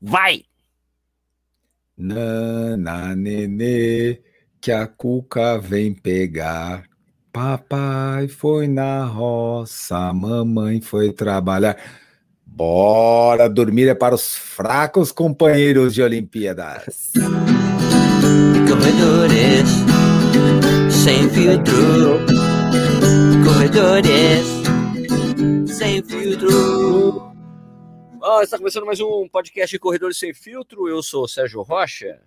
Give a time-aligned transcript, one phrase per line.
[0.00, 0.42] Vai!
[1.96, 4.20] Nana, nenê,
[4.60, 6.84] que a cuca vem pegar.
[7.32, 11.76] Papai foi na roça, mamãe foi trabalhar.
[12.44, 17.12] Bora dormir é para os fracos companheiros de Olimpíadas.
[18.66, 19.68] Corredores
[20.90, 22.20] sem filtro.
[23.44, 24.46] Corredores
[25.66, 26.75] sem filtro.
[28.38, 30.86] Oh, está começando mais um podcast de Corredores Sem Filtro.
[30.86, 32.20] Eu sou o Sérgio Rocha.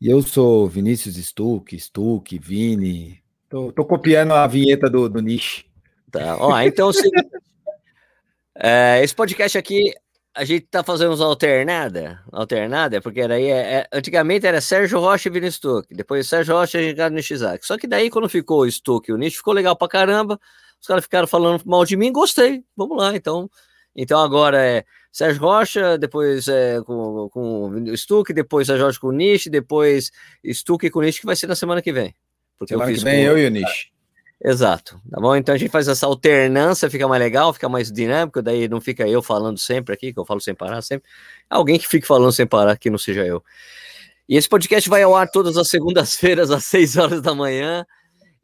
[0.00, 3.22] E eu sou Vinícius Stuck, Stuck, Vini.
[3.48, 5.64] Tô, tô copiando a vinheta do, do Nish.
[6.10, 6.90] Tá, ó, então
[8.58, 9.94] é, esse podcast aqui
[10.34, 15.28] a gente tá fazendo uns alternada, alternada, porque daí é, é, antigamente era Sérgio Rocha
[15.28, 17.64] e Vini Stuck, depois Sérgio Rocha e Ricardo Nishizaki.
[17.64, 20.40] Só que daí quando ficou o Stuck e o Nish, ficou legal pra caramba.
[20.80, 22.64] Os caras ficaram falando mal de mim, gostei.
[22.76, 23.48] Vamos lá, então.
[23.94, 29.08] Então agora é Sérgio Rocha, depois é, com, com o Stuck, depois a Jorge com
[29.08, 30.10] o Nish, depois
[30.52, 32.14] Stuck com o Nish, que vai ser na semana que vem.
[32.58, 33.30] Porque semana eu que vem com...
[33.30, 33.92] eu e o Nish.
[34.44, 35.36] Exato, tá bom?
[35.36, 39.06] Então a gente faz essa alternância, fica mais legal, fica mais dinâmico, daí não fica
[39.06, 41.08] eu falando sempre aqui, que eu falo sem parar sempre.
[41.48, 43.44] Alguém que fique falando sem parar, que não seja eu.
[44.28, 47.86] E esse podcast vai ao ar todas as segundas-feiras, às 6 horas da manhã.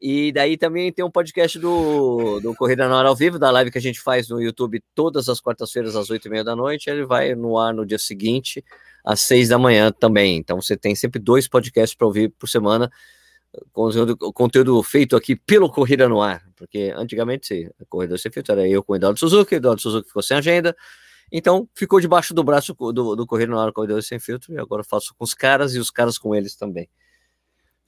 [0.00, 3.70] E daí também tem um podcast do, do Corrida na Hora ao Vivo, da live
[3.70, 6.88] que a gente faz no YouTube todas as quartas-feiras, às 8 e meia da noite.
[6.88, 8.64] Ele vai no ar no dia seguinte,
[9.04, 10.36] às 6 da manhã também.
[10.36, 12.91] Então você tem sempre dois podcasts para ouvir por semana
[13.72, 18.69] conteúdo, conteúdo feito aqui pelo Corrida no Ar, porque antigamente a Corrida Sem Filtro era
[18.69, 20.76] eu com o Eduardo Suzuki, o Eduardo Suzuki ficou sem agenda,
[21.30, 24.84] então ficou debaixo do braço do, do Corrida no Ar, Corrida Sem Filtro, e agora
[24.84, 26.88] faço com os caras e os caras com eles também.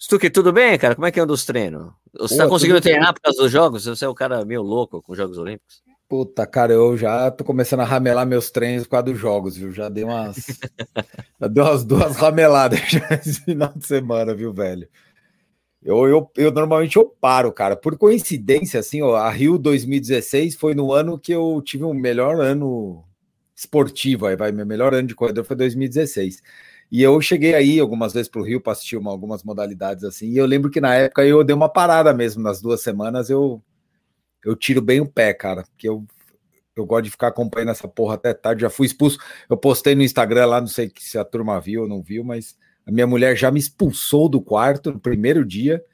[0.03, 0.95] Stuque, tudo bem, cara?
[0.95, 1.93] Como é que anda os treinos?
[2.19, 3.85] Você Pô, tá conseguindo treinar por causa dos jogos?
[3.85, 5.83] Você é o um cara meio louco com os Jogos Olímpicos?
[6.09, 9.71] Puta, cara, eu já tô começando a ramelar meus treinos por causa dos jogos, viu?
[9.73, 10.37] Já dei umas.
[11.39, 14.89] já dei umas duas rameladas já esse final de semana, viu, velho?
[15.83, 17.77] Eu, eu, eu normalmente eu paro, cara.
[17.77, 22.41] Por coincidência, assim, ó, a Rio 2016 foi no ano que eu tive um melhor
[22.41, 23.05] ano
[23.55, 26.43] esportivo, aí vai, meu melhor ano de corredor foi 2016.
[26.91, 30.31] E eu cheguei aí algumas vezes para o Rio para assistir uma, algumas modalidades assim.
[30.31, 33.63] E eu lembro que na época eu dei uma parada mesmo, nas duas semanas eu
[34.45, 36.05] eu tiro bem o pé, cara, porque eu
[36.77, 38.63] eu gosto de ficar acompanhando essa porra até tarde.
[38.63, 39.19] Já fui expulso.
[39.49, 42.57] Eu postei no Instagram lá, não sei se a turma viu ou não viu, mas
[42.87, 45.85] a minha mulher já me expulsou do quarto no primeiro dia,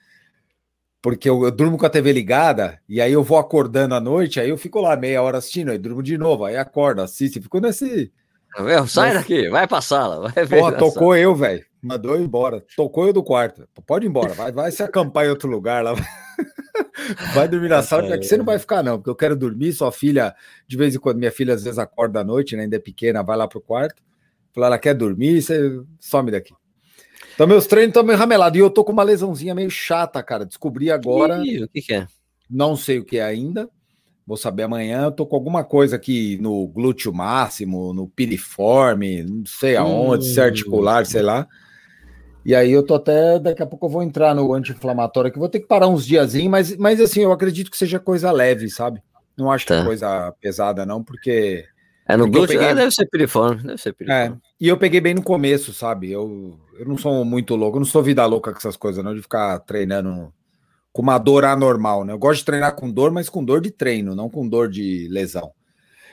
[1.03, 4.41] porque eu, eu, durmo com a TV ligada, e aí eu vou acordando à noite,
[4.41, 7.61] aí eu fico lá meia hora assistindo, aí durmo de novo, aí acordo, assisto, fico
[7.61, 8.12] nesse.
[8.56, 9.21] Tá sai nesse...
[9.21, 10.28] daqui, vai pra sala.
[10.31, 11.19] Vai Porra, tocou sala.
[11.19, 11.65] eu, velho.
[11.83, 12.65] Mandou eu embora.
[12.77, 13.69] Tocou eu do quarto.
[13.87, 15.94] Pode ir embora, vai, vai se acampar em outro lugar lá.
[17.34, 19.72] Vai dormir na sala, aqui você não vai ficar, não, porque eu quero dormir.
[19.72, 20.34] Sua filha,
[20.67, 23.22] de vez em quando, minha filha às vezes acorda à noite, né, ainda é pequena,
[23.22, 24.03] vai lá pro quarto.
[24.53, 26.53] Fala, ela quer dormir, você some daqui.
[27.34, 28.59] Então, meus treinos estão meio ramelados.
[28.59, 30.47] E eu tô com uma lesãozinha meio chata, cara.
[30.47, 31.43] Descobri agora.
[31.44, 32.06] Ih, o que, que, é?
[32.49, 33.69] Não sei o que é ainda.
[34.26, 35.04] Vou saber amanhã.
[35.04, 40.28] Eu tô com alguma coisa aqui no glúteo máximo, no piriforme, não sei aonde, hum.
[40.28, 41.47] se articular, sei lá.
[42.44, 43.38] E aí eu tô até.
[43.38, 46.50] Daqui a pouco eu vou entrar no anti-inflamatório que vou ter que parar uns diazinhos,
[46.50, 49.00] mas, mas assim, eu acredito que seja coisa leve, sabe?
[49.37, 49.76] Não acho tá.
[49.76, 51.64] que é coisa pesada, não, porque.
[52.08, 52.56] É no glúteo?
[52.56, 52.69] Peguei...
[52.69, 54.37] Ah, deve ser piriforme, deve ser piriforme.
[54.37, 56.10] É, e eu peguei bem no começo, sabe?
[56.10, 59.12] Eu, eu não sou muito louco, eu não sou vida louca com essas coisas, não,
[59.12, 60.32] de ficar treinando
[60.97, 62.15] com uma dor anormal, né?
[62.15, 65.07] Eu gosto de treinar com dor, mas com dor de treino, não com dor de
[65.11, 65.53] lesão.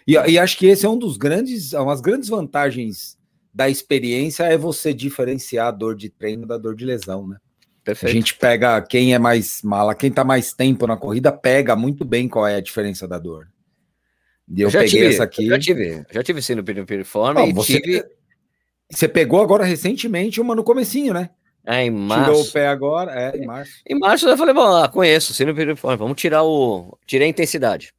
[0.05, 3.17] E, e acho que esse é um dos grandes, umas grandes vantagens
[3.53, 7.37] da experiência é você diferenciar a dor de treino da dor de lesão, né?
[7.81, 8.11] Perfeito.
[8.11, 12.03] A gente pega quem é mais mala, quem tá mais tempo na corrida, pega muito
[12.03, 13.47] bem qual é a diferença da dor.
[14.53, 15.47] E eu, eu peguei tive, essa aqui.
[15.47, 17.39] Já tive, já tive sim no piriforme.
[17.39, 18.03] Oh, você, tive...
[18.91, 21.29] você pegou agora recentemente uma no comecinho, né?
[21.65, 22.25] É, em março.
[22.25, 23.81] Tirou o pé agora, é, em março.
[23.87, 26.97] Em março eu falei, bom, ah, conheço, sino piriforme, vamos tirar o...
[27.05, 27.93] Tirei a intensidade.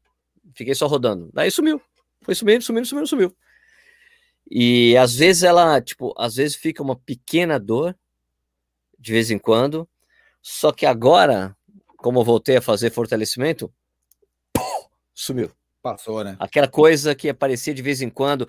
[0.54, 1.30] Fiquei só rodando.
[1.32, 1.80] Daí sumiu.
[2.22, 3.34] Foi sumindo, sumindo, sumindo, sumiu.
[4.50, 7.96] E às vezes ela, tipo, às vezes fica uma pequena dor,
[8.98, 9.88] de vez em quando,
[10.42, 11.56] só que agora,
[11.96, 13.72] como eu voltei a fazer fortalecimento,
[15.14, 15.50] sumiu.
[15.82, 16.36] Passou, né?
[16.38, 18.48] Aquela coisa que aparecia de vez em quando,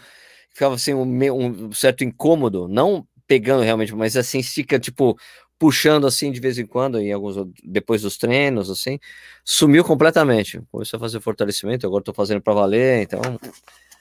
[0.49, 5.17] ficava assim um, um certo incômodo, não pegando realmente, mas assim, fica tipo
[5.57, 8.99] puxando assim de vez em quando, em alguns depois dos treinos, assim,
[9.43, 10.61] sumiu completamente.
[10.71, 13.21] Comecei a fazer fortalecimento, agora estou fazendo para valer, então.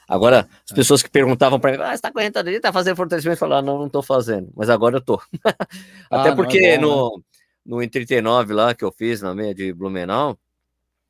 [0.07, 0.75] Agora, as é.
[0.75, 3.35] pessoas que perguntavam para mim, ah, você tá correndo todo dia, tá fazendo fortalecimento?
[3.35, 5.19] Eu falava, não, não estou fazendo, mas agora eu tô.
[6.11, 7.23] Até ah, porque é bom, no, né?
[7.65, 10.37] no em 39 lá que eu fiz na meia de Blumenau,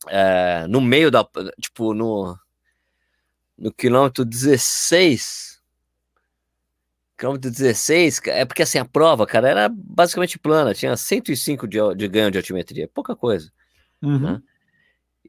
[0.08, 1.28] é, no meio da,
[1.60, 2.38] tipo, no,
[3.58, 5.55] no quilômetro 16,
[7.18, 12.08] quilômetro 16, é porque assim, a prova, cara, era basicamente plana, tinha 105 de, de
[12.08, 13.52] ganho de altimetria, pouca coisa.
[14.02, 14.20] Uhum.
[14.20, 14.42] Né?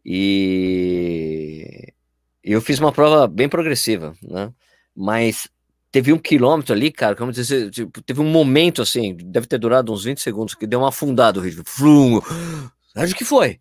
[0.04, 1.92] E
[2.42, 4.52] eu fiz uma prova bem progressiva, né?
[4.94, 5.48] Mas
[5.90, 9.92] teve um quilômetro ali, cara, como dizer, tipo, teve um momento assim, deve ter durado
[9.92, 11.64] uns 20 segundos, que deu uma afundada o ritmo.
[11.66, 12.20] Flum!
[12.94, 13.60] Sabe o que foi?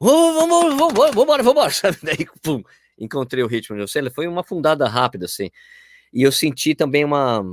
[0.00, 1.82] Vamos, vamos, vamos, vamos, vamos?
[2.02, 2.62] Daí, pum,
[2.98, 4.08] encontrei o ritmo de você.
[4.10, 5.50] Foi uma afundada rápida, assim.
[6.14, 7.44] E eu senti também uma,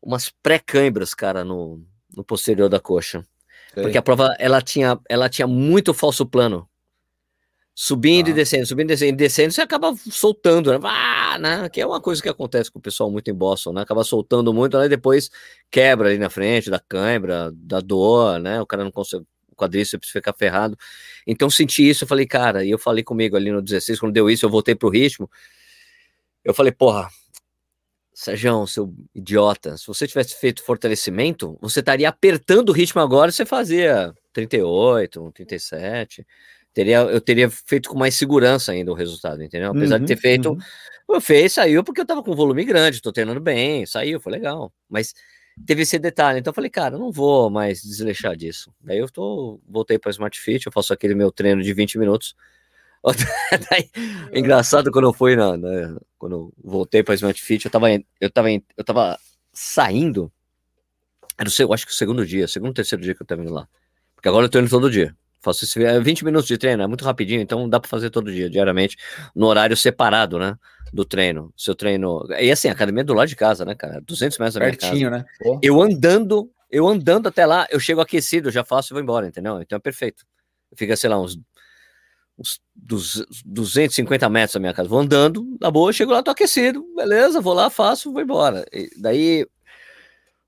[0.00, 1.84] umas pré-cãibras, cara, no,
[2.16, 3.26] no posterior da coxa.
[3.74, 6.68] Porque a prova, ela tinha, ela tinha muito falso plano.
[7.74, 8.30] Subindo ah.
[8.30, 10.78] e descendo, subindo e descendo, descendo, você acaba soltando, né?
[10.84, 11.68] Ah, né?
[11.68, 13.82] Que é uma coisa que acontece com o pessoal muito em Boston, né?
[13.82, 14.88] Acaba soltando muito, né?
[14.88, 15.28] Depois
[15.68, 18.60] quebra ali na frente, da cãibra, da dor, né?
[18.60, 20.78] O cara não consegue, o quadríceps fica ferrado.
[21.26, 24.30] Então senti isso, eu falei, cara, e eu falei comigo ali no 16, quando deu
[24.30, 25.28] isso, eu voltei pro ritmo.
[26.44, 27.10] Eu falei, porra,
[28.24, 33.44] Sérgio, seu idiota, se você tivesse feito fortalecimento, você estaria apertando o ritmo agora, você
[33.44, 36.26] fazia 38, 37.
[36.72, 39.70] Teria, eu teria feito com mais segurança ainda o resultado, entendeu?
[39.70, 40.58] Apesar uhum, de ter feito, uhum.
[41.14, 44.72] eu fiz, saiu porque eu tava com volume grande, tô treinando bem, saiu, foi legal.
[44.88, 45.12] Mas
[45.66, 48.72] teve esse detalhe, então eu falei, cara, não vou mais desleixar disso.
[48.80, 52.34] Daí eu tô, voltei para Smart Fit, eu faço aquele meu treino de 20 minutos,
[54.32, 58.30] engraçado quando eu fui na, na, quando eu voltei para Smart Fit, eu tava eu
[58.30, 59.18] tava eu tava
[59.52, 60.32] saindo.
[61.36, 63.52] Era o seu, acho que o segundo dia, segundo terceiro dia que eu tava indo
[63.52, 63.68] lá.
[64.14, 65.14] Porque agora eu tô indo todo dia.
[65.40, 68.32] Faço esse, 20 é minutos de treino, é muito rapidinho, então dá para fazer todo
[68.32, 68.96] dia, diariamente,
[69.36, 70.56] no horário separado, né?
[70.90, 71.52] Do treino.
[71.54, 72.26] Seu treino.
[72.40, 74.00] E assim, a academia é do lado de casa, né, cara?
[74.00, 75.22] 200 metros da minha Pertinho, casa.
[75.22, 75.28] né?
[75.40, 75.60] Pô.
[75.62, 79.60] Eu andando, eu andando até lá, eu chego aquecido, já faço e vou embora, entendeu?
[79.60, 80.24] Então é perfeito.
[80.74, 81.38] Fica, sei lá, uns
[82.38, 84.88] uns 250 metros da minha casa.
[84.88, 88.64] Vou andando, na boa, chego lá, tô aquecido, beleza, vou lá, faço, vou embora.
[88.72, 89.46] E daí,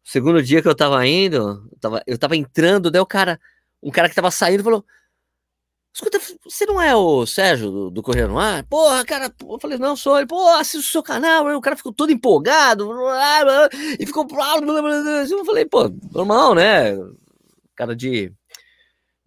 [0.04, 3.40] segundo dia que eu tava indo, eu tava, eu tava entrando, daí o cara,
[3.82, 4.84] um cara que tava saindo falou:
[5.96, 8.62] Escuta, você não é o Sérgio do, do Correio no Ar?
[8.64, 11.90] Porra, cara, eu falei, não sou ele, pô, assista o seu canal, o cara ficou
[11.90, 12.92] todo empolgado,
[13.98, 14.26] e ficou.
[14.28, 16.94] Eu falei, pô, normal, né?
[17.74, 18.30] Cara de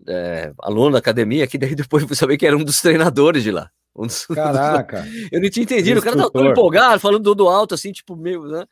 [0.09, 3.43] é, aluno da academia, que daí depois eu fui saber que era um dos treinadores
[3.43, 3.69] de lá.
[3.95, 5.05] Um dos, Caraca!
[5.31, 8.43] eu não tinha entendido, o cara tava todo empolgado, falando tudo alto, assim, tipo, meio,
[8.43, 8.65] né?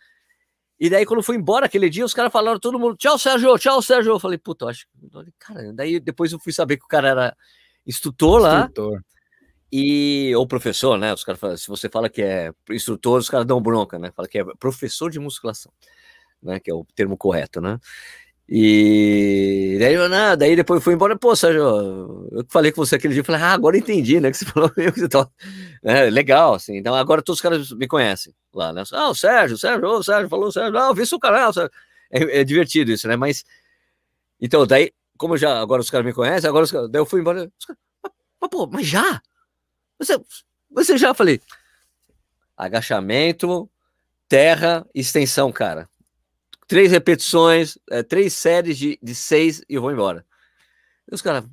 [0.80, 3.82] E daí, quando foi embora aquele dia, os caras falaram, todo mundo, tchau, Sérgio, tchau,
[3.82, 4.12] Sérgio.
[4.12, 5.32] Eu falei, puta, acho que.
[5.40, 7.38] Cara, daí depois eu fui saber que o cara era
[7.86, 8.60] instrutor lá.
[8.60, 9.02] Instrutor.
[9.72, 11.14] E, ou professor, né?
[11.14, 14.12] Os caras falam, se você fala que é instrutor, os caras dão bronca, né?
[14.16, 15.72] Fala que é professor de musculação,
[16.42, 16.60] né?
[16.60, 17.80] Que é o termo correto, né?
[18.50, 21.62] E daí, não, daí depois fui embora, pô, Sérgio,
[22.32, 24.90] eu falei com você aquele dia, falei, ah, agora entendi, né, que você falou que
[24.90, 25.30] você tá...
[26.12, 29.60] Legal, assim, então agora todos os caras me conhecem lá, né, ah, o Sérgio, o
[29.60, 31.52] Sérgio, o Sérgio falou, o Sérgio, ah, eu vi seu canal,
[32.10, 33.44] é, é, divertido isso, né, mas,
[34.40, 37.20] então, daí, como já, agora os caras me conhecem, agora os caras, daí eu fui
[37.20, 37.82] embora, caras,
[38.40, 39.22] mas, pô, mas já?
[40.00, 40.18] Você,
[40.72, 41.42] você já, falei,
[42.56, 43.70] agachamento,
[44.30, 45.90] terra, extensão, cara,
[46.68, 50.26] três repetições, é, três séries de, de seis e eu vou embora.
[51.10, 51.46] E os caras,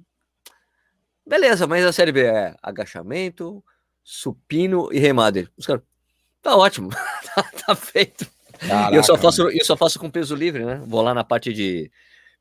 [1.27, 3.65] beleza, mas a série B é agachamento,
[4.03, 5.49] supino e remada.
[5.57, 5.83] Os caras,
[6.43, 6.91] tá ótimo,
[7.35, 8.27] tá, tá, feito.
[8.59, 10.83] Caraca, eu só faço, eu só faço com peso livre, né?
[10.87, 11.91] Vou lá na parte de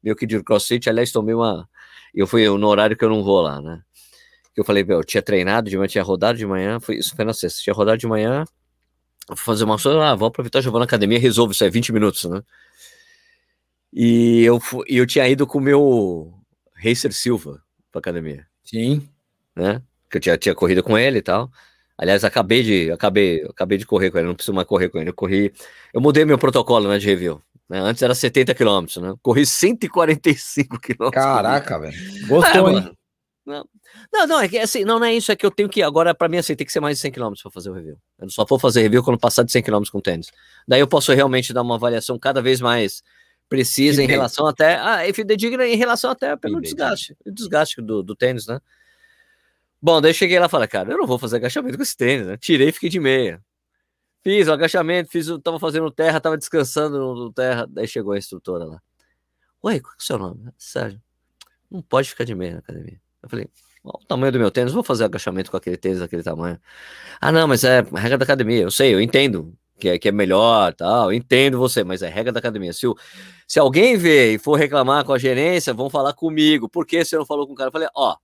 [0.01, 1.69] meio que de crossfit, aliás, tomei uma.
[2.13, 3.81] Eu fui no horário que eu não vou lá, né?
[4.55, 7.33] Eu falei, eu tinha treinado de manhã, tinha rodado de manhã, foi, isso foi na
[7.33, 8.45] sexta, tinha rodado de manhã,
[9.27, 11.91] vou fazer uma coisa, ah, vou aproveitar, já vou na academia, resolvo isso aí, 20
[11.91, 12.43] minutos, né?
[13.93, 16.33] E eu, eu tinha ido com o meu
[16.73, 18.47] Racer Silva pra academia.
[18.63, 19.07] Sim.
[19.55, 19.81] Né?
[20.09, 21.51] Que eu tinha, tinha corrido com ele e tal.
[21.95, 25.11] Aliás, acabei de, acabei, acabei de correr com ele, não preciso mais correr com ele.
[25.11, 25.53] Eu corri,
[25.93, 27.39] eu mudei meu protocolo né, de review.
[27.69, 27.79] Né?
[27.79, 29.13] Antes era 70 km, né?
[29.21, 31.11] Corri 145 km.
[31.11, 32.27] Caraca, velho.
[32.27, 32.97] Gostou, é, hein?
[33.45, 33.65] Não,
[34.11, 36.15] não, não, é que assim, não, não é isso, é que eu tenho que, agora
[36.15, 37.97] para mim assim, tem que ser mais de 100 km para fazer o review.
[38.17, 40.31] Eu só vou fazer review quando passar de 100 km com tênis.
[40.67, 43.03] Daí eu posso realmente dar uma avaliação cada vez mais
[43.49, 44.77] precisa em relação até.
[44.77, 47.15] Ah, e fidedigna em relação até pelo desgaste.
[47.25, 48.59] O desgaste do, do tênis, né?
[49.81, 52.25] Bom, daí cheguei lá e falei, cara, eu não vou fazer agachamento com esse tênis,
[52.25, 52.37] né?
[52.37, 53.43] Tirei e fiquei de meia.
[54.23, 57.67] Fiz o agachamento, fiz, tava fazendo terra, tava descansando no terra.
[57.69, 58.81] Daí chegou a instrutora lá.
[59.61, 60.49] Oi, qual é o seu nome?
[60.57, 61.01] Sérgio.
[61.69, 63.01] Não pode ficar de meia na academia.
[63.21, 63.49] Eu falei,
[63.83, 66.57] Olha o tamanho do meu tênis, vou fazer agachamento com aquele tênis daquele tamanho.
[67.19, 68.61] Ah, não, mas é regra da academia.
[68.61, 72.31] Eu sei, eu entendo que é, que é melhor, tal, entendo você, mas é regra
[72.31, 72.71] da academia.
[72.71, 72.95] Se, o,
[73.45, 76.69] se alguém ver e for reclamar com a gerência, vão falar comigo.
[76.69, 77.67] Por que você não falou com o cara?
[77.67, 78.15] Eu falei, ó,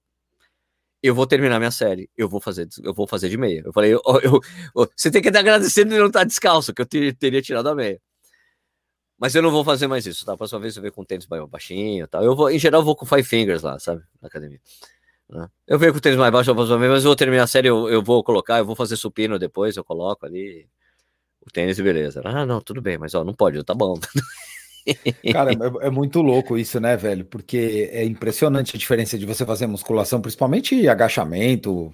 [1.03, 3.61] eu vou terminar minha série, eu vou fazer, eu vou fazer de meia.
[3.65, 4.39] Eu falei, eu, eu,
[4.73, 7.67] eu, você tem que estar agradecendo de não estar descalço, que eu ter, teria tirado
[7.67, 7.99] a meia.
[9.17, 10.33] Mas eu não vou fazer mais isso, tá?
[10.33, 12.23] A próxima vez eu ver com tênis baixinho e tal.
[12.23, 14.01] Eu vou, em geral, eu vou com five fingers lá, sabe?
[14.21, 14.61] Na academia.
[15.27, 15.49] Né?
[15.67, 18.23] Eu venho com tênis mais baixo, mas eu vou terminar a série, eu, eu vou
[18.23, 20.69] colocar, eu vou fazer supino depois, eu coloco ali
[21.46, 22.22] o tênis beleza.
[22.24, 24.00] Ah, não, tudo bem, mas ó, não pode, tá bom.
[25.31, 27.25] Cara, é, é, muito louco isso, né, velho?
[27.25, 31.91] Porque é impressionante a diferença de você fazer musculação, principalmente agachamento,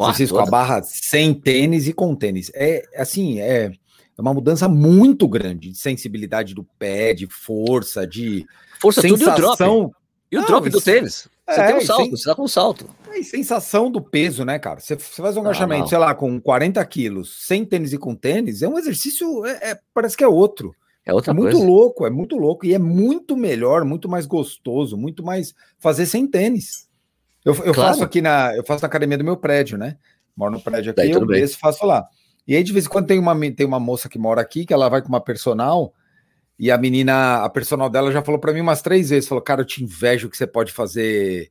[0.00, 2.50] exercício com a barra sem tênis e com tênis.
[2.54, 3.72] É assim, é
[4.18, 8.44] é uma mudança muito grande de sensibilidade do pé, de força, de
[8.80, 9.34] força sensação.
[9.36, 9.94] tudo e o drop.
[10.32, 11.28] E o drop do tênis.
[11.48, 12.10] Você é, tem um salto, sem...
[12.10, 12.90] você tá com um salto.
[13.10, 14.80] É, sensação do peso, né, cara?
[14.80, 18.60] Você, você faz um agachamento, sei lá, com 40 quilos, sem tênis e com tênis,
[18.60, 20.74] é um exercício, é, é parece que é outro.
[21.06, 21.66] É outra é muito coisa.
[21.66, 22.66] louco, é muito louco.
[22.66, 26.86] E é muito melhor, muito mais gostoso, muito mais fazer sem tênis.
[27.42, 27.92] Eu, eu claro.
[27.92, 28.54] faço aqui na.
[28.54, 29.96] Eu faço na academia do meu prédio, né?
[30.36, 32.06] Moro no prédio aqui, Daí, eu desço, faço lá.
[32.46, 34.72] E aí, de vez em quando, tem uma, tem uma moça que mora aqui, que
[34.72, 35.94] ela vai com uma personal,
[36.58, 39.60] e a menina, a personal dela já falou para mim umas três vezes: falou, cara,
[39.60, 41.50] eu te invejo que você pode fazer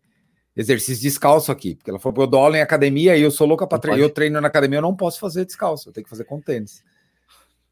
[0.56, 1.76] exercício descalço aqui.
[1.76, 4.02] Porque ela falou, eu dou aula em academia e eu sou louca para treinar.
[4.02, 6.84] Eu treino na academia, eu não posso fazer descalço, eu tenho que fazer com tênis.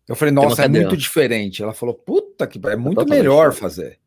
[0.08, 1.64] Eu falei, nossa, é muito diferente.
[1.64, 4.00] Ela falou, puta que é muito melhor fazer.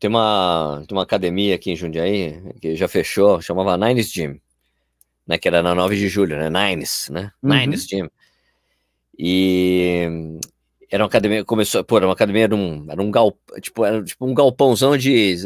[0.00, 4.40] Tem uma, tem uma academia aqui em Jundiaí que já fechou, chamava Nines Gym,
[5.24, 5.38] né?
[5.38, 6.50] Que era na 9 de julho, né?
[6.50, 7.30] Nines, né?
[7.40, 7.50] Uhum.
[7.50, 8.10] Nines Gym.
[9.16, 10.40] E
[10.92, 14.04] era uma academia, começou, pô, era uma academia, era um, era um galpão, tipo, era
[14.04, 15.36] tipo um galpãozão de,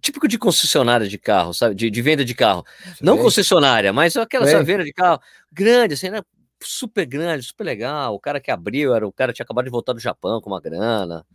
[0.00, 2.64] típico de concessionária de carro, sabe, de, de venda de carro,
[3.02, 4.62] não concessionária, mas aquela é.
[4.62, 6.24] venda de carro grande, assim, era
[6.62, 9.72] super grande, super legal, o cara que abriu, era o cara que tinha acabado de
[9.72, 11.26] voltar do Japão com uma grana,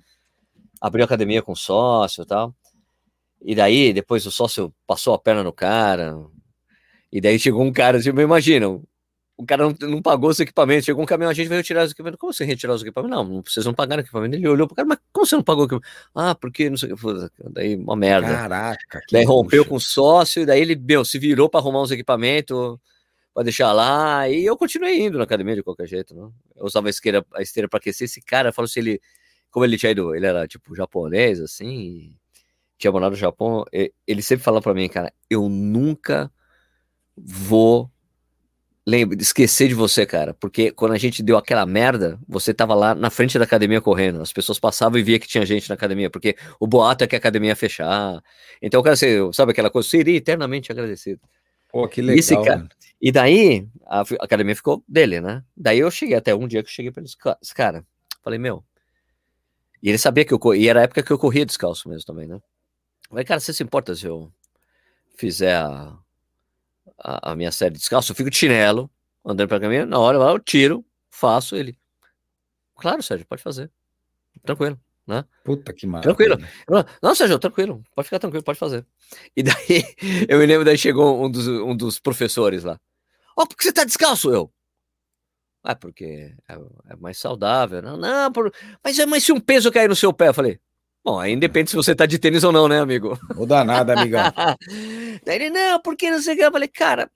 [0.79, 2.55] abriu a academia com sócio e tal,
[3.41, 6.15] e daí, depois o sócio passou a perna no cara,
[7.11, 8.79] e daí chegou um cara, tipo, imagina,
[9.41, 11.91] o cara não, não pagou os equipamentos, chegou um caminhão, a gente veio tirar os
[11.91, 12.19] equipamentos.
[12.19, 13.17] Como você retirar os equipamentos?
[13.17, 14.35] Não, não vocês não pagaram o equipamento.
[14.35, 15.87] Ele olhou pro cara, mas como você não pagou o equipamento?
[16.13, 17.03] Ah, porque não sei o que.
[17.49, 18.27] Daí uma merda.
[18.27, 19.01] Caraca.
[19.11, 22.77] Daí rompeu com o sócio, daí ele, meu, se virou para arrumar uns equipamentos
[23.33, 26.33] para deixar lá, e eu continuei indo na academia de qualquer jeito, não?
[26.55, 28.05] Eu usava a esteira, a esteira para aquecer.
[28.05, 29.01] Esse cara falou se ele,
[29.49, 32.13] como ele tinha ido, ele era tipo japonês, assim,
[32.77, 33.63] tinha morado no Japão,
[34.05, 36.29] ele sempre falava para mim, cara, eu nunca
[37.15, 37.89] vou
[38.85, 42.95] lembra, esquecer de você, cara, porque quando a gente deu aquela merda, você tava lá
[42.95, 46.09] na frente da academia correndo, as pessoas passavam e via que tinha gente na academia,
[46.09, 48.21] porque o boato é que a academia ia fechar.
[48.61, 51.21] Então, cara, você sabe aquela coisa, seria eternamente agradecido.
[51.71, 52.19] Pô, que legal.
[52.19, 52.67] Esse, cara,
[53.01, 55.43] e daí, a, a, academia ficou dele, né?
[55.55, 57.11] Daí eu cheguei até um dia que eu cheguei para ele,
[57.55, 57.85] cara,
[58.23, 58.63] falei, meu.
[59.81, 62.27] E ele sabia que eu e era a época que eu corria descalço mesmo também,
[62.27, 62.39] né?
[63.09, 64.31] Falei, cara, você se importa se eu
[65.17, 65.97] fizer a,
[67.03, 68.89] a, a, minha série de descalço, eu fico de chinelo,
[69.25, 71.77] andando pra caminho, na hora eu tiro, faço ele.
[72.75, 73.71] Claro, Sérgio, pode fazer.
[74.43, 75.25] Tranquilo, né?
[75.43, 76.37] Puta que maravilha.
[76.37, 76.85] Tranquilo.
[77.01, 78.85] Não, Sérgio, tranquilo, pode ficar tranquilo, pode fazer.
[79.35, 79.83] E daí,
[80.27, 82.79] eu me lembro, daí chegou um dos, um dos professores lá.
[83.37, 84.51] Ó, oh, por que você tá descalço, eu?
[85.63, 86.53] Ah, porque é,
[86.89, 87.81] é mais saudável.
[87.81, 88.51] Não, não, por...
[88.83, 90.59] mas, mas se um peso cair no seu pé, eu falei,
[91.03, 93.17] Bom, aí depende se você tá de tênis ou não, né, amigo?
[93.35, 94.21] Não dá nada, amigão.
[95.25, 96.43] Daí ele, não, porque não sei o que.
[96.43, 97.09] Eu falei, cara,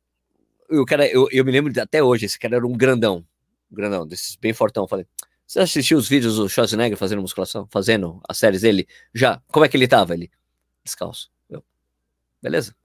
[0.70, 3.26] o cara, eu, eu me lembro até hoje, esse cara era um grandão,
[3.72, 4.84] um grandão, desses bem fortão.
[4.84, 5.06] Eu falei,
[5.46, 8.88] você assistiu os vídeos do Schwarzenegger fazendo musculação, fazendo as séries dele?
[9.14, 9.42] Já.
[9.48, 10.14] Como é que ele tava?
[10.16, 10.32] Ele,
[10.84, 11.30] descalço.
[11.48, 11.64] Eu,
[12.42, 12.76] beleza.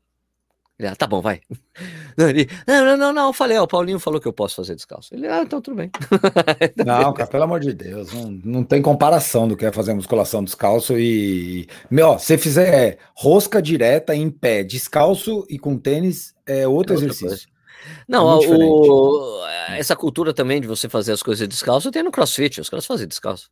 [0.80, 1.42] Ele, ah, tá bom, vai.
[2.16, 4.56] Não, ele, não, não, não, não, eu falei, ó, o Paulinho falou que eu posso
[4.56, 5.14] fazer descalço.
[5.14, 5.90] Ele, ah, então tudo bem.
[6.84, 10.44] não, cara, pelo amor de Deus, não, não tem comparação do que é fazer musculação
[10.44, 11.66] descalço e.
[11.90, 16.96] Meu, ó, se fizer rosca direta em pé, descalço e com tênis, é outro é
[16.96, 17.28] exercício.
[17.28, 17.46] Coisa.
[18.06, 22.60] Não, é o, essa cultura também de você fazer as coisas descalço tem no crossfit,
[22.60, 23.50] os caras fazem descalço.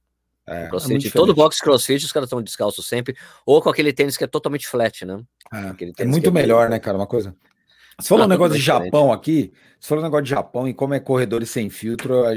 [0.48, 3.14] É, crossfit, é todo box crossfit, os caras estão descalços sempre,
[3.44, 5.22] ou com aquele tênis que é totalmente flat, né?
[5.52, 6.96] É, é muito é melhor, né, cara?
[6.96, 7.36] Uma coisa.
[8.00, 10.94] Você falou um negócio de Japão aqui, você falou um negócio de Japão e como
[10.94, 12.34] é corredores sem filtro, a, a,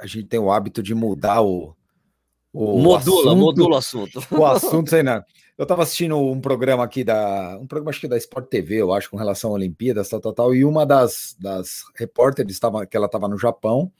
[0.00, 1.76] a gente tem o hábito de mudar o.
[2.52, 4.20] o modula, assunto, modula o assunto.
[4.32, 5.24] O assunto, sei nada.
[5.56, 7.58] Eu estava assistindo um programa aqui da.
[7.60, 10.32] Um programa acho que da Sport TV, eu acho, com relação à Olimpíadas, tal, tal,
[10.32, 13.92] tal, e uma das, das repórteres estava que ela estava no Japão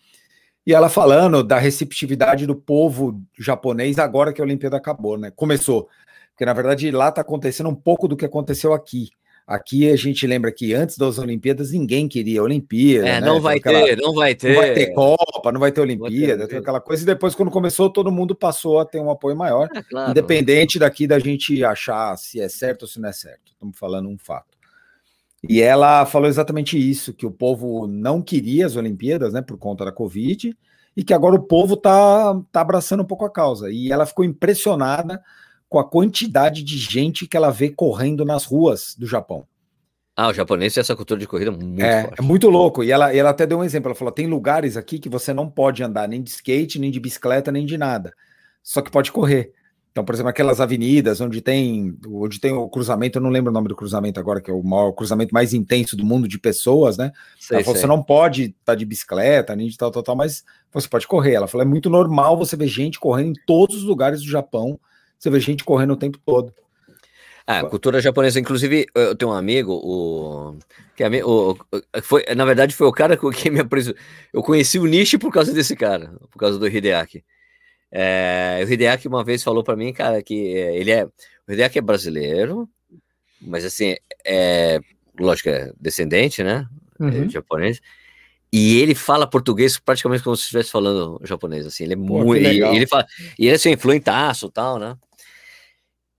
[0.66, 5.32] e ela falando da receptividade do povo japonês agora que a Olimpíada acabou, né?
[5.34, 5.88] Começou.
[6.30, 9.10] Porque, na verdade, lá está acontecendo um pouco do que aconteceu aqui.
[9.44, 13.08] Aqui a gente lembra que antes das Olimpíadas ninguém queria Olimpíada.
[13.08, 13.26] É, né?
[13.26, 14.54] não vai aquela, ter, não vai ter.
[14.54, 17.02] Não vai ter Copa, não vai ter Olimpíada, aquela coisa.
[17.02, 20.10] E depois, quando começou, todo mundo passou a ter um apoio maior, é, claro.
[20.12, 23.52] independente daqui da gente achar se é certo ou se não é certo.
[23.52, 24.51] Estamos falando um fato.
[25.48, 29.84] E ela falou exatamente isso: que o povo não queria as Olimpíadas, né, por conta
[29.84, 30.56] da Covid,
[30.96, 33.70] e que agora o povo tá, tá abraçando um pouco a causa.
[33.70, 35.22] E ela ficou impressionada
[35.68, 39.46] com a quantidade de gente que ela vê correndo nas ruas do Japão.
[40.14, 42.20] Ah, o japonês tem essa cultura de corrida muito é, forte.
[42.20, 42.84] É muito louco.
[42.84, 43.88] E ela, ela até deu um exemplo.
[43.88, 47.00] Ela falou: tem lugares aqui que você não pode andar nem de skate, nem de
[47.00, 48.12] bicicleta, nem de nada.
[48.62, 49.52] Só que pode correr.
[49.92, 53.52] Então, por exemplo, aquelas avenidas onde tem, onde tem o cruzamento, eu não lembro o
[53.52, 56.38] nome do cruzamento agora, que é o maior o cruzamento mais intenso do mundo de
[56.38, 57.12] pessoas, né?
[57.38, 60.16] Sei, ela falou, você não pode estar tá de bicicleta, nem de tal, tal, tal,
[60.16, 61.34] mas você pode correr.
[61.34, 64.80] Ela falou, é muito normal você ver gente correndo em todos os lugares do Japão,
[65.18, 66.54] você vê gente correndo o tempo todo.
[67.46, 70.56] Ah, a cultura japonesa, inclusive, eu tenho um amigo, o
[70.96, 71.56] que é, o,
[72.02, 74.00] foi, na verdade, foi o cara que me apresentou.
[74.32, 77.22] Eu conheci o Nishi por causa desse cara, por causa do Hideaki.
[77.94, 81.04] É, o Hideaki uma vez falou para mim, cara, que é, ele é.
[81.46, 82.68] O Hideaki é brasileiro,
[83.40, 84.80] mas assim, é.
[85.20, 86.66] Lógico, é descendente, né?
[86.98, 87.24] É uhum.
[87.26, 87.80] É japonês.
[88.50, 91.84] E ele fala português praticamente como se estivesse falando japonês, assim.
[91.84, 92.46] Ele é Pô, muito.
[92.46, 93.06] Ele, ele fala,
[93.38, 94.96] e ele é assim, fluentaço e tal, né?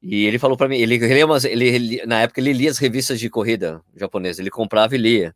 [0.02, 3.20] E ele falou para mim, ele, ele, ele, ele, na época ele lia as revistas
[3.20, 5.36] de corrida japonesa, ele comprava e lia.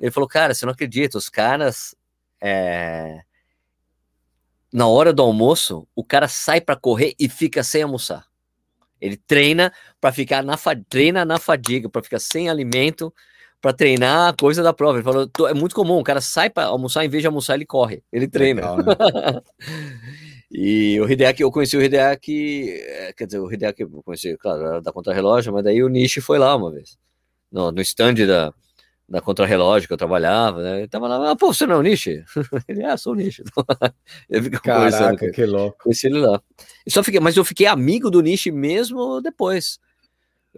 [0.00, 1.94] Ele falou, cara, você não acredita, os caras
[2.40, 3.20] é,
[4.72, 8.24] na hora do almoço, o cara sai para correr e fica sem almoçar.
[9.00, 10.56] Ele treina para ficar na
[10.88, 13.12] treina na fadiga, para ficar sem alimento,
[13.60, 14.98] para treinar a coisa da prova.
[14.98, 17.66] Ele falou, é muito comum, o cara sai para almoçar, em vez de almoçar, ele
[17.66, 18.60] corre, ele treina.
[18.60, 19.42] Legal, né?
[20.50, 24.64] e o Hideaki, eu conheci o Hideaki, é, quer dizer, o Hideaki eu conheci, claro,
[24.64, 26.98] era da contra-relógio, mas daí o Nishi foi lá uma vez,
[27.50, 28.52] no, no stand da,
[29.10, 30.78] da Contra-Relógio que eu trabalhava, né?
[30.78, 32.22] Ele tava lá, ah, pô, você não é o Nishi?
[32.68, 33.42] Ele, ah, sou o Nishi.
[34.30, 35.78] eu fico Caraca, que louco.
[35.82, 36.40] Conheci ele lá.
[36.86, 39.80] E só fiquei, mas eu fiquei amigo do Nishi mesmo depois.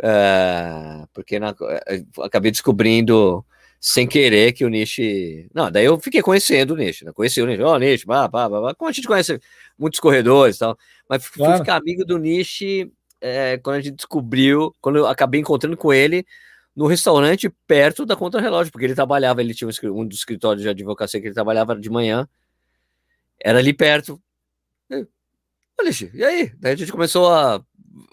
[0.02, 1.54] É, porque na,
[1.88, 3.42] é, acabei descobrindo
[3.80, 5.48] sem querer que o Nishi.
[5.54, 7.12] Não, daí eu fiquei conhecendo o Nishi, né?
[7.12, 9.40] Conheci o Nishi, ó, oh, Nishi, bah, bah, bah, como a gente conhece
[9.78, 10.76] muitos corredores e tal.
[11.08, 11.58] Mas fui claro.
[11.58, 16.26] ficar amigo do Nishi é, quando a gente descobriu, quando eu acabei encontrando com ele
[16.74, 20.68] no restaurante perto da contra-relógio, porque ele trabalhava, ele tinha um, um dos escritórios de
[20.68, 22.28] advocacia que ele trabalhava de manhã,
[23.38, 24.20] era ali perto.
[24.90, 26.52] Olha, e aí?
[26.58, 27.62] Daí a gente começou a,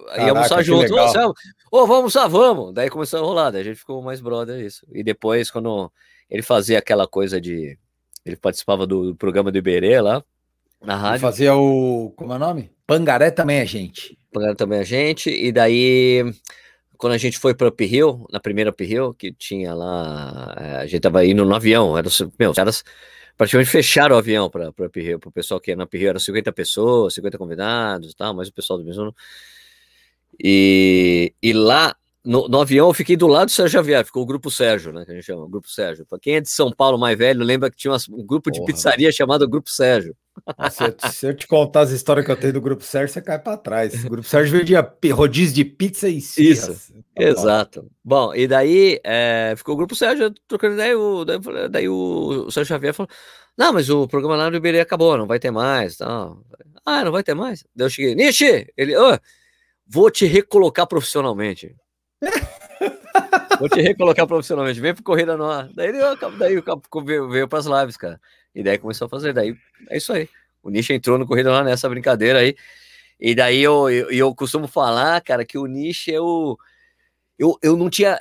[0.09, 0.93] a ir almoçar junto.
[0.95, 1.33] Ô,
[1.71, 2.73] oh, vamos almoçar, vamos!
[2.73, 4.85] Daí começou a rolar, daí a gente ficou mais brother isso.
[4.91, 5.91] E depois, quando
[6.29, 7.77] ele fazia aquela coisa de.
[8.25, 10.23] Ele participava do, do programa do Iberê lá,
[10.81, 11.15] na rádio.
[11.15, 12.11] Ele fazia o.
[12.15, 12.71] Como é o nome?
[12.85, 14.17] Pangaré também a gente.
[14.31, 16.23] Pangaré também a gente, e daí
[16.99, 20.75] quando a gente foi para Up Hill, na primeira Up Hill, que tinha lá, eh,
[20.81, 22.83] a gente tava indo no avião, era, meu, os caras
[23.37, 25.97] praticamente fecharam o avião para o Up Hill, para o pessoal que ia na Up
[25.97, 29.15] Hill, eram 50 pessoas, 50 convidados e tal, mas o pessoal do Mizuno.
[30.37, 34.25] E, e lá no, no, avião eu fiquei do lado do Sérgio Xavier, ficou o
[34.25, 36.05] Grupo Sérgio, né, que a gente chama, o Grupo Sérgio.
[36.05, 38.73] Para quem é de São Paulo mais velho, lembra que tinha um grupo de Porra,
[38.73, 40.13] pizzaria chamado Grupo Sérgio.
[40.71, 43.21] Se eu, se eu, te contar as histórias que eu tenho do Grupo Sérgio, você
[43.21, 44.05] cai para trás.
[44.05, 47.81] O Grupo Sérgio vendia rodízio de pizza e Isso, tá exato.
[48.03, 48.27] Bom.
[48.27, 52.51] bom, e daí é, ficou o Grupo Sérgio trocando ideia, o, daí, daí o, o,
[52.51, 53.09] Sérgio Xavier falou,
[53.57, 55.99] não, mas o programa lá no Iberê acabou, não vai ter mais.
[55.99, 56.43] Não.
[56.85, 57.65] Ah, não vai ter mais?
[57.75, 59.17] Daí eu cheguei, Nishi, ele, oh,
[59.85, 61.75] vou te recolocar profissionalmente.
[63.59, 65.69] vou te recolocar profissionalmente, vem pro Corrida Ar.
[65.73, 65.91] Daí,
[66.37, 68.19] daí o veio, veio pras lives, cara.
[68.53, 69.33] E daí começou a fazer.
[69.33, 69.55] Daí
[69.89, 70.27] é isso aí.
[70.61, 72.55] O Nish entrou no Corrida lá nessa brincadeira aí.
[73.19, 76.57] E daí eu, eu, eu costumo falar, cara, que o Nish eu,
[77.37, 78.19] eu, eu não tinha.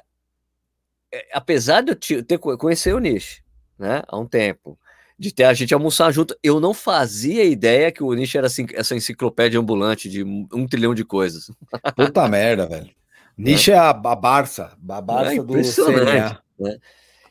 [1.12, 3.42] É, apesar de eu ter conhecer o Nish,
[3.78, 4.78] né, há um tempo,
[5.18, 8.66] de ter a gente almoçar junto, eu não fazia ideia que o Nish era assim,
[8.74, 11.50] essa enciclopédia ambulante de um trilhão de coisas.
[11.96, 12.90] Puta merda, velho.
[13.38, 16.42] Nish é, é a, a Barça, a Barça é do CNA.
[16.58, 16.78] Né?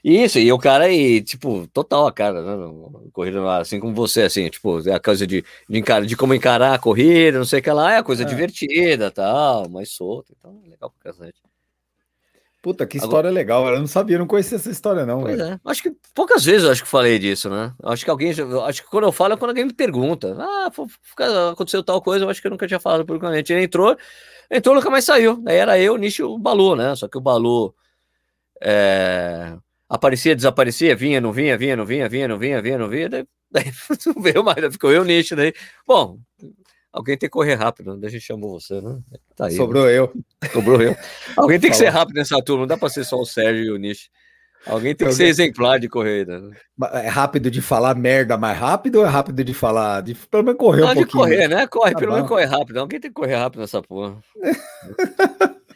[0.10, 3.10] Isso, e o cara, e, tipo, total a cara, né?
[3.12, 6.80] Corrida assim como você, assim, tipo, é a coisa de, de, de como encarar a
[6.80, 8.26] corrida, não sei o que lá, é a coisa é.
[8.26, 11.42] divertida tal, mais solta, então é legal pro cacete.
[12.62, 13.30] Puta, que história Agora...
[13.30, 15.24] legal, eu não sabia, não conhecia essa história, não.
[15.24, 15.60] Pois é.
[15.66, 17.74] Acho que poucas vezes eu acho que falei disso, né?
[17.84, 18.32] Acho que alguém,
[18.66, 20.72] acho que quando eu falo é quando alguém me pergunta, ah,
[21.52, 23.52] aconteceu tal coisa, eu acho que eu nunca tinha falado publicamente.
[23.52, 23.98] Ele entrou,
[24.50, 25.36] entrou, nunca mais saiu.
[25.42, 26.96] Daí era eu, Nicho, o Balu, né?
[26.96, 27.76] Só que o Balu.
[28.62, 29.58] É
[29.90, 33.26] aparecia, desaparecia, vinha, não vinha, vinha, não vinha, vinha, não vinha, vinha, não vinha, daí,
[33.52, 33.66] daí
[34.06, 35.54] não veio mais, ficou eu nicho, daí,
[35.88, 36.20] bom,
[36.92, 39.00] alguém tem que correr rápido, daí a gente chamou você, né?
[39.36, 39.98] Tá aí, Sobrou né?
[39.98, 40.14] eu.
[40.52, 40.96] Sobrou eu.
[41.36, 43.72] Alguém tem que ser rápido nessa turma, não dá para ser só o Sérgio e
[43.72, 44.10] o Nish.
[44.66, 46.42] Alguém tem que ser exemplar de corrida.
[46.42, 46.56] Né?
[47.04, 50.02] É rápido de falar merda mais rápido ou é rápido de falar?
[50.02, 51.06] De pelo menos correr não, um pouquinho?
[51.06, 51.68] de correr, né?
[51.68, 52.78] Corre, tá pelo menos correr rápido.
[52.78, 54.18] Alguém tem que correr rápido nessa porra.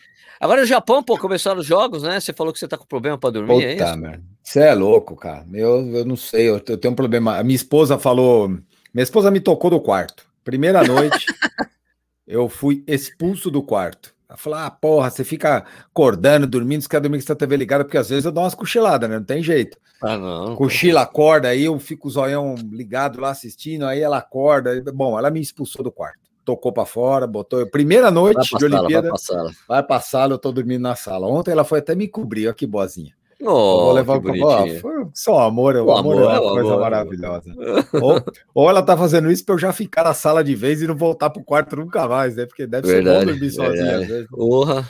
[0.41, 2.19] Agora no Japão, pô, começaram os jogos, né?
[2.19, 4.23] Você falou que você tá com problema para dormir, Puta, é isso?
[4.41, 5.45] Você é louco, cara.
[5.54, 7.38] Eu, eu não sei, eu, eu tenho um problema.
[7.38, 8.49] A minha esposa falou.
[8.91, 10.25] Minha esposa me tocou do quarto.
[10.43, 11.27] Primeira noite,
[12.25, 14.15] eu fui expulso do quarto.
[14.27, 17.86] Ela falou: ah, porra, você fica acordando, dormindo, você quer dormir com essa TV ligada,
[17.86, 19.19] porque às vezes eu dou umas cochiladas, né?
[19.19, 19.77] Não tem jeito.
[20.01, 20.56] Ah, não.
[20.56, 24.84] Cochila, acorda, aí eu fico o zoião ligado lá assistindo, aí ela acorda.
[24.91, 27.65] Bom, ela me expulsou do quarto tocou para fora, botou.
[27.67, 29.10] Primeira noite de Olimpíada.
[29.10, 29.45] Vai passar.
[29.67, 31.27] Vai passar, eu tô dormindo na sala.
[31.27, 33.13] Ontem ela foi até me cobrir, olha que boazinha.
[33.43, 36.69] Oh, vou levar o oh, foi só amor, o, o amor, amor, é uma coisa
[36.69, 36.80] amor.
[36.80, 37.56] maravilhosa.
[37.99, 38.23] ou,
[38.54, 40.95] ou, ela tá fazendo isso para eu já ficar na sala de vez e não
[40.95, 42.45] voltar pro quarto nunca mais, né?
[42.45, 44.27] Porque deve verdade, ser bom dormir sozinha.
[44.30, 44.89] Porra.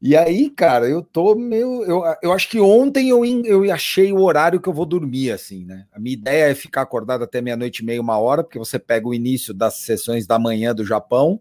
[0.00, 1.82] E aí, cara, eu tô meio.
[1.84, 5.64] Eu, eu acho que ontem eu, eu achei o horário que eu vou dormir, assim,
[5.64, 5.86] né?
[5.92, 9.08] A minha ideia é ficar acordado até meia-noite e meia, uma hora, porque você pega
[9.08, 11.40] o início das sessões da manhã do Japão.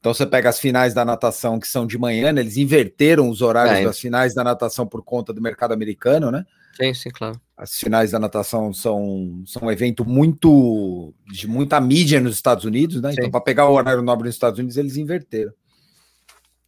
[0.00, 2.40] Então você pega as finais da natação que são de manhã, né?
[2.40, 3.84] Eles inverteram os horários é.
[3.84, 6.44] das finais da natação por conta do mercado americano, né?
[6.76, 7.40] Sim, sim, claro.
[7.56, 12.96] As finais da natação são, são um evento muito de muita mídia nos Estados Unidos,
[12.96, 13.12] né?
[13.12, 13.20] Então, sim.
[13.20, 15.52] Então, para pegar o horário nobre nos Estados Unidos, eles inverteram.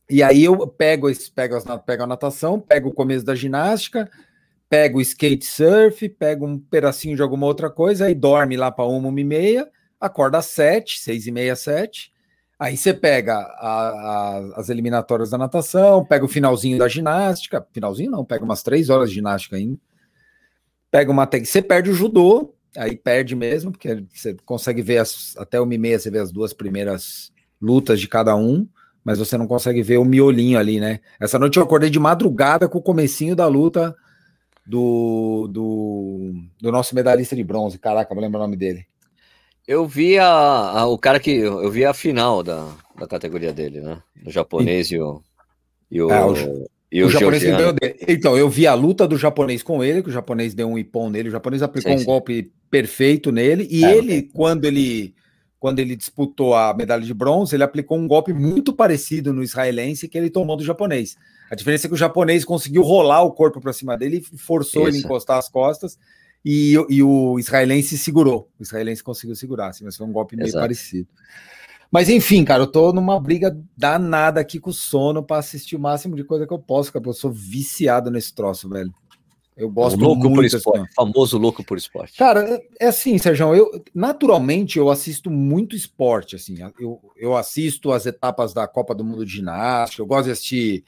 [0.08, 4.08] E aí eu pego, pego, pego a natação, pego o começo da ginástica,
[4.68, 8.84] pego o skate surf, pego um pedacinho de alguma outra coisa, aí dorme lá para
[8.84, 9.68] uma, uma e meia,
[10.00, 12.12] acorda às sete, seis e meia, sete.
[12.58, 18.10] Aí você pega a, a, as eliminatórias da natação, pega o finalzinho da ginástica, finalzinho
[18.10, 19.78] não, pega umas três horas de ginástica ainda.
[20.88, 25.60] Pega uma você perde o judô, aí perde mesmo, porque você consegue ver as, até
[25.60, 28.68] uma e meia, você vê as duas primeiras lutas de cada um
[29.06, 30.98] mas você não consegue ver o miolinho ali, né?
[31.20, 33.94] Essa noite eu acordei de madrugada com o comecinho da luta
[34.66, 37.78] do, do, do nosso medalhista de bronze.
[37.78, 38.84] Caraca, não lembro o nome dele.
[39.64, 41.30] Eu vi a, a, o cara que.
[41.30, 42.66] Eu vi a final da,
[42.98, 44.02] da categoria dele, né?
[44.26, 45.22] O japonês e, e o.
[45.88, 47.44] E o, é, o, e o, o japonês
[48.08, 51.08] Então, eu vi a luta do japonês com ele, que o japonês deu um ipom
[51.10, 52.06] nele, o japonês aplicou sim, um sim.
[52.06, 55.14] golpe perfeito nele, e é, ele, quando ele
[55.66, 60.06] quando ele disputou a medalha de bronze, ele aplicou um golpe muito parecido no israelense
[60.06, 61.16] que ele tomou do japonês.
[61.50, 64.82] A diferença é que o japonês conseguiu rolar o corpo para cima dele e forçou
[64.82, 64.90] Isso.
[64.90, 65.98] ele a encostar as costas,
[66.44, 68.48] e, e, o israelense segurou.
[68.60, 70.62] O israelense conseguiu segurar, assim, mas foi um golpe meio Exato.
[70.62, 71.08] parecido.
[71.90, 75.80] Mas enfim, cara, eu tô numa briga danada aqui com o sono para assistir o
[75.80, 77.04] máximo de coisa que eu posso, cara.
[77.04, 78.94] Eu sou viciado nesse troço, velho.
[79.56, 80.94] Eu gosto louco muito, por esporte, assim.
[80.94, 82.18] famoso louco por esporte.
[82.18, 86.58] Cara, é assim, Sérgio, eu naturalmente eu assisto muito esporte, assim.
[86.78, 90.84] Eu, eu assisto as etapas da Copa do Mundo de Ginástica, eu gosto de assistir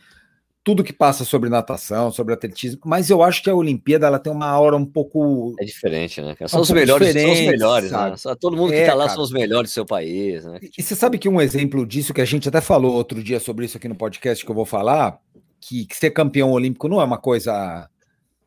[0.63, 4.31] tudo que passa sobre natação, sobre atletismo, mas eu acho que a Olimpíada ela tem
[4.31, 6.37] uma aura um pouco é diferente, né?
[6.47, 8.15] São, um os melhores, são os melhores, né?
[8.39, 9.15] Todo mundo que é, tá lá cara.
[9.15, 10.59] são os melhores do seu país, né?
[10.61, 13.41] E, e você sabe que um exemplo disso que a gente até falou outro dia
[13.41, 15.19] sobre isso aqui no podcast que eu vou falar,
[15.59, 17.89] que, que ser campeão olímpico não é uma coisa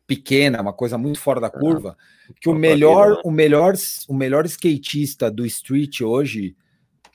[0.06, 1.96] pequena, uma coisa muito fora da curva,
[2.40, 3.74] que o melhor, o melhor,
[4.08, 6.56] o melhor skatista do street hoje,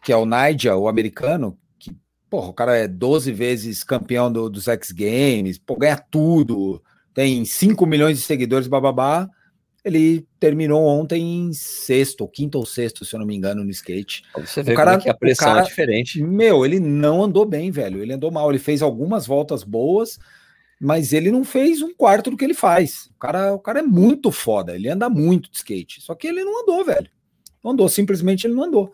[0.04, 1.96] que é o Nigel, o americano, que,
[2.30, 6.82] porra, o cara é 12 vezes campeão do, dos X Games, pô, ganha tudo,
[7.18, 9.28] tem 5 milhões de seguidores, bababá.
[9.84, 14.22] Ele terminou ontem em sexto, quinto ou sexto, se eu não me engano, no skate.
[14.36, 16.22] Você vê o cara, que a pressão cara, é diferente.
[16.22, 18.04] Meu, ele não andou bem, velho.
[18.04, 18.52] Ele andou mal.
[18.52, 20.20] Ele fez algumas voltas boas,
[20.80, 23.10] mas ele não fez um quarto do que ele faz.
[23.16, 26.02] O cara, o cara é muito foda, ele anda muito de skate.
[26.02, 27.10] Só que ele não andou, velho.
[27.64, 28.94] Não andou, simplesmente ele não andou.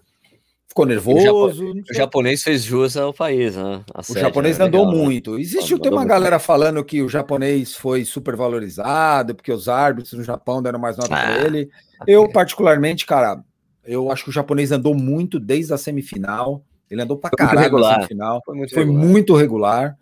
[0.68, 1.66] Ficou nervoso.
[1.66, 3.84] O, o japonês fez jus ao país, né?
[3.94, 4.66] A o sede, japonês né?
[4.66, 5.04] andou Legal, né?
[5.04, 5.38] muito.
[5.38, 6.46] Existe tem uma galera muito.
[6.46, 11.14] falando que o japonês foi super valorizado, porque os árbitros no Japão deram mais nota
[11.14, 11.70] ah, para ele.
[12.08, 13.44] Eu, particularmente, cara,
[13.86, 16.64] eu acho que o japonês andou muito desde a semifinal.
[16.90, 18.42] Ele andou pra caralho na semifinal.
[18.44, 19.06] Foi muito, foi regular.
[19.06, 19.98] muito regular.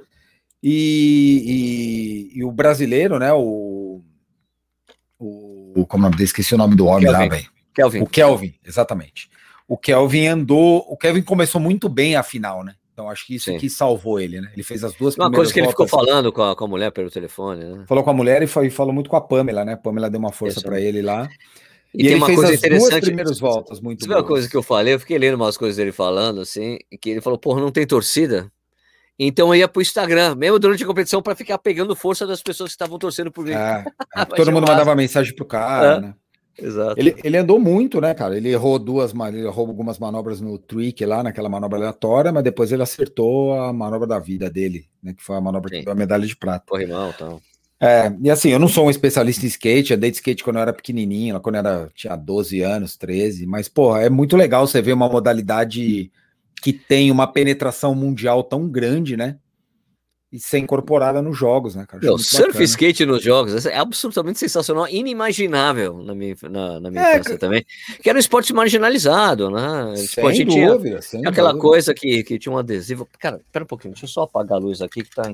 [0.63, 3.34] E, e, e, o brasileiro, né?
[3.34, 4.04] O,
[5.17, 7.19] o como é o nome Esqueci o nome do homem Kelvin.
[7.19, 7.50] lá, velho.
[7.74, 8.02] Kelvin.
[8.02, 9.30] O Kelvin, exatamente.
[9.67, 10.86] O Kelvin andou.
[10.88, 12.76] O Kelvin começou muito bem a final, né?
[12.93, 13.56] Então acho que isso Sim.
[13.56, 14.52] aqui salvou ele, né?
[14.54, 16.91] Ele fez as duas Uma coisa que ele ficou falando com a, com a mulher
[16.91, 17.86] pelo telefone, né?
[17.88, 19.74] Falou com a mulher e foi, falou muito com a Pamela, né?
[19.74, 21.28] A Pamela deu uma força para ele lá.
[21.93, 23.06] E, e tem uma coisa interessante.
[23.06, 24.93] primeiras voltas muito Sabe uma coisa que eu falei?
[24.93, 28.52] Eu fiquei lendo umas coisas dele falando, assim, que ele falou, porra, não tem torcida?
[29.23, 32.71] Então eu ia pro Instagram, mesmo durante a competição, para ficar pegando força das pessoas
[32.71, 33.55] que estavam torcendo por ele.
[34.13, 36.13] É, é todo mundo mandava mensagem pro cara, é, né?
[36.57, 36.99] Exato.
[36.99, 38.36] Ele, ele andou muito, né, cara?
[38.36, 42.71] Ele errou duas, ele errou algumas manobras no trick lá, naquela manobra aleatória, mas depois
[42.71, 45.13] ele acertou a manobra da vida dele, né?
[45.13, 45.79] Que foi a manobra Sim.
[45.79, 46.65] que deu a medalha de prata.
[46.67, 47.39] Corrimão, então.
[47.79, 50.63] É, e assim, eu não sou um especialista em skate, andei de skate quando eu
[50.63, 54.81] era pequenininho, quando eu era, tinha 12 anos, 13, mas, porra, é muito legal você
[54.81, 56.12] ver uma modalidade
[56.62, 59.38] que tem uma penetração mundial tão grande, né?
[60.31, 62.01] E ser incorporada nos jogos, né, cara?
[62.17, 62.63] surf bacana.
[62.63, 67.65] skate nos jogos é absolutamente sensacional, inimaginável na minha, na, na minha é, infância também.
[68.01, 69.93] Que era um esporte marginalizado, né?
[69.97, 71.67] Sem tipo, a gente dúvida, aquela dúvida.
[71.67, 73.05] coisa que, que tinha um adesivo.
[73.19, 75.29] Cara, pera um pouquinho, deixa eu só apagar a luz aqui que tá.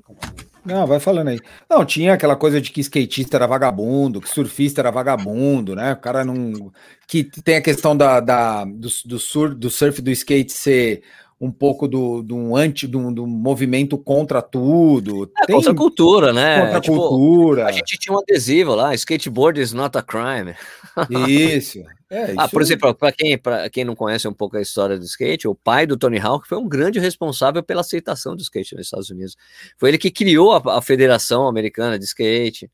[0.65, 1.39] Não, vai falando aí.
[1.69, 5.93] Não, tinha aquela coisa de que skatista era vagabundo, que surfista era vagabundo, né?
[5.93, 6.71] O cara não.
[7.07, 11.03] Que tem a questão da, da do, do, sur, do surf do skate ser
[11.39, 15.31] um pouco do, do anti do, do movimento contra tudo.
[15.37, 15.55] É, Tem...
[15.55, 16.61] Contra a cultura, né?
[16.61, 17.65] Contra a tipo, cultura.
[17.67, 20.55] A gente tinha um adesivo lá, skateboard is not a crime.
[21.29, 21.79] Isso.
[22.09, 23.39] É, ah, por exemplo, para quem,
[23.71, 26.57] quem não conhece um pouco a história do skate, o pai do Tony Hawk foi
[26.57, 29.35] um grande responsável pela aceitação do skate nos Estados Unidos.
[29.77, 32.71] Foi ele que criou a, a Federação Americana de Skate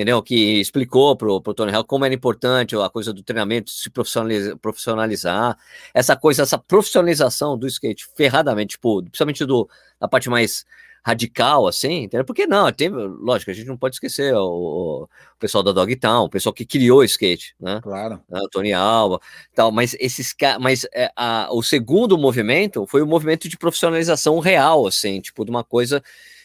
[0.00, 0.22] entendeu?
[0.22, 4.56] Que explicou pro, pro Tony Hawk como era importante a coisa do treinamento, se profissionalizar,
[4.56, 5.58] profissionalizar,
[5.92, 9.68] essa coisa, essa profissionalização do skate ferradamente, tipo, principalmente do,
[10.00, 10.64] da parte mais
[11.02, 12.24] radical, assim, entendeu?
[12.24, 15.08] Porque não, tem, lógico, a gente não pode esquecer o, o
[15.38, 17.80] pessoal da Dogtown, o pessoal que criou o skate, né?
[17.82, 18.22] Claro.
[18.28, 18.40] Né?
[18.42, 19.20] O Tony Alba,
[19.54, 24.86] tal, mas esses mas é, a, o segundo movimento foi o movimento de profissionalização real,
[24.86, 26.02] assim, tipo, de uma coisa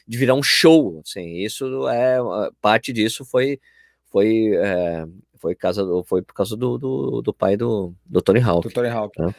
[0.07, 2.19] de virar um show, assim, isso é
[2.61, 3.59] parte disso foi
[4.11, 5.05] foi é,
[5.39, 8.67] foi casa foi por causa do, do, do, pai do, do Tony Hawk.
[8.67, 9.19] Do Tony Hawk.
[9.19, 9.33] Né?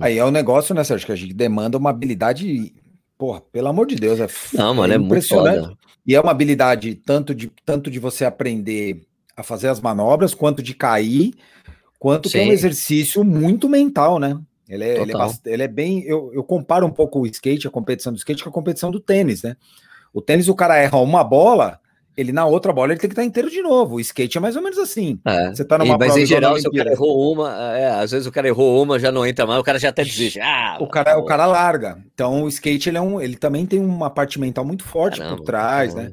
[0.00, 2.72] Aí é um negócio, né, Sérgio, que a gente demanda uma habilidade,
[3.16, 5.66] porra, pelo amor de Deus, é Não, mano, é, é impressionante.
[5.66, 9.02] Muito e é uma habilidade tanto de tanto de você aprender
[9.36, 11.34] a fazer as manobras, quanto de cair,
[11.98, 12.38] quanto Sim.
[12.38, 14.38] que é um exercício muito mental, né?
[14.68, 16.02] Ele é, ele é, ele é bem.
[16.04, 19.00] Eu, eu comparo um pouco o skate, a competição do skate, com a competição do
[19.00, 19.56] tênis, né?
[20.14, 21.80] O tênis, o cara erra uma bola,
[22.16, 23.96] ele na outra bola ele tem que estar inteiro de novo.
[23.96, 25.18] O skate é mais ou menos assim.
[25.24, 25.48] É.
[25.50, 28.26] Você tá numa e, Mas em geral, se o cara errou uma, é, às vezes
[28.26, 30.40] o cara errou uma, já não entra mais, o cara já até desiste.
[30.40, 31.98] Ah, o, cara, o cara larga.
[32.14, 35.36] Então o skate ele, é um, ele também tem uma parte mental muito forte Caramba,
[35.36, 36.12] por trás, né?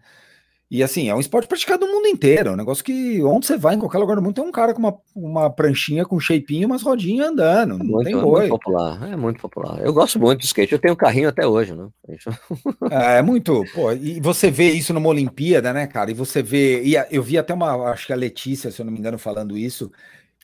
[0.72, 2.48] E assim, é um esporte praticado no mundo inteiro.
[2.48, 4.74] É um negócio que onde você vai, em qualquer lugar do mundo, tem um cara
[4.74, 7.78] com uma, uma pranchinha com shapinho e umas rodinhas andando.
[7.78, 9.12] Não muito, tem é muito popular.
[9.12, 9.80] É muito popular.
[9.82, 10.72] Eu gosto muito de skate.
[10.72, 11.90] Eu tenho um carrinho até hoje, né?
[12.90, 13.66] é, é muito.
[13.76, 16.10] Pô, e você vê isso numa Olimpíada, né, cara?
[16.10, 16.82] E você vê.
[16.84, 17.92] E eu vi até uma.
[17.92, 19.92] Acho que a Letícia, se eu não me engano, falando isso.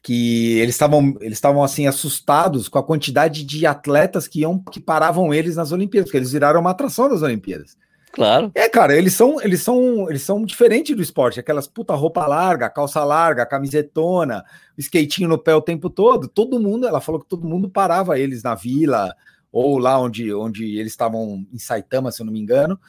[0.04, 4.82] Que eles estavam eles estavam assim assustados com a quantidade de atletas que iam que
[4.82, 7.78] paravam eles nas Olimpíadas, porque eles viraram uma atração das Olimpíadas.
[8.12, 8.52] Claro.
[8.56, 11.40] É, cara, eles são, eles são, eles são diferentes do esporte.
[11.40, 14.44] Aquelas puta roupa larga, calça larga, camisetona,
[14.78, 16.28] skatinho no pé o tempo todo.
[16.28, 19.14] Todo mundo, ela falou que todo mundo parava eles na vila
[19.52, 22.80] ou lá onde, onde eles estavam em Saitama, se eu não me engano.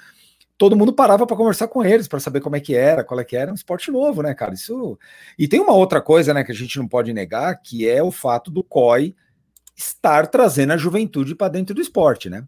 [0.57, 3.25] Todo mundo parava para conversar com eles, para saber como é que era, qual é
[3.25, 4.55] que era, um esporte novo, né, cara?
[4.55, 4.99] Isso.
[5.39, 8.11] E tem uma outra coisa, né, que a gente não pode negar, que é o
[8.11, 9.15] fato do COI
[9.77, 12.45] estar trazendo a juventude para dentro do esporte, né?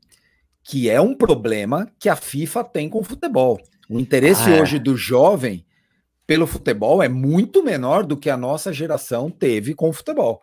[0.62, 3.60] Que é um problema que a FIFA tem com o futebol.
[3.88, 4.62] O interesse ah, é.
[4.62, 5.64] hoje do jovem
[6.26, 10.42] pelo futebol é muito menor do que a nossa geração teve com o futebol.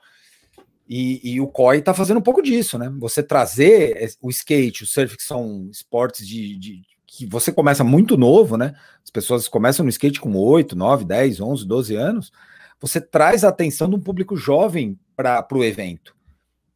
[0.90, 2.92] E, e o COI está fazendo um pouco disso, né?
[3.00, 8.18] Você trazer o skate, o surf, que são esportes de, de, que você começa muito
[8.18, 8.74] novo, né?
[9.04, 12.32] As pessoas começam no skate com 8, 9, 10, 11, 12 anos.
[12.80, 16.17] Você traz a atenção de um público jovem para o evento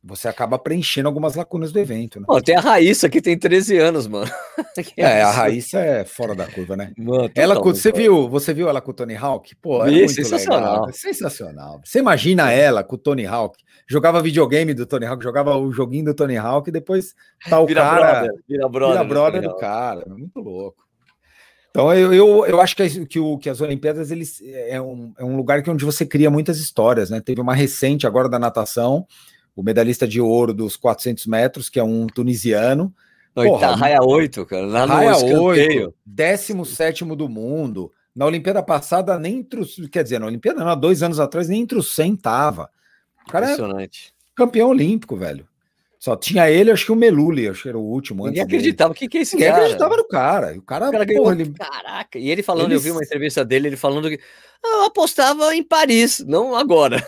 [0.04, 2.20] você acaba preenchendo algumas lacunas do evento.
[2.20, 2.26] Né?
[2.28, 4.30] Pô, tem a Raíssa que tem 13 anos, mano.
[4.98, 6.92] é, é a Raíssa é fora da curva, né?
[6.98, 9.56] Mano, ela, você viu, você viu ela com o Tony Hawk?
[9.56, 10.74] Pô, é muito sensacional.
[10.82, 10.94] Legal.
[10.94, 11.82] Sensacional.
[11.84, 13.64] Você imagina ela com o Tony Hawk?
[13.88, 17.14] Jogava videogame do Tony Hawk, jogava o joguinho do Tony Hawk e depois
[17.48, 20.92] tá o vira cara brother, vira brother, vira brother do cara, muito louco.
[21.72, 25.24] Então eu, eu, eu acho que, que, o, que as Olimpíadas eles, é, um, é
[25.24, 27.22] um lugar que onde você cria muitas histórias, né?
[27.22, 29.08] Teve uma recente agora da natação,
[29.56, 32.94] o medalhista de ouro dos 400 metros, que é um tunisiano.
[33.34, 34.66] Porra, raia 8, cara.
[34.66, 37.92] Lá raia 8, 17 do mundo.
[38.14, 39.76] Na Olimpíada passada, nem entre os.
[39.90, 42.70] Quer dizer, na Olimpíada, não, há dois anos atrás, nem entre os 100 tava.
[43.26, 44.14] O cara é Impressionante.
[44.36, 45.48] Campeão olímpico, velho.
[45.98, 48.26] Só tinha ele, acho que o Meluli, acho que era o último.
[48.26, 48.92] Ninguém acreditava.
[48.92, 49.62] O que, que é esse Ninguém cara?
[49.62, 50.58] acreditava no cara.
[50.58, 51.52] O cara, o cara porra, ele...
[51.52, 52.18] Caraca.
[52.18, 52.76] E ele falando, ele...
[52.76, 54.20] eu vi uma entrevista dele, ele falando que
[54.64, 57.06] ah, eu apostava em Paris, não agora.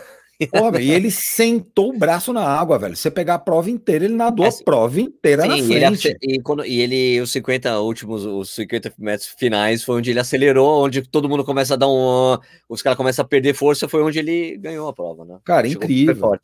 [0.52, 2.96] Porra, e ele sentou o braço na água, velho.
[2.96, 6.18] Você pegar a prova inteira, ele nadou a prova inteira sim, na frente.
[6.22, 10.20] Ele, e, quando, e ele, os 50 últimos, os 50 metros finais, foi onde ele
[10.20, 12.38] acelerou, onde todo mundo começa a dar um.
[12.68, 15.38] Os caras começam a perder força, foi onde ele ganhou a prova, né?
[15.44, 16.40] Cara, Chegou incrível.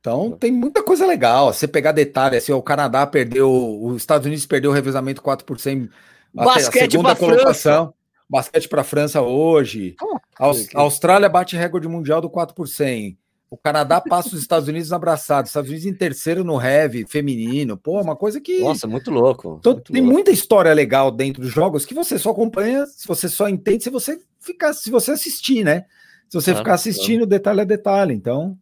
[0.00, 1.52] Então tem muita coisa legal.
[1.52, 3.50] Você pegar detalhe, assim, o Canadá perdeu,
[3.82, 5.88] os Estados Unidos perdeu o revezamento 4 por 100
[6.32, 7.84] Basquete a segunda colocação.
[7.86, 7.94] França.
[8.30, 9.96] Basquete para a França hoje.
[10.38, 13.18] a Austrália bate recorde mundial do 4 por 100.
[13.50, 17.78] O Canadá passa os Estados Unidos abraçados, Estados Unidos em terceiro no heavy feminino.
[17.78, 18.60] Pô, uma coisa que.
[18.60, 19.56] Nossa, muito louco.
[19.58, 20.14] Então, muito tem louco.
[20.14, 23.90] muita história legal dentro dos jogos que você só acompanha, se você só entende se
[23.90, 25.86] você ficar, se você assistir, né?
[26.28, 28.12] Se você Claro, ficar assistindo detalhe a detalhe.
[28.12, 28.56] Então,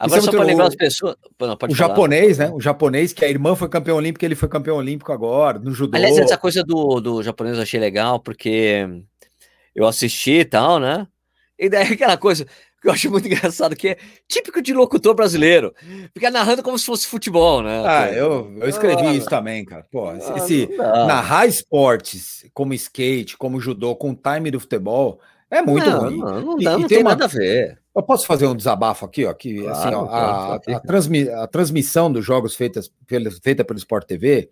[0.00, 1.14] Agora, é só para lembrar as pessoas.
[1.38, 1.74] Não, o falar.
[1.74, 2.50] japonês, né?
[2.50, 5.94] O japonês, que a irmã foi campeão olímpico, ele foi campeão olímpico agora, no judô.
[5.94, 8.88] Aliás, essa coisa do, do japonês eu achei legal, porque
[9.74, 11.06] eu assisti e tal, né?
[11.58, 12.46] E daí aquela coisa
[12.80, 15.74] que eu acho muito engraçado, que é típico de locutor brasileiro.
[16.14, 17.82] Fica narrando como se fosse futebol, né?
[17.86, 19.86] Ah, eu, eu escrevi Ah, isso também, cara.
[19.90, 20.68] Pô, esse, ah, esse
[21.06, 26.18] narrar esportes como skate, como judô, com time do futebol, é muito não, ruim.
[26.18, 27.78] Não, não, E- dá, e não tem tem uma- nada a ver.
[27.94, 31.46] Eu posso fazer um desabafo aqui, ó, que Claro, assim, ó, a, a, transmi- a
[31.48, 32.90] transmissão dos jogos feitas
[33.42, 34.48] feita pelo Sport TV,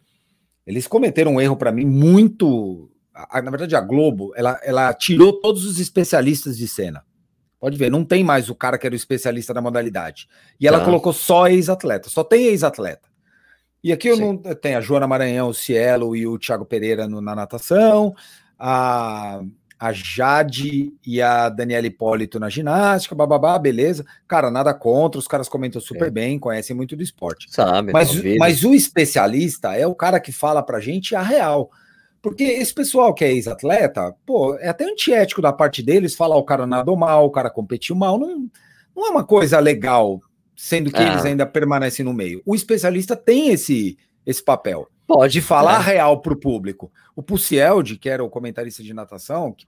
[0.67, 5.65] eles cometeram um erro para mim muito, na verdade a Globo, ela, ela tirou todos
[5.65, 7.05] os especialistas de cena.
[7.61, 10.29] Pode ver, não tem mais o cara que era o especialista da modalidade.
[10.61, 10.85] E ela Tá.
[10.85, 13.09] colocou só ex-atleta, só tem ex-atleta.
[13.83, 14.23] E aqui eu Sim.
[14.45, 18.15] não tem a Joana Maranhão, o Cielo e o Thiago Pereira no- na natação,
[18.59, 19.41] a,
[19.79, 24.05] a Jade e a Daniela Hipólito na ginástica, bababá, beleza.
[24.27, 26.11] Cara, nada contra, os caras comentam super É.
[26.11, 27.47] bem, conhecem muito do esporte.
[27.51, 27.93] Sabe?
[27.93, 28.39] Mas, talvez.
[28.39, 31.71] mas o especialista é o cara que fala pra gente a real.
[32.21, 36.43] Porque esse pessoal que é ex-atleta, pô, é até antiético da parte deles falar o
[36.45, 38.19] cara nadou mal, o cara competiu mal.
[38.19, 38.49] Não,
[38.95, 40.21] não é uma coisa legal,
[40.57, 41.07] sendo que É.
[41.09, 42.43] eles ainda permanecem no meio.
[42.45, 45.93] O especialista tem esse, esse papel pode de falar é.
[45.93, 46.91] real pro público.
[47.15, 49.65] O Pucieldi, que era o comentarista de natação, que,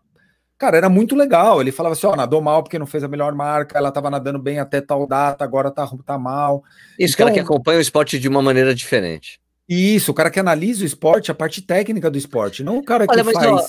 [0.59, 1.61] cara, era muito legal.
[1.61, 4.39] Ele falava assim: ó, nadou mal porque não fez a melhor marca, ela tava nadando
[4.41, 6.63] bem até tal data, agora tá, tá mal.
[6.99, 9.41] Isso, cara que Então- acompanha o esporte de uma maneira diferente.
[9.73, 13.07] Isso, o cara que analisa o esporte, a parte técnica do esporte, não o cara
[13.07, 13.53] que Olha, mas, faz.
[13.53, 13.69] ó,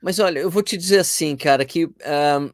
[0.00, 2.48] Mas olha, eu vou te dizer assim, cara, que ah,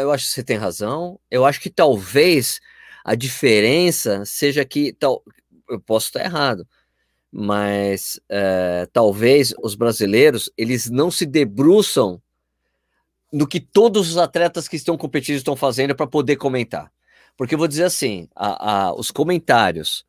[0.00, 1.20] eu acho que você tem razão.
[1.30, 2.60] Eu acho que talvez
[3.04, 5.22] a diferença seja que tal,
[5.68, 6.66] eu posso estar errado,
[7.30, 12.22] mas eh, talvez os brasileiros eles não se debruçam
[13.30, 16.90] no que todos os atletas que estão competindo estão fazendo para poder comentar.
[17.36, 20.05] Porque eu vou dizer assim, a- a- os comentários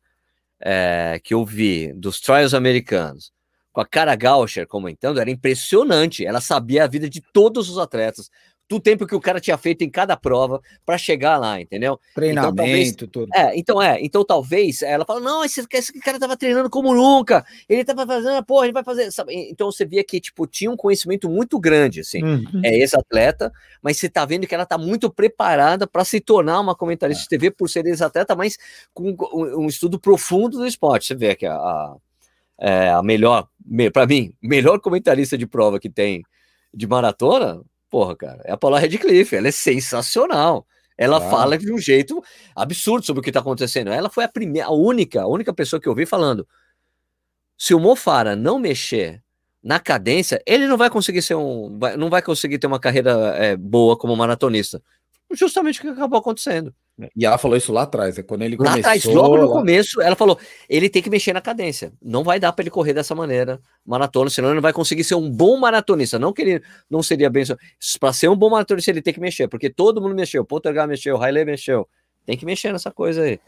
[0.60, 3.32] eh, que eu vi dos trials americanos,
[3.72, 6.24] com a Cara Gaucher comentando, era impressionante.
[6.24, 8.30] Ela sabia a vida de todos os atletas,
[8.68, 11.98] do tempo que o cara tinha feito em cada prova para chegar lá, entendeu?
[12.14, 13.28] Treinamento, talvez- tudo.
[13.34, 17.46] É, então é, então talvez ela fala, não, esse, esse cara tava treinando como nunca,
[17.68, 19.32] ele tava fazendo, porra, ele vai fazer, sabe?
[19.50, 22.60] Então você via que, tipo, tinha um conhecimento muito grande, assim, Uhum.
[22.62, 23.50] é ex-atleta,
[23.82, 27.28] mas você tá vendo que ela tá muito preparada para se tornar uma comentarista de
[27.28, 28.58] TV por ser ex-atleta, mas
[28.92, 31.96] com um, um estudo profundo do esporte, você vê que a, a,
[32.60, 36.22] é, a melhor, me, para mim, melhor comentarista de prova que tem
[36.74, 40.66] de maratona, porra, cara, é a Paula Redcliffe, ela é sensacional.
[40.96, 42.20] Ela fala de um jeito
[42.56, 43.92] absurdo sobre o que está acontecendo.
[43.92, 46.46] Ela foi a primeira, a única, a única pessoa que eu vi falando:
[47.56, 49.22] se o Mofara não mexer
[49.62, 53.56] na cadência, ele não vai conseguir ser um, não vai conseguir ter uma carreira é,
[53.56, 54.82] boa como maratonista.
[55.30, 56.74] Justamente o que acabou acontecendo.
[57.16, 58.78] E ela falou isso lá atrás, é quando ele Lá começou.
[58.80, 60.36] atrás, logo no lá- começo, ela falou:
[60.68, 61.92] ele tem que mexer na cadência.
[62.02, 65.14] Não vai dar para ele correr dessa maneira, maratona, senão ele não vai conseguir ser
[65.14, 66.18] um bom maratonista.
[66.18, 67.44] Não que ele não seria bem.
[68.00, 70.44] Para ser um bom maratonista, ele tem que mexer, porque todo mundo mexeu.
[70.44, 71.88] Poltergar mexeu, Riley mexeu.
[72.26, 73.38] Tem que mexer nessa coisa aí.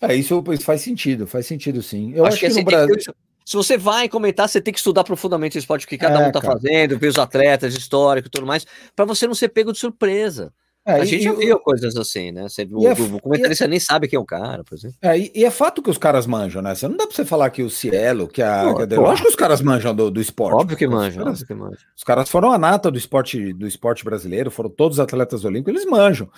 [0.00, 2.12] É, isso, isso faz sentido, faz sentido sim.
[2.14, 2.96] Eu Acho, acho, que, que, assim, no que Brasil.
[2.96, 6.28] ter- se você vai comentar, você tem que estudar profundamente o esporte que cada É,
[6.28, 6.52] um tá cara.
[6.54, 10.52] fazendo, ver os atletas, histórico e tudo mais, para você não ser pego de surpresa.
[10.88, 12.44] É, a e- gente já viu coisas assim, né?
[12.48, 14.96] Você, o, é- o comentarista nem sabe quem é o cara, por exemplo.
[15.02, 16.74] É, e, e é fato que os caras manjam, né?
[16.74, 18.64] Você não dá pra você falar que o Cielo, que a.
[18.64, 20.54] Pô, que a- lógico que os caras manjam do, do esporte.
[20.54, 21.78] Óbvio que Os manja, caras- óbvio que manja.
[21.94, 25.90] Os caras foram a nata do esporte, do esporte brasileiro, foram todos atletas olímpicos, eles
[25.90, 26.28] manjam.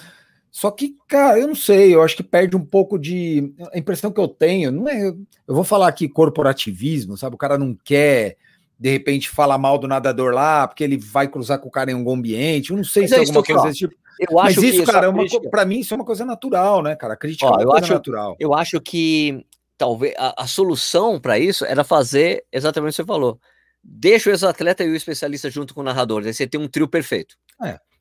[0.51, 3.55] Só que, cara, eu não sei, eu acho que perde um pouco de.
[3.73, 5.07] A impressão que eu tenho, não é.
[5.11, 7.37] Eu vou falar aqui corporativismo, sabe?
[7.37, 8.37] O cara não quer,
[8.77, 11.95] de repente, falar mal do nadador lá, porque ele vai cruzar com o cara em
[11.95, 12.71] algum ambiente.
[12.73, 13.95] Eu não sei Mas se é é alguma coisa desse tipo.
[14.29, 16.25] Eu Mas acho isso, que cara, é uma, crítica- pra mim, isso é uma coisa
[16.25, 17.15] natural, né, cara?
[17.15, 18.37] A crítica Ó, é uma eu coisa acho- natural.
[18.39, 19.45] Eu acho que
[19.79, 23.39] talvez a, a solução para isso era fazer exatamente o que você falou.
[23.83, 26.87] Deixa o ex-atleta e o especialista junto com o narrador, aí você tem um trio
[26.87, 27.35] perfeito.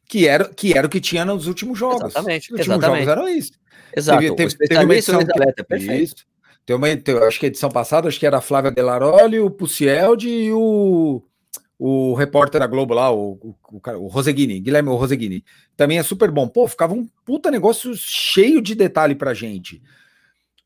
[0.10, 2.02] Que era, que era o que tinha nos últimos jogos.
[2.12, 3.06] Exatamente, Os últimos exatamente.
[3.06, 3.52] jogos eram isso.
[3.96, 4.20] Exato.
[4.20, 6.04] Teve- teve- teve uma edição que- ex-atleta, perfeito.
[6.04, 6.16] Isso.
[6.66, 9.40] Tem uma, tem- eu acho que a edição passada, acho que era a Flávia Delaroli,
[9.40, 11.22] o Pucieldi e o,
[11.80, 15.46] o repórter da Globo lá, o, o, o, Roseguini, Guilherme Roseguini.
[15.78, 16.46] Também é super bom.
[16.46, 19.82] Pô, ficava um puta negócio cheio de detalhe pra gente.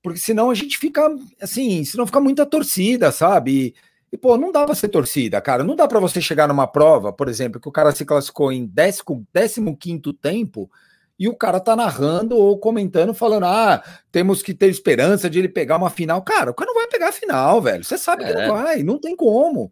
[0.01, 1.07] Porque senão a gente fica,
[1.39, 3.51] assim, senão fica muita torcida, sabe?
[3.51, 5.64] E, e, pô, não dá pra ser torcida, cara.
[5.64, 8.68] Não dá pra você chegar numa prova, por exemplo, que o cara se classificou em
[8.68, 14.68] 15 tempo e e o cara tá narrando ou comentando, falando: ah, temos que ter
[14.68, 16.22] esperança de ele pegar uma final.
[16.22, 17.84] Cara, o cara não vai pegar a final, velho.
[17.84, 18.28] Você sabe é.
[18.28, 19.72] que não vai, não tem como.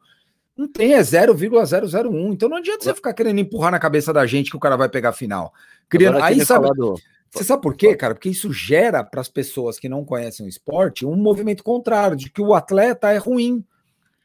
[0.61, 2.33] Não tem, é 0,001.
[2.33, 4.87] Então não adianta você ficar querendo empurrar na cabeça da gente que o cara vai
[4.87, 5.51] pegar a final.
[5.89, 6.21] Criando...
[6.21, 6.69] Aí sabe.
[6.75, 6.93] Do...
[7.31, 8.13] Você sabe por quê, cara?
[8.13, 12.29] Porque isso gera para as pessoas que não conhecem o esporte um movimento contrário, de
[12.29, 13.65] que o atleta é ruim.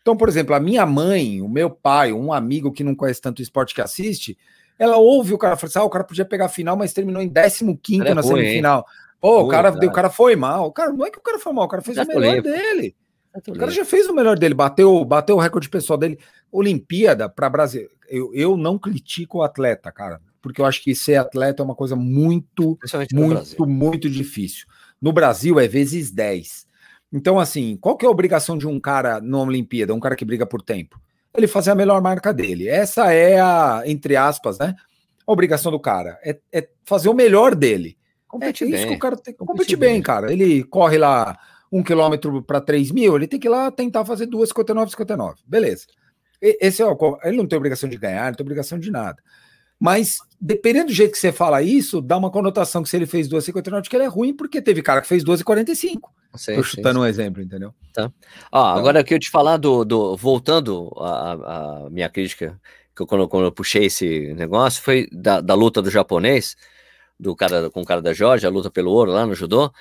[0.03, 3.39] Então, por exemplo, a minha mãe, o meu pai, um amigo que não conhece tanto
[3.39, 4.37] o esporte que assiste,
[4.78, 7.22] ela ouve o cara falar assim: ah, o cara podia pegar a final, mas terminou
[7.22, 8.84] em 15 na ruim, semifinal.
[9.18, 9.87] Pô, o cara, cara.
[9.87, 10.70] o cara foi mal.
[10.70, 12.95] Cara, não é que o cara foi mal, o cara fez já o melhor dele.
[13.49, 16.18] O cara já fez o melhor dele, bateu, bateu o recorde pessoal dele.
[16.51, 17.89] Olimpíada para Brasil.
[18.09, 21.74] Eu, eu não critico o atleta, cara, porque eu acho que ser atleta é uma
[21.74, 22.78] coisa muito,
[23.12, 24.66] muito, muito difícil.
[25.01, 26.66] No Brasil é vezes 10.
[27.12, 30.24] Então, assim, qual que é a obrigação de um cara na Olimpíada, um cara que
[30.24, 31.01] briga por tempo?
[31.37, 32.68] Ele fazer a melhor marca dele.
[32.68, 34.74] Essa é a, entre aspas, né?
[35.26, 36.18] A obrigação do cara.
[36.22, 37.97] É, é fazer o melhor dele.
[38.26, 40.32] Compete é, isso que o cara tem que competir bem, bem, cara.
[40.32, 41.39] Ele corre lá
[41.70, 45.36] um quilômetro para 3 mil, ele tem que ir lá tentar fazer 2,59, 59.
[45.46, 45.86] Beleza.
[46.40, 49.16] Esse é o, ele não tem obrigação de ganhar, não tem obrigação de nada.
[49.78, 53.28] Mas, dependendo do jeito que você fala isso, dá uma conotação que se ele fez
[53.28, 56.00] 2,59, de que ele é ruim, porque teve cara que fez 2,45.
[56.54, 57.04] Tô chutando sim.
[57.04, 57.74] um exemplo, entendeu?
[57.92, 58.10] Tá.
[58.10, 58.12] Então,
[58.50, 59.84] agora que eu te falar do.
[59.84, 62.58] do voltando à, minha crítica,
[62.94, 66.56] que eu, quando, quando eu puxei esse negócio, foi da, da luta do japonês,
[67.18, 69.72] do cara com o cara da Jorge, a luta pelo ouro lá no judô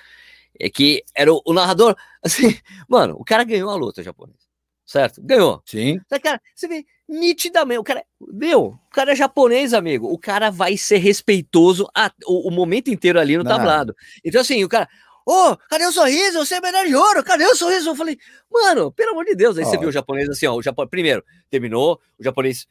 [0.60, 4.40] é que era o, o, narrador, assim, mano, o cara ganhou a luta japonês,
[4.86, 5.22] certo?
[5.22, 5.62] Ganhou.
[5.66, 6.00] Sim.
[6.10, 10.50] Mas, cara, você vê nitidamente, o cara, meu, o cara é japonês, amigo, o cara
[10.50, 13.52] vai ser respeitoso a, o, o momento inteiro ali no Não.
[13.52, 13.96] tablado.
[14.24, 14.90] Então, assim, o cara,
[15.26, 16.40] ô, oh, cadê o sorriso?
[16.40, 17.90] Você é melhor de ouro, cadê o sorriso?
[17.90, 18.18] Eu falei,
[18.52, 19.68] mano, pelo amor de Deus, aí oh.
[19.68, 22.68] você viu o japonês assim, ó, o japonês, primeiro, terminou, o japonês,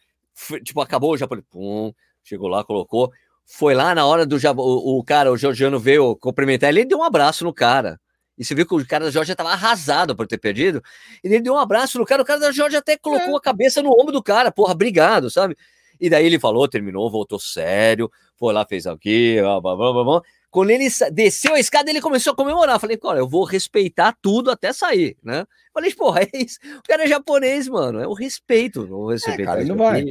[0.63, 1.93] tipo, acabou o japonês, pum,
[2.25, 3.13] chegou lá, colocou,
[3.45, 6.99] foi lá na hora do o, o cara, o Georgiano veio cumprimentar ele, ele deu
[6.99, 8.01] um abraço no cara.
[8.37, 10.83] E você viu que o cara da Jorge estava arrasado por ter perdido.
[11.23, 13.37] E ele deu um abraço no cara, o cara da Jorge até colocou é.
[13.37, 15.57] a cabeça no ombro do cara, porra, obrigado, sabe?
[16.01, 20.23] E daí ele falou, terminou, voltou sério, foi lá, fez aqui, blá, blá, blá, blá.
[20.51, 22.79] Quando ele desceu a escada, ele começou a comemorar.
[22.79, 25.45] Falei, olha, eu vou respeitar tudo até sair, né?
[25.73, 26.59] Falei, porra, é isso.
[26.79, 27.99] O cara é japonês, mano.
[27.99, 28.87] É o respeito.
[28.87, 30.05] Não receber é, cara, ele não vai.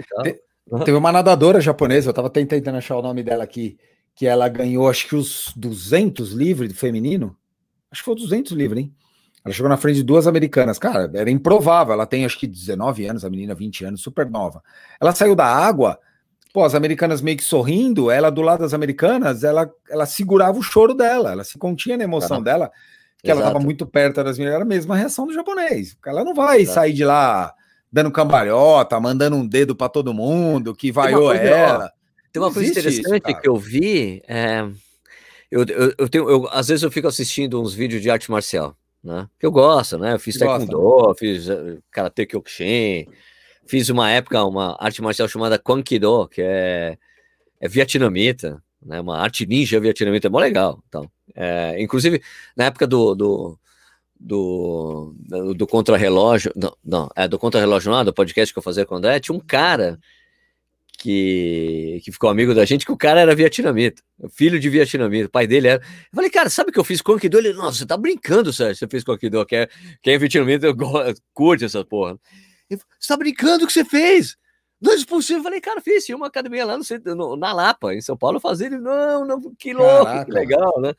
[0.85, 3.77] Teve uma nadadora japonesa, eu tava tentando achar o nome dela aqui,
[4.15, 7.35] que ela ganhou acho que os 200 livres do feminino.
[7.91, 8.93] Acho que foi 200 livres, hein?
[9.45, 10.79] Ela chegou na frente de duas americanas.
[10.79, 11.93] Cara, era improvável.
[11.93, 14.63] Ela tem acho que 19 anos, a menina 20 anos, super nova.
[14.99, 15.99] Ela saiu da água,
[16.53, 20.63] pô, as americanas meio que sorrindo, ela do lado das americanas, ela, ela segurava o
[20.63, 22.71] choro dela, ela se continha na emoção dela,
[23.21, 23.41] que Exato.
[23.41, 24.55] ela estava muito perto das meninas.
[24.55, 25.97] Era a mesma reação do japonês.
[26.05, 26.75] Ela não vai Exato.
[26.75, 27.53] sair de lá
[27.93, 31.93] dando cambalhota, mandando um dedo para todo mundo, que vaiou ela.
[32.31, 34.23] Tem uma coisa interessante isso, que eu vi.
[34.27, 34.67] É,
[35.51, 38.75] eu, eu, eu, tenho, eu, às vezes eu fico assistindo uns vídeos de arte marcial,
[39.03, 39.29] né?
[39.39, 40.13] Que eu gosto, né?
[40.13, 41.13] Eu fiz Taekwondo, né?
[41.15, 43.05] fiz uh, Karate Kyokushin,
[43.67, 46.97] fiz uma época uma arte marcial chamada Kwankido, que é,
[47.61, 48.99] é vietnamita, né?
[48.99, 50.83] Uma arte ninja vietnamita, é mó legal.
[50.89, 52.23] Então, é, inclusive,
[52.57, 53.59] na época do, do
[54.23, 55.67] do, do, do
[56.55, 59.35] não, não, é do contra-relógio não, do podcast que eu fazia com o André, tinha
[59.35, 59.99] um cara
[60.97, 65.29] que, que ficou amigo da gente, que o cara era vietnamita, filho de vietnamita, o
[65.29, 65.81] pai dele era.
[65.81, 67.37] Eu falei, cara, sabe o que eu fiz Kido?
[67.37, 69.69] Ele, nossa, você tá brincando, Sérgio, você fez com o Kido, que é,
[70.01, 70.67] quem é vietnamita
[71.33, 72.17] curte essa porra.
[72.69, 74.37] Ele, você tá brincando o que você fez?
[74.79, 77.93] Dois expulsivos, eu falei, cara, fiz, tinha uma academia lá no, centro, no, na Lapa,
[77.93, 80.25] em São Paulo, fazia ele, não, não, que louco, Caraca.
[80.25, 80.93] que legal, né?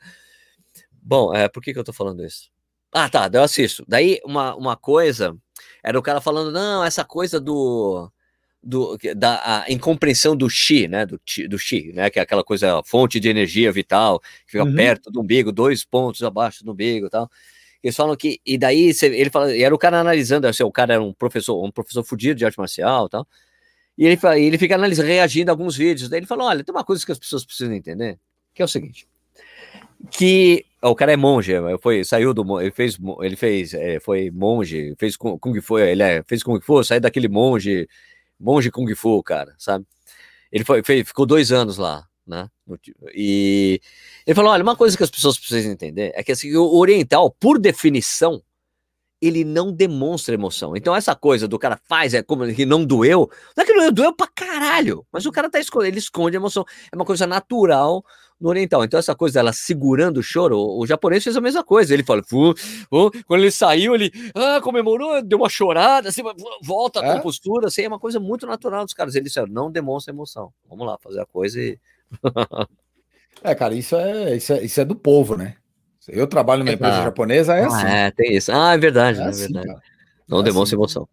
[1.01, 2.54] Bom, é, por que que eu tô falando isso?
[2.97, 3.83] Ah, tá, eu assisto.
[3.85, 5.35] Daí uma, uma coisa
[5.83, 8.09] era o cara falando, não, essa coisa do.
[8.63, 11.05] do da incompreensão do chi, né?
[11.05, 11.19] Do,
[11.49, 12.09] do chi, né?
[12.09, 14.73] Que é aquela coisa, fonte de energia vital, que fica uhum.
[14.73, 17.29] perto do umbigo, dois pontos abaixo do umbigo e tal.
[17.83, 18.39] Eles falam que.
[18.45, 21.61] E daí ele fala, e era o cara analisando, assim, o cara era um professor,
[21.61, 23.27] um professor fudido de arte marcial e tal.
[23.97, 26.07] E ele, ele fica analisando, reagindo a alguns vídeos.
[26.07, 28.17] Daí ele falou: olha, tem uma coisa que as pessoas precisam entender,
[28.53, 29.05] que é o seguinte:
[30.11, 34.95] que o cara é monge, foi, saiu do ele fez, ele fez, é, foi monge,
[34.97, 37.87] fez kung fu, ele é, fez kung fu, saiu daquele monge,
[38.39, 39.85] monge kung fu, cara, sabe?
[40.51, 42.49] Ele foi, ficou dois anos lá, né?
[43.13, 43.81] E
[44.25, 47.31] ele falou, olha, uma coisa que as pessoas precisam entender é que assim, o oriental,
[47.31, 48.41] por definição,
[49.21, 50.75] ele não demonstra emoção.
[50.75, 53.91] Então, essa coisa do cara faz, é como que não doeu, não é que não
[53.91, 56.65] doeu pra caralho, mas o cara tá escondendo, ele esconde a emoção.
[56.91, 58.03] É uma coisa natural
[58.39, 58.83] no oriental.
[58.83, 61.93] Então, essa coisa dela segurando o choro, o, o japonês fez a mesma coisa.
[61.93, 62.21] Ele fala,
[63.25, 66.21] quando ele saiu, ele ah, comemorou, deu uma chorada, assim,
[66.61, 67.15] volta a é?
[67.15, 69.15] compostura, assim, é uma coisa muito natural dos caras.
[69.15, 70.51] Ele disse, não demonstra emoção.
[70.69, 71.79] Vamos lá, fazer a coisa e.
[73.43, 75.55] É, cara, isso é, isso é, isso é do povo, né?
[76.07, 77.85] Eu trabalho numa empresa japonesa, é ah, assim.
[77.85, 78.51] É, tem isso.
[78.51, 79.81] Ah, é verdade, é, é assim, verdade.
[80.27, 80.75] Não é demonstra assim.
[80.75, 81.09] emoção.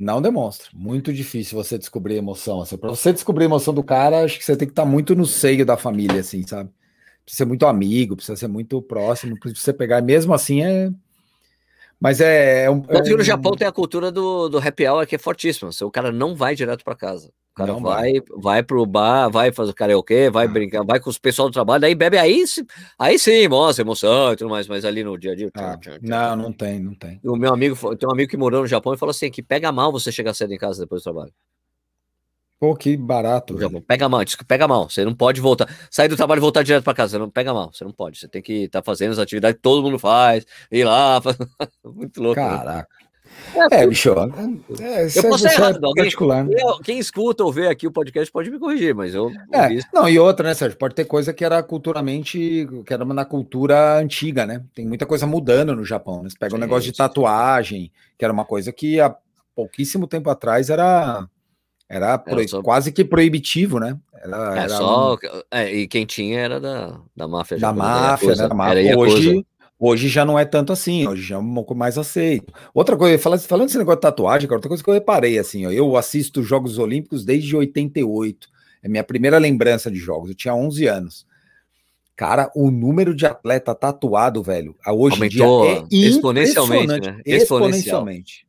[0.00, 0.70] Não demonstra.
[0.72, 2.62] Muito difícil você descobrir emoção.
[2.62, 4.88] Assim, para você descobrir a emoção do cara, acho que você tem que estar tá
[4.88, 6.70] muito no seio da família, assim, sabe?
[7.22, 10.00] Precisa ser muito amigo, precisa ser muito próximo, precisa você pegar.
[10.00, 10.90] Mesmo assim, é.
[12.00, 12.64] Mas é.
[12.64, 13.16] é um, é um...
[13.16, 15.70] no Japão tem a cultura do, do happy hour que é fortíssima.
[15.82, 17.30] O cara não vai direto para casa.
[17.52, 20.48] O cara não vai, vai, vai pro bar, vai fazer karaokê, vai ah.
[20.48, 22.44] brincar, vai com os pessoal do trabalho, daí bebe aí,
[22.96, 25.50] aí sim, mostra emoção e tudo mais, mas ali no dia a dia.
[25.54, 27.20] Ah, não, não tem, não tem.
[27.24, 29.72] O meu amigo, tem um amigo que morou no Japão e falou assim: que pega
[29.72, 31.32] mal você chegar cedo em casa depois do trabalho.
[32.60, 33.56] Pô, que barato.
[33.86, 34.90] Pega mal, diz que pega mal.
[34.90, 35.66] Você não pode voltar.
[35.90, 37.12] Sair do trabalho e voltar direto para casa.
[37.12, 37.72] Você não pega mal.
[37.72, 38.18] Você não pode.
[38.18, 40.44] Você tem que estar tá fazendo as atividades que todo mundo faz.
[40.70, 41.22] Ir lá.
[41.82, 42.38] Muito louco.
[42.38, 42.46] Né?
[42.46, 42.88] Caraca.
[43.00, 43.10] Né?
[43.72, 44.10] É, é, bicho.
[44.10, 45.82] É, eu posso ser errado.
[45.82, 46.46] Alguém, particular.
[46.84, 49.30] quem escuta ou vê aqui o podcast pode me corrigir, mas eu.
[49.52, 50.76] É, não, e outra, né, Sérgio?
[50.78, 54.62] Pode ter coisa que era culturalmente, que era na cultura antiga, né?
[54.74, 56.22] Tem muita coisa mudando no Japão.
[56.22, 56.28] Né?
[56.28, 59.14] Você pega o um negócio de tatuagem, que era uma coisa que há
[59.54, 61.26] pouquíssimo tempo atrás era.
[61.90, 62.48] Era pro...
[62.48, 62.62] só...
[62.62, 63.98] quase que proibitivo, né?
[64.14, 65.14] Era, é, era só.
[65.14, 65.18] Um...
[65.50, 67.58] É, e quem tinha era da, da máfia.
[67.58, 68.48] Da máfia, né?
[68.48, 68.96] Da máfia.
[68.96, 69.44] Hoje,
[69.82, 72.52] Hoje já não é tanto assim, hoje já é um pouco mais aceito.
[72.74, 75.64] Outra coisa, falando, falando desse negócio de tatuagem, cara, outra coisa que eu reparei, assim,
[75.64, 78.46] ó, eu assisto Jogos Olímpicos desde 88.
[78.82, 81.26] É minha primeira lembrança de jogos, eu tinha 11 anos.
[82.14, 87.22] Cara, o número de atleta tatuado, velho, hoje Aumentou em dia é exponencialmente, né?
[87.24, 87.24] Exponencialmente.
[87.24, 88.46] Ah, exponencialmente.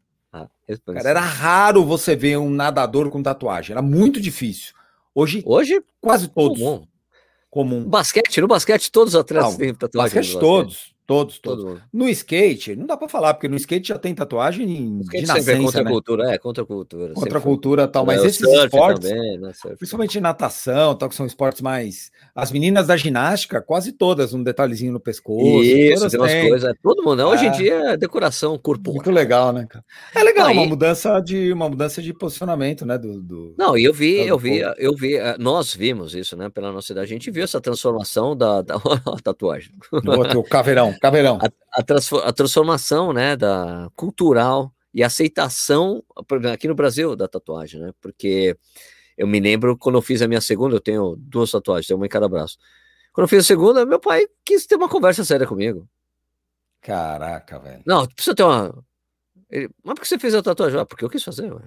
[0.80, 4.74] Cara, era raro você ver um nadador com tatuagem, era muito difícil.
[5.14, 6.60] Hoje, hoje quase todos.
[6.60, 6.88] Comum.
[7.50, 7.84] comum.
[7.90, 10.16] Basquete, no basquete todos os atletas não, têm tatuagem.
[10.20, 10.91] Basquete todos.
[11.12, 11.66] Todos, todos.
[11.66, 15.58] Todo no skate, não dá para falar, porque no skate já tem tatuagem de nascença,
[15.62, 15.90] contra né?
[15.90, 17.14] a cultura, é, contra a cultura.
[17.14, 21.26] Contra a cultura tal, mas é, esses esportes, também, né, principalmente natação, tal, que são
[21.26, 22.12] esportes mais...
[22.34, 25.64] As meninas da ginástica, quase todas, um detalhezinho no pescoço.
[25.64, 27.52] Isso, tem umas coisas, todo mundo, hoje em é.
[27.52, 28.96] dia é decoração corporal.
[28.96, 29.84] Muito legal, né, cara?
[30.16, 33.22] É legal, uma mudança de uma mudança de posicionamento, né, do...
[33.22, 36.72] do não, e eu vi, eu vi, eu vi, eh, nós vimos isso, né, pela
[36.72, 38.80] nossa cidade, a gente viu essa transformação da, da
[39.22, 39.74] tatuagem.
[39.92, 40.96] O caveirão.
[41.02, 41.40] Caveirão.
[41.42, 41.48] A,
[41.80, 46.04] a, a, transformação, né, da cultural e aceitação
[46.54, 47.92] aqui no Brasil da tatuagem, né?
[48.00, 48.56] Porque
[49.18, 52.06] eu me lembro quando eu fiz a minha segunda, eu tenho duas tatuagens, tenho uma
[52.06, 52.58] em cada braço.
[53.12, 55.90] Quando eu fiz a segunda, meu pai quis ter uma conversa séria comigo.
[56.82, 57.82] Caraca, velho.
[57.84, 58.72] Não, precisa ter uma.
[59.50, 60.80] Ele, mas por que você fez a tatuagem?
[60.80, 61.64] Ah, porque eu quis fazer, ué.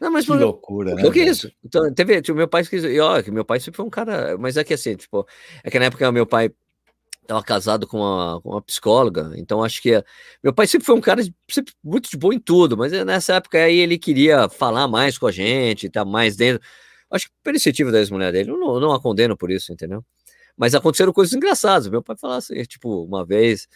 [0.00, 1.04] Não, mas que por, loucura, né?
[1.04, 1.50] O que é isso?
[1.64, 4.56] Então, teve, tipo, meu pai quis, e ó, meu pai sempre foi um cara, mas
[4.56, 5.26] é que assim, tipo,
[5.64, 6.52] é que na época meu pai
[7.28, 10.02] estava casado com uma, com uma, psicóloga, então acho que
[10.42, 13.58] meu pai sempre foi um cara sempre muito de boa em tudo, mas nessa época
[13.58, 16.66] aí ele queria falar mais com a gente, estar tá mais dentro.
[17.10, 20.02] Acho que pela iniciativa da ex-mulher dele, eu não, não a condeno por isso, entendeu?
[20.56, 21.88] Mas aconteceram coisas engraçadas.
[21.88, 23.68] Meu pai falava assim, tipo, uma vez,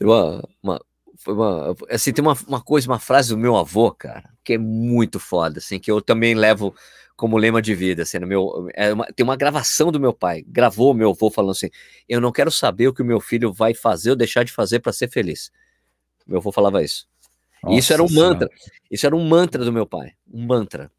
[0.00, 0.80] uma, uma,
[1.18, 4.58] foi uma, assim, tem uma, uma coisa, uma frase do meu avô, cara, que é
[4.58, 6.74] muito foda, assim, que eu também levo
[7.16, 10.44] como lema de vida, assim, no meu, é uma, tem uma gravação do meu pai,
[10.46, 11.70] gravou meu avô falando assim,
[12.08, 14.80] eu não quero saber o que o meu filho vai fazer ou deixar de fazer
[14.80, 15.50] para ser feliz.
[16.26, 17.08] Meu avô falava isso.
[17.62, 18.30] Nossa isso era um senhora.
[18.30, 18.50] mantra,
[18.90, 20.90] isso era um mantra do meu pai, um mantra.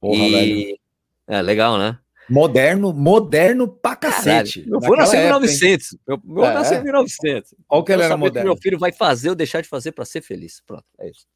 [0.00, 0.30] Porra, e...
[0.30, 0.78] Velho.
[1.26, 1.98] É legal, né?
[2.28, 4.62] Moderno, moderno pra cacete.
[4.62, 5.96] Caralho, meu avô nasceu em 1900.
[6.06, 6.54] Meu avô é.
[6.54, 7.54] nasceu em 1900.
[7.66, 8.50] Qual que ele era moderno?
[8.50, 10.62] meu filho vai fazer ou deixar de fazer para ser feliz.
[10.66, 11.26] Pronto, é isso.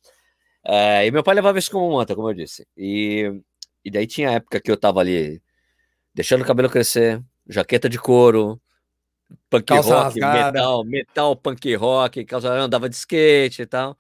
[0.65, 2.67] É, e meu pai levava isso como mantra, como eu disse.
[2.77, 3.41] E
[3.85, 5.43] e daí tinha época que eu tava ali
[6.15, 8.61] deixando o cabelo crescer, jaqueta de couro,
[9.49, 10.53] punk calça rock, rasgada.
[10.53, 13.97] metal, metal, punk rock, calça andava de skate e tal.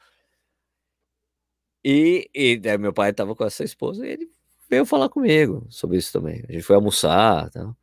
[1.84, 4.30] E, e daí meu pai tava com essa esposa e ele
[4.68, 6.44] veio falar comigo sobre isso também.
[6.48, 7.76] A gente foi almoçar, tal.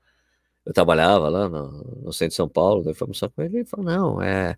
[0.65, 3.57] Eu trabalhava lá no, no centro de São Paulo, daí foi almoçar com ele e
[3.59, 4.57] ele falou: "Não, é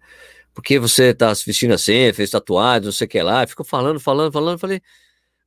[0.54, 3.46] porque você tá se vestindo assim, fez tatuagem, não sei o que lá".
[3.48, 4.82] Ficou falando, falando, falando, falei,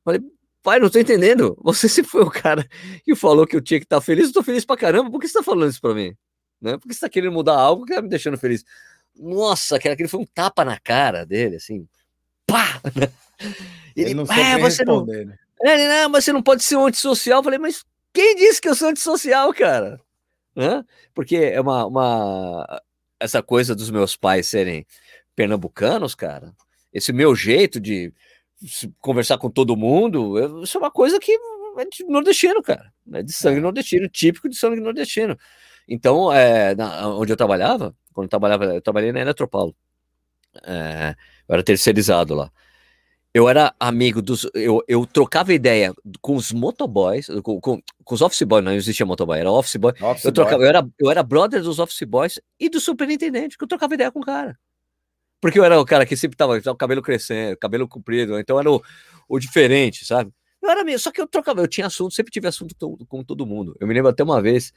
[0.03, 0.21] falei
[0.63, 1.57] Pai, não tô entendendo.
[1.63, 2.67] Você se foi o cara
[3.03, 4.27] que falou que eu tinha que estar feliz.
[4.27, 5.09] Eu tô feliz pra caramba.
[5.09, 6.15] Por que você tá falando isso pra mim?
[6.61, 6.77] Né?
[6.77, 8.63] Por que você tá querendo mudar algo que tá me deixando feliz?
[9.15, 11.87] Nossa, aquele foi um tapa na cara dele, assim.
[12.45, 12.79] Pá!
[13.95, 15.03] Ele, ele não é, você não...
[15.05, 15.35] Né?
[15.63, 17.39] Ele, não, mas você não pode ser um antissocial.
[17.39, 19.99] Eu falei, mas quem disse que eu sou antissocial, cara?
[20.55, 20.83] Né?
[21.13, 22.81] Porque é uma, uma.
[23.19, 24.85] Essa coisa dos meus pais serem
[25.35, 26.53] pernambucanos, cara.
[26.91, 28.13] Esse meu jeito de
[28.99, 31.31] conversar com todo mundo, isso é uma coisa que
[31.77, 32.91] é de nordestino, cara.
[33.13, 33.61] É de sangue é.
[33.61, 35.37] nordestino, típico de sangue nordestino.
[35.87, 39.75] Então, é, na, onde eu trabalhava, quando eu trabalhava, eu trabalhei na Eletropaulo.
[40.63, 41.15] É,
[41.47, 42.51] eu era terceirizado lá.
[43.33, 44.49] Eu era amigo dos.
[44.53, 49.05] Eu, eu trocava ideia com os motoboys, com, com, com os office boys, não existia
[49.05, 49.93] motoboy, era office boy.
[50.01, 50.65] Office eu, trocava, boy.
[50.65, 54.11] Eu, era, eu era brother dos office boys e do superintendente, que eu trocava ideia
[54.11, 54.57] com o cara.
[55.39, 58.59] Porque eu era o cara que sempre tava, tava o cabelo crescendo, cabelo comprido, então
[58.59, 58.81] era o,
[59.27, 60.31] o diferente, sabe?
[60.61, 62.75] Eu era mesmo, só que eu trocava, eu tinha assunto, sempre tive assunto
[63.07, 63.75] com todo mundo.
[63.79, 64.71] Eu me lembro até uma vez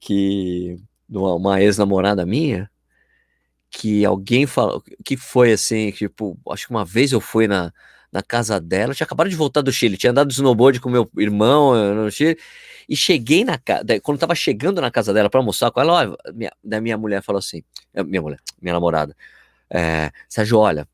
[0.00, 0.76] que
[1.08, 2.68] uma, uma ex-namorada minha,
[3.72, 7.72] que alguém falou, que foi assim, tipo, acho que uma vez eu fui na,
[8.12, 11.10] na casa dela, tinha acabado de voltar do Chile, tinha andado de snowboard com meu
[11.16, 12.38] irmão eh, no Chile,
[12.86, 16.32] e cheguei na casa, quando tava chegando na casa dela para almoçar com ela, ó,
[16.34, 17.62] minha, da minha mulher falou assim,
[17.94, 19.16] eh, minha mulher, minha namorada,
[19.70, 20.86] é, Sérgio, olha,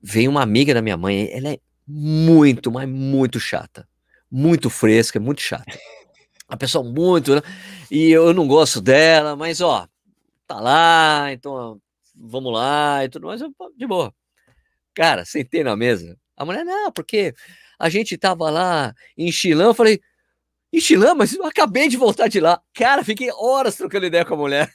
[0.00, 3.88] vem uma amiga da minha mãe, ela é muito, mas muito chata,
[4.30, 5.76] muito fresca, muito chata,
[6.48, 7.42] a pessoa muito, né?
[7.90, 9.88] e eu não gosto dela, mas ó,
[10.46, 11.81] tá lá, então
[12.22, 13.40] vamos lá e tudo mais,
[13.76, 14.14] de boa.
[14.94, 17.34] Cara, sentei na mesa, a mulher, não, porque
[17.78, 20.00] a gente tava lá em Chilã, eu falei,
[20.72, 22.60] em Chilã, mas eu acabei de voltar de lá.
[22.72, 24.72] Cara, fiquei horas trocando ideia com a mulher.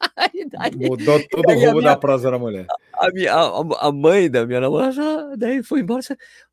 [0.50, 2.66] daí, Mudou todo o rumo da prosa da mulher.
[2.94, 6.02] A, minha, a, a, mãe da minha namorada, daí foi embora.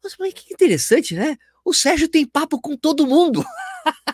[0.03, 1.37] Nossa, mãe, que interessante, né?
[1.63, 3.43] O Sérgio tem papo com todo mundo.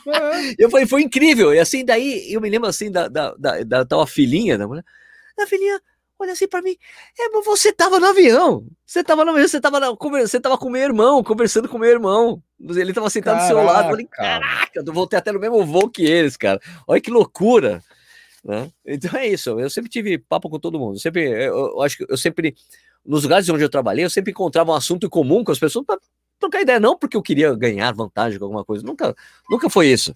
[0.08, 0.56] É.
[0.58, 1.54] Eu falei, foi incrível.
[1.54, 4.84] E assim, daí eu me lembro assim da, da, da, da tal filhinha da mulher.
[5.40, 5.80] A filhinha,
[6.22, 6.76] olha assim para mim,
[7.20, 10.70] é, você tava no avião, você tava no avião, você tava, na, você tava com
[10.70, 13.54] meu irmão, conversando com meu irmão, ele tava sentado caraca.
[13.54, 16.60] do seu lado, eu falei, caraca, eu voltei até no mesmo voo que eles, cara,
[16.88, 17.84] olha que loucura,
[18.44, 18.72] né?
[18.86, 21.98] Então é isso, eu sempre tive papo com todo mundo, eu sempre, eu, eu acho
[21.98, 22.56] que eu sempre,
[23.06, 26.00] nos lugares onde eu trabalhei, eu sempre encontrava um assunto comum com as pessoas para
[26.40, 29.16] trocar ideia, não porque eu queria ganhar vantagem com alguma coisa, nunca,
[29.50, 30.14] nunca foi isso,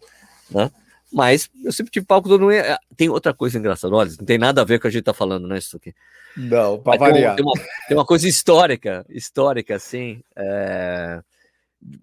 [0.51, 0.69] né?
[1.11, 2.51] Mas eu sempre tive palco do.
[2.51, 4.91] É, tem outra coisa engraçada, olha, não tem nada a ver com o que a
[4.91, 5.57] gente tá falando, né?
[5.57, 5.93] Isso aqui.
[6.35, 7.35] Não, para variar.
[7.35, 7.53] Tem uma,
[7.87, 11.21] tem uma, coisa histórica, histórica, assim, é...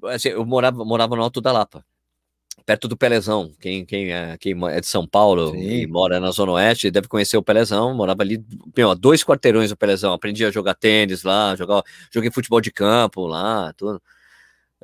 [0.05, 0.30] assim.
[0.30, 1.84] eu morava, morava no Alto da Lapa,
[2.64, 3.53] perto do Pelezão.
[3.61, 5.59] Quem, quem, é, quem é de São Paulo Sim.
[5.61, 7.94] e mora na Zona Oeste deve conhecer o Pelezão.
[7.94, 8.42] Morava ali,
[8.74, 10.14] meu, dois quarteirões do Pelezão.
[10.14, 14.00] Aprendi a jogar tênis lá, jogar, joguei futebol de campo lá, tudo.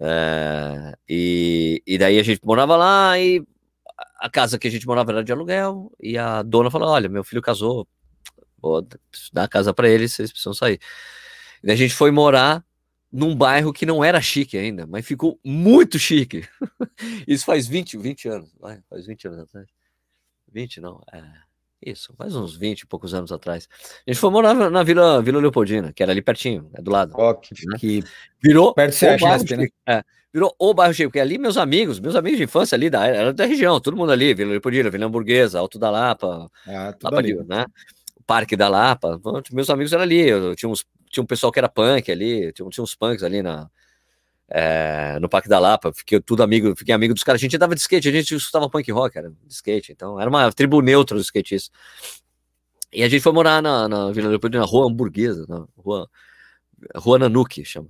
[0.01, 3.43] É, e, e daí a gente morava lá e
[4.19, 7.23] a casa que a gente morava era de aluguel, e a dona falou: Olha, meu
[7.23, 7.87] filho casou,
[8.61, 8.87] vou
[9.33, 10.81] dar a casa para ele, vocês precisam sair.
[11.63, 12.65] E a gente foi morar
[13.11, 16.47] num bairro que não era chique ainda, mas ficou muito chique.
[17.27, 19.69] Isso faz 20, 20 anos, vai, faz 20 anos atrás.
[20.53, 21.23] 20 não, é.
[21.85, 23.69] Isso, faz uns 20 e poucos anos atrás.
[24.05, 27.13] A gente foi morar na Vila, Vila Leopoldina, que era ali pertinho, é do lado.
[27.15, 27.79] Ó, que, né?
[27.79, 28.03] que
[28.43, 29.69] virou perto de Gesp, né?
[29.87, 30.03] É,
[30.33, 33.33] virou o bairro chique, porque ali meus amigos, meus amigos de infância ali da era
[33.33, 37.35] da região, todo mundo ali, Vila Leopoldina, Vila Hamburguesa, Alto da Lapa, ah, Lapa ali.
[37.47, 37.67] né?
[38.27, 39.21] Parque da Lapa,
[39.53, 42.69] meus amigos eram ali, eu tinha uns tinha um pessoal que era punk ali, tinha,
[42.69, 43.69] tinha uns punks ali na
[44.51, 47.39] é, no Parque da Lapa, fiquei tudo amigo, fiquei amigo dos caras.
[47.39, 50.29] A gente andava de skate, a gente escutava punk rock, era de skate, então era
[50.29, 51.71] uma tribo neutra dos skatistas.
[52.91, 56.09] E a gente foi morar na, na Vila Leopoldina, na Rua Hamburguesa, na Rua,
[56.97, 57.89] Rua Nanuque, chama.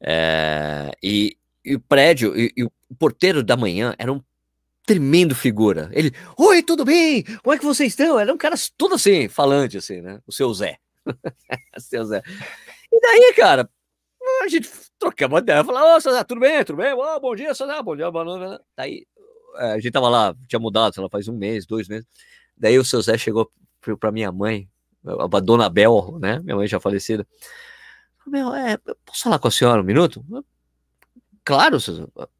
[0.00, 4.22] É, e, e, o prédio, e, e, o porteiro da manhã era um
[4.86, 5.90] tremendo figura.
[5.92, 7.22] Ele, oi, tudo bem?
[7.42, 8.18] Como é que vocês estão?
[8.18, 10.20] Era um cara todo assim, falante, assim, né?
[10.26, 10.78] O seu Zé.
[11.78, 12.22] seu Zé.
[12.92, 13.70] E daí, cara,
[14.42, 16.92] a gente trocamos uma ideia, falou, ô, oh, Zé, tudo bem, tudo bem?
[16.92, 18.62] Oh, bom dia, Zé, bom dia, boa noite.
[18.76, 19.06] Daí,
[19.56, 22.06] é, a gente tava lá, tinha mudado, sei lá, faz um mês, dois meses.
[22.56, 23.50] Daí o seu Zé chegou
[23.98, 24.68] para minha mãe,
[25.04, 26.40] a dona Bel, né?
[26.40, 27.26] Minha mãe já falecida.
[28.26, 30.24] Meu, é, posso falar com a senhora um minuto?
[31.44, 31.78] Claro,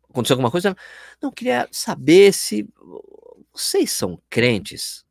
[0.09, 0.77] aconteceu alguma coisa?
[1.23, 2.69] Não, queria saber se
[3.53, 5.05] vocês são crentes.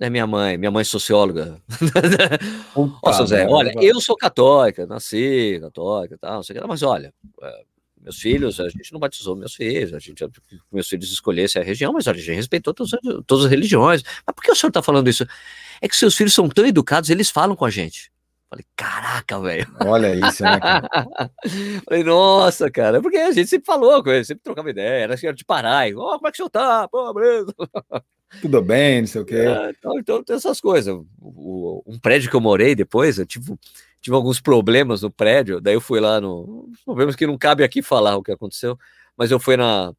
[0.00, 1.62] É minha mãe, minha mãe é socióloga.
[3.14, 7.14] Seu Zé, olha, eu sou católica, nasci católica, tal, não sei o que, mas olha,
[7.42, 7.64] é,
[8.04, 10.22] meus filhos, a gente não batizou meus filhos, a gente,
[10.70, 12.90] meus filhos escolhessem a região, mas a gente respeitou todas,
[13.26, 14.02] todas as religiões.
[14.26, 15.24] Mas por que o senhor está falando isso?
[15.80, 18.12] É que seus filhos são tão educados, eles falam com a gente.
[18.54, 19.66] Falei, caraca, velho.
[19.84, 20.60] Olha isso, né?
[20.60, 20.88] Cara?
[21.84, 25.34] Falei, nossa, cara, porque a gente sempre falou com ele, sempre trocava ideia, era, era
[25.34, 26.86] de parar, oh, como é que o senhor tá?
[26.86, 27.52] Pô, beleza.
[28.40, 29.36] Tudo bem, não sei o quê.
[29.36, 30.94] É, então, então, tem essas coisas.
[31.20, 33.56] O, um prédio que eu morei depois, eu tive,
[34.00, 36.70] tive alguns problemas no prédio, daí eu fui lá no.
[36.84, 38.78] Problemas que não cabe aqui falar o que aconteceu,
[39.16, 39.92] mas eu fui na,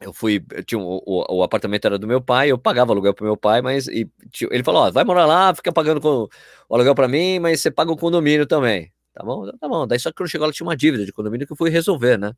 [0.00, 3.12] eu fui, eu tinha um, o, o, apartamento era do meu pai, eu pagava aluguel
[3.14, 4.08] pro meu pai, mas e,
[4.50, 6.28] ele falou, ó, vai morar lá, fica pagando com,
[6.68, 9.50] o aluguel para mim, mas você paga o condomínio também, tá bom?
[9.58, 9.86] Tá bom.
[9.86, 12.16] Daí só que quando chegou ela tinha uma dívida de condomínio que eu fui resolver,
[12.16, 12.32] né?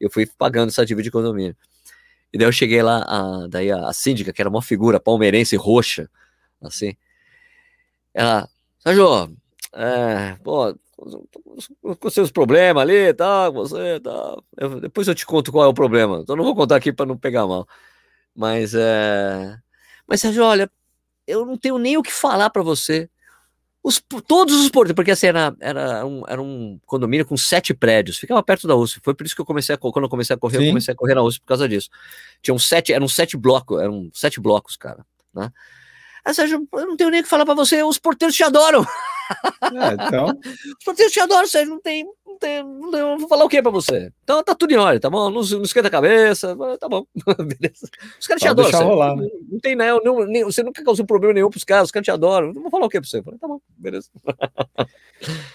[0.00, 1.56] Eu fui pagando essa dívida de condomínio.
[2.32, 5.54] E daí eu cheguei lá, a, daí a, a síndica, que era uma figura palmeirense
[5.56, 6.10] roxa,
[6.60, 6.96] assim,
[8.12, 8.48] ela,
[8.78, 9.36] Sérgio,
[9.72, 10.74] é, pô,
[11.98, 14.36] com seus problemas ali, tá, você, tá.
[14.56, 16.20] Eu, depois eu te conto qual é o problema.
[16.22, 17.66] Então não vou contar aqui para não pegar mal.
[18.34, 19.56] Mas é.
[20.06, 20.70] Mas Sérgio, olha,
[21.26, 23.08] eu não tenho nem o que falar para você.
[23.82, 28.16] Os, todos os portões, porque assim, era, era, um, era um condomínio com sete prédios,
[28.16, 28.98] ficava perto da USP.
[29.02, 30.64] Foi por isso que eu comecei a, quando eu comecei a correr, Sim.
[30.64, 31.90] eu comecei a correr na USP por causa disso.
[32.40, 35.04] Tinham sete, eram sete blocos, eram sete blocos, cara.
[35.34, 35.52] Né?
[36.24, 38.86] Aí, Sérgio, eu não tenho nem o que falar para você, os porteiros te adoram.
[39.62, 40.38] É, então.
[40.78, 43.62] os porteiros te adoram, Sérgio, não tem, não tem, não eu vou falar o que
[43.62, 44.12] para você?
[44.22, 45.30] Então tá tudo em ordem, tá bom?
[45.30, 47.06] Não, não esquenta a cabeça, tá bom,
[47.38, 47.88] beleza.
[48.20, 49.28] Os caras te adoram, rolar, né?
[49.50, 52.10] não, tem, né, não, nem, você nunca causou problema nenhum pros caras, os caras te
[52.10, 53.22] adoram, não vou falar o que para você?
[53.22, 54.08] Falei, tá bom, beleza.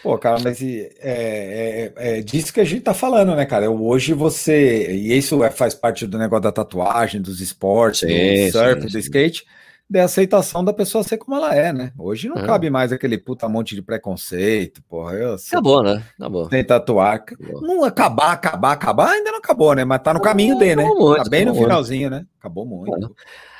[0.01, 3.69] Pô, cara, mas é, é, é, disso que a gente tá falando, né, cara?
[3.69, 8.07] Hoje você, e isso é, faz parte do negócio da tatuagem, dos esportes, sim,
[8.47, 9.45] do surf, sim, do skate,
[9.89, 11.91] da aceitação da pessoa ser como ela é, né?
[11.97, 12.45] Hoje não é.
[12.45, 15.13] cabe mais aquele puta monte de preconceito, porra.
[15.15, 16.03] Eu, acabou, né?
[16.19, 16.47] Acabou.
[16.47, 17.15] Tem tatuar.
[17.15, 17.61] Acabou.
[17.61, 19.83] Não acabar, acabar, acabar, ainda não acabou, né?
[19.83, 20.83] Mas tá no caminho dele, né?
[20.83, 22.21] Muito, tá bem no finalzinho, muito.
[22.21, 22.27] né?
[22.37, 23.15] Acabou muito.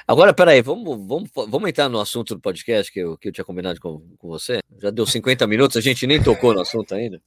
[0.07, 3.45] Agora, peraí, vamos, vamos, vamos entrar no assunto do podcast que eu, que eu tinha
[3.45, 4.59] combinado com, com você.
[4.80, 7.21] Já deu 50 minutos, a gente nem tocou no assunto ainda.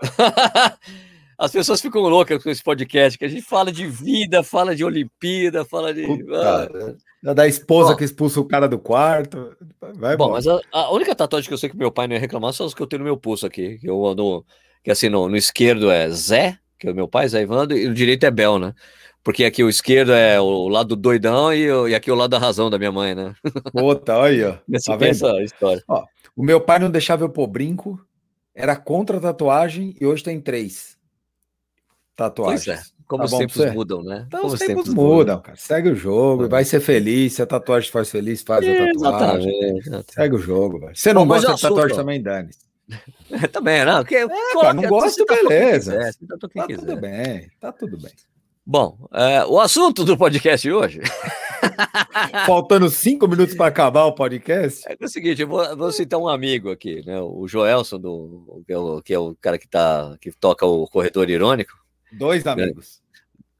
[1.38, 4.84] As pessoas ficam loucas com esse podcast, que a gente fala de vida, fala de
[4.84, 6.06] Olimpíada, fala de.
[6.06, 9.56] Puta, ah, da esposa bom, que expulsa o cara do quarto.
[9.94, 12.20] Vai bom, mas a, a, única tatuagem que eu sei que meu pai não ia
[12.20, 13.78] reclamar são as que eu tenho no meu pulso aqui.
[13.78, 14.44] Que eu ando.
[14.82, 17.86] Que assim, no, no esquerdo é Zé, que é o meu pai, Zé Ivando, e
[17.86, 18.74] no direito é Bel, né?
[19.22, 22.68] Porque aqui o esquerdo é o lado doidão e, e aqui o lado da razão
[22.68, 23.34] da minha mãe, né?
[23.72, 24.60] Puta, olha.
[24.84, 25.40] Tá vendo?
[25.42, 25.82] história.
[25.86, 26.04] Ó,
[26.36, 28.04] o meu pai não deixava eu pôr brinco,
[28.52, 30.91] era contra a tatuagem e hoje tem três
[32.16, 32.64] tatuagens.
[32.64, 32.82] Pois é.
[33.06, 34.24] Como tá os tempos mudam, né?
[34.26, 35.56] Então, Como os tempos, tempos mudam, cara.
[35.56, 37.34] Segue o jogo, vai ser feliz.
[37.34, 39.76] Se a tatuagem faz feliz, faz a tatuagem.
[39.76, 40.14] Exatamente.
[40.14, 40.96] Segue o jogo, velho.
[40.96, 42.50] Você não Bom, gosta de tatuagem também, Dani?
[43.30, 44.04] É, também, não.
[44.04, 45.92] Que, é, cara, não gosto, beleza.
[45.92, 46.14] Quiser,
[46.52, 46.80] tá quiser.
[46.80, 48.12] tudo bem, tá tudo bem.
[48.64, 51.00] Bom, é, o assunto do podcast hoje.
[52.46, 54.86] Faltando cinco minutos para acabar o podcast.
[54.86, 57.20] É, é o seguinte, eu vou, vou, citar um amigo aqui, né?
[57.20, 60.86] O Joelson, do, que, é o, que é o cara que, tá, que toca o
[60.86, 61.81] Corredor Irônico.
[62.12, 63.00] Dois amigos.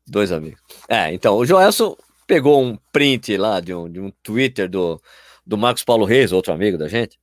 [0.07, 0.61] Dois amigos.
[0.89, 1.97] É, então, o Joelson
[2.27, 5.01] pegou um print lá de um, de um Twitter do,
[5.47, 7.19] do Marcos Paulo Reis, outro amigo da gente,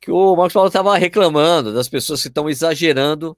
[0.00, 3.36] que o Marcos Paulo estava reclamando das pessoas que estão exagerando.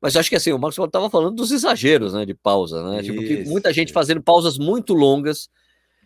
[0.00, 2.26] Mas acho que assim, o Marcos Paulo estava falando dos exageros, né?
[2.26, 3.00] De pausa, né?
[3.00, 5.48] Isso, tipo, muita gente fazendo pausas muito longas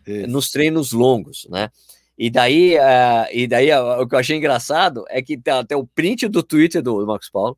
[0.06, 0.28] isso.
[0.28, 1.68] nos treinos longos, né?
[2.16, 5.76] E daí, uh, e daí uh, o que eu achei engraçado é que tem até
[5.76, 7.56] o print do Twitter do, do Marcos Paulo,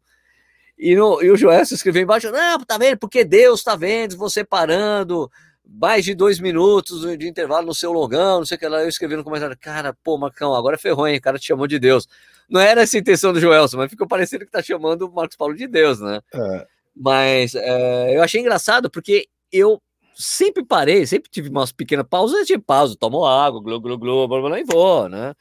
[0.81, 2.99] e, no, e o Joel se escreveu embaixo, não, tá vendo?
[2.99, 5.31] Porque Deus tá vendo você parando
[5.65, 8.83] mais de dois minutos de intervalo no seu longão, não sei o que lá.
[8.83, 11.19] Eu escrevi no comentário, cara, pô, Marcão, agora ferrou, hein?
[11.19, 12.09] O cara te chamou de Deus.
[12.49, 15.37] Não era essa a intenção do Joelson, mas ficou parecendo que tá chamando o Marcos
[15.37, 16.21] Paulo de Deus, né?
[16.35, 16.67] É.
[16.97, 19.81] Mas é, eu achei engraçado porque eu
[20.15, 24.41] sempre parei, sempre tive umas pequenas pausas, de pausa, tomo água, glu, glu, glu, blá,
[24.41, 25.35] blá, blá, e vou, né?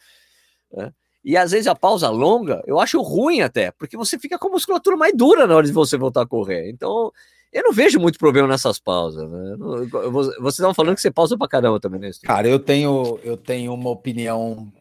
[0.73, 0.91] É.
[1.23, 4.51] E às vezes a pausa longa, eu acho ruim até, porque você fica com a
[4.51, 6.69] musculatura mais dura na hora de você voltar a correr.
[6.69, 7.11] Então,
[7.51, 9.29] eu não vejo muito problema nessas pausas.
[9.29, 9.57] Né?
[9.59, 12.11] Vocês estavam falando que você pausa pra caramba também, né?
[12.23, 14.71] Cara, eu tenho, eu tenho uma opinião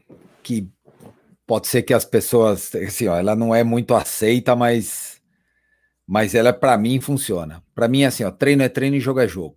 [0.42, 0.68] que
[1.46, 5.20] pode ser que as pessoas, assim, ó, ela não é muito aceita, mas,
[6.06, 7.62] mas ela para mim funciona.
[7.74, 9.56] Para mim, é assim, ó, treino é treino e jogo é jogo.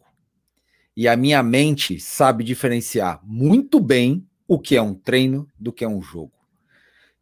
[0.95, 5.83] E a minha mente sabe diferenciar muito bem o que é um treino do que
[5.83, 6.31] é um jogo.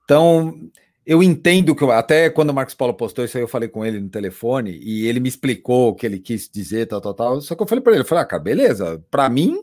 [0.10, 0.60] Então,
[1.06, 4.00] eu entendo que até quando o Marcos Paulo postou isso aí, eu falei com ele
[4.00, 7.42] no telefone e ele me explicou o que ele quis dizer, tal, tal, tal.
[7.42, 9.62] Só que eu falei para ele, eu falei, ah, cara, beleza, para mim,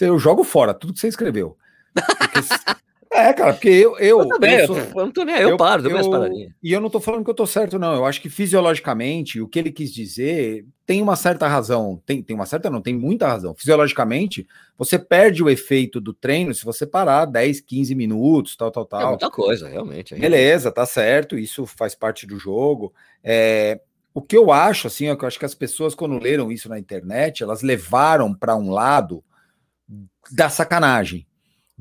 [0.00, 1.58] eu jogo fora tudo que você escreveu.
[1.92, 2.38] Porque,
[3.12, 3.98] é, cara, porque eu.
[3.98, 6.52] Eu, eu também, eu, sou, eu não tô nem eu, eu paro, dou minhas paradinhas.
[6.62, 7.94] E eu não tô falando que eu tô certo, não.
[7.94, 12.00] Eu acho que fisiologicamente, o que ele quis dizer tem uma certa razão.
[12.06, 13.54] Tem, tem uma certa, não, tem muita razão.
[13.54, 14.46] Fisiologicamente,
[14.78, 18.86] você perde o efeito do treino se você parar 10, 15 minutos, tal, tal, é
[18.86, 19.02] tal.
[19.02, 20.14] É muita coisa, realmente.
[20.14, 22.94] Beleza, tá certo, isso faz parte do jogo.
[23.22, 23.78] É,
[24.14, 26.68] o que eu acho, assim, é que eu acho que as pessoas, quando leram isso
[26.68, 29.22] na internet, elas levaram para um lado
[30.30, 31.26] da sacanagem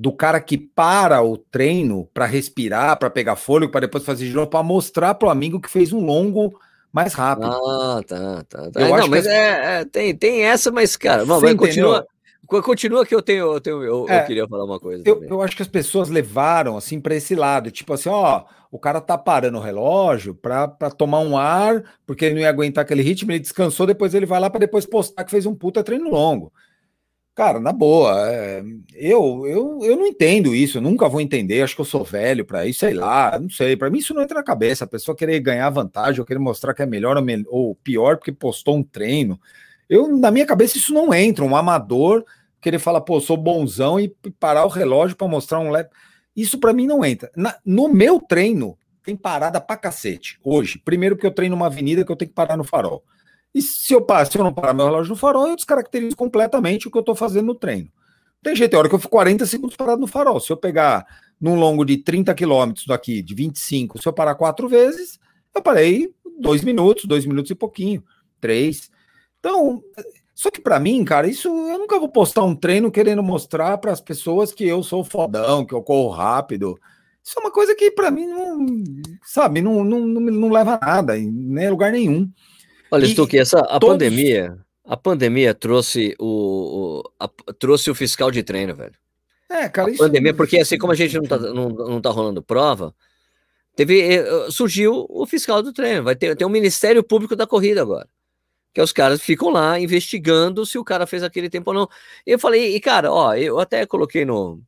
[0.01, 4.33] do cara que para o treino para respirar, para pegar fôlego, para depois fazer de
[4.33, 6.59] novo, para mostrar para o amigo que fez um longo
[6.91, 7.51] mais rápido.
[7.51, 8.71] Ah, tá, tá.
[8.71, 8.81] tá.
[8.81, 9.29] Eu não, mas que...
[9.31, 12.07] é, é, tem, tem essa, mas, cara, não, vai, continua.
[12.47, 15.03] Continua que eu tenho, eu, tenho, eu, é, eu queria falar uma coisa.
[15.05, 18.79] Eu, eu, acho que as pessoas levaram assim para esse lado, tipo assim, ó, o
[18.79, 23.03] cara tá parando o relógio para tomar um ar, porque ele não ia aguentar aquele
[23.03, 26.09] ritmo, ele descansou, depois ele vai lá para depois postar que fez um puta treino
[26.09, 26.51] longo.
[27.33, 28.61] Cara, na boa, é,
[28.93, 32.65] eu, eu, eu não entendo isso, nunca vou entender, acho que eu sou velho para
[32.65, 35.39] isso, sei lá, não sei, para mim isso não entra na cabeça, a pessoa querer
[35.39, 39.39] ganhar vantagem ou querer mostrar que é melhor ou, ou pior porque postou um treino,
[39.89, 42.25] eu, na minha cabeça isso não entra, um amador
[42.59, 45.87] querer falar, pô, sou bonzão e parar o relógio para mostrar um leve,
[46.35, 47.31] isso para mim não entra.
[47.35, 52.03] Na, no meu treino, tem parada pra cacete, hoje, primeiro porque eu treino uma avenida
[52.03, 53.03] que eu tenho que parar no farol,
[53.53, 56.87] e se eu, passo, se eu não parar meu relógio no farol, eu descaracterizo completamente
[56.87, 57.89] o que eu estou fazendo no treino.
[58.41, 60.39] Tem jeito, tem hora que eu fico 40 segundos parado no farol.
[60.39, 61.05] Se eu pegar
[61.39, 65.19] num longo de 30 quilômetros daqui, de 25, se eu parar quatro vezes,
[65.53, 68.03] eu parei dois minutos, dois minutos e pouquinho,
[68.39, 68.89] três.
[69.39, 69.83] Então,
[70.33, 73.91] só que para mim, cara, isso eu nunca vou postar um treino querendo mostrar para
[73.91, 76.79] as pessoas que eu sou fodão, que eu corro rápido.
[77.23, 78.65] Isso é uma coisa que para mim não,
[79.23, 82.27] sabe, não, não, não, não leva a nada, nem lugar nenhum.
[82.91, 83.95] Olha, Stuque, essa a todos...
[83.95, 88.95] pandemia, a pandemia trouxe o, o a, trouxe o fiscal de treino, velho.
[89.49, 92.09] É, cara, a isso pandemia, porque assim como a gente não tá, não, não tá
[92.09, 92.93] rolando prova,
[93.75, 97.81] teve eh, surgiu o fiscal do treino, vai ter, ter um Ministério Público da corrida
[97.81, 98.07] agora.
[98.73, 101.89] Que os caras ficam lá investigando se o cara fez aquele tempo ou não.
[102.25, 104.61] Eu falei, e cara, ó, eu até coloquei no,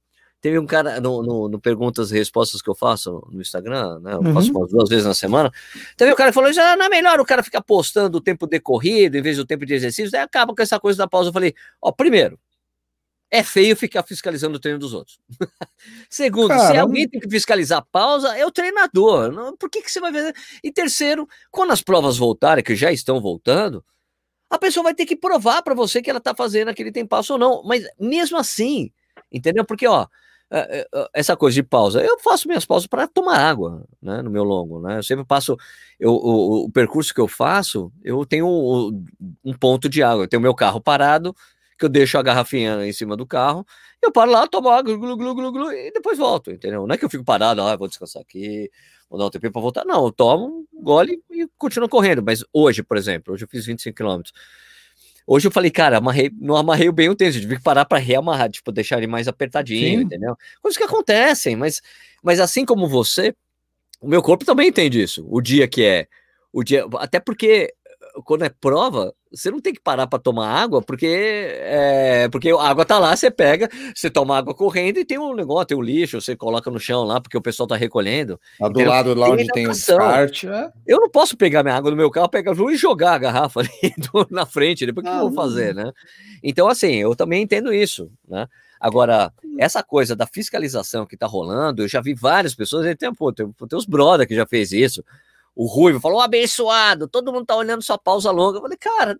[0.43, 4.11] Teve um cara no, no, no, perguntas e respostas que eu faço no Instagram, né?
[4.11, 4.33] Eu uhum.
[4.33, 5.49] faço umas duas vezes na semana.
[5.95, 8.45] Teve um cara que falou: já não é melhor o cara ficar postando o tempo
[8.45, 11.29] decorrido em vez do tempo de exercício, daí acaba com essa coisa da pausa.
[11.29, 12.37] Eu falei: ó, primeiro,
[13.31, 15.17] é feio ficar fiscalizando o treino dos outros.
[16.09, 16.71] Segundo, Caramba.
[16.73, 19.31] se alguém tem que fiscalizar a pausa, é o treinador.
[19.31, 20.35] Não, por que, que você vai ver?
[20.61, 23.81] E terceiro, quando as provas voltarem, que já estão voltando,
[24.49, 27.37] a pessoa vai ter que provar para você que ela está fazendo aquele tempo ou
[27.37, 27.63] não.
[27.63, 28.91] Mas mesmo assim,
[29.31, 29.63] entendeu?
[29.63, 30.05] Porque, ó,
[31.13, 32.03] essa coisa de pausa.
[32.03, 34.99] Eu faço minhas pausas para tomar água, né, no meu longo, né?
[34.99, 35.57] Eu sempre passo
[35.99, 39.03] eu, o, o, percurso que eu faço, eu tenho um,
[39.43, 40.25] um ponto de água.
[40.25, 41.35] Eu tenho meu carro parado,
[41.77, 43.65] que eu deixo a garrafinha em cima do carro,
[44.01, 46.85] eu paro lá, tomo água, glu, glu, glu, glu, e depois volto, entendeu?
[46.85, 48.69] Não é que eu fico parado, ah, vou descansar aqui,
[49.09, 49.85] vou dar um tempo para voltar.
[49.85, 52.21] Não, eu tomo, gole e continuo correndo.
[52.23, 54.33] Mas hoje, por exemplo, hoje eu fiz 25 quilômetros.
[55.25, 57.97] Hoje eu falei, cara, amarrei, não amarrei bem o tênis, eu tive que parar para
[57.97, 60.05] reamarrar, tipo, deixar ele mais apertadinho, Sim.
[60.05, 60.37] entendeu?
[60.61, 61.81] Coisas que acontecem, mas,
[62.21, 63.33] mas assim como você,
[64.01, 65.25] o meu corpo também entende isso.
[65.29, 66.07] O dia que é,
[66.51, 67.73] o dia, até porque
[68.25, 72.61] quando é prova, você não tem que parar para tomar água, porque é, porque a
[72.61, 75.81] água tá lá, você pega, você toma água correndo e tem um negócio, tem um
[75.81, 78.39] lixo, você coloca no chão lá, porque o pessoal tá recolhendo.
[78.59, 80.71] Lá do lado lá onde tem o kart, é?
[80.85, 83.69] Eu não posso pegar minha água no meu carro, pegar e jogar a garrafa ali
[84.29, 85.91] na frente, depois o que eu vou fazer, né?
[86.43, 88.47] Então, assim, eu também entendo isso, né?
[88.79, 93.31] Agora, essa coisa da fiscalização que tá rolando, eu já vi várias pessoas, tem, pô,
[93.31, 95.03] tem, tem os brother que já fez isso,
[95.55, 98.57] o Ruivo falou, abençoado, todo mundo tá olhando sua pausa longa.
[98.57, 99.17] Eu falei, cara,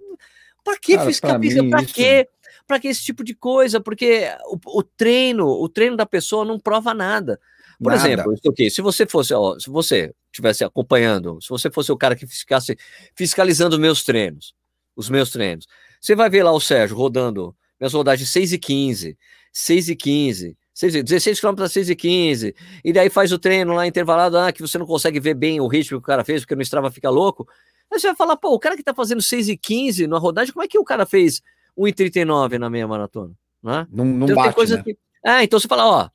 [0.63, 1.63] para que fiscaliza?
[1.69, 2.27] Para quê?
[2.65, 3.79] Para que esse tipo de coisa?
[3.79, 7.39] Porque o, o, treino, o treino da pessoa não prova nada.
[7.77, 8.07] Por nada.
[8.07, 12.15] exemplo, okay, se você fosse, ó, se você estivesse acompanhando, se você fosse o cara
[12.15, 12.77] que ficasse
[13.15, 14.55] fiscalizando meus treinos,
[14.95, 15.67] os meus treinos,
[15.99, 19.17] você vai ver lá o Sérgio rodando minhas rodagens 6 e 15,
[19.51, 23.85] 6 e 15, 16 km a 6 e 15, e daí faz o treino lá
[23.85, 26.55] intervalado, ah, que você não consegue ver bem o ritmo que o cara fez, porque
[26.55, 27.47] no Strava fica louco.
[27.91, 30.51] Aí você vai falar, pô, o cara que tá fazendo 6 e 15 na rodagem,
[30.51, 31.41] como é que o cara fez
[31.77, 33.33] 1,39 na meia maratona?
[33.61, 33.87] Né?
[33.91, 34.83] Não, não então, bate, né?
[34.83, 34.97] que...
[35.23, 36.09] Ah, então você fala, ó,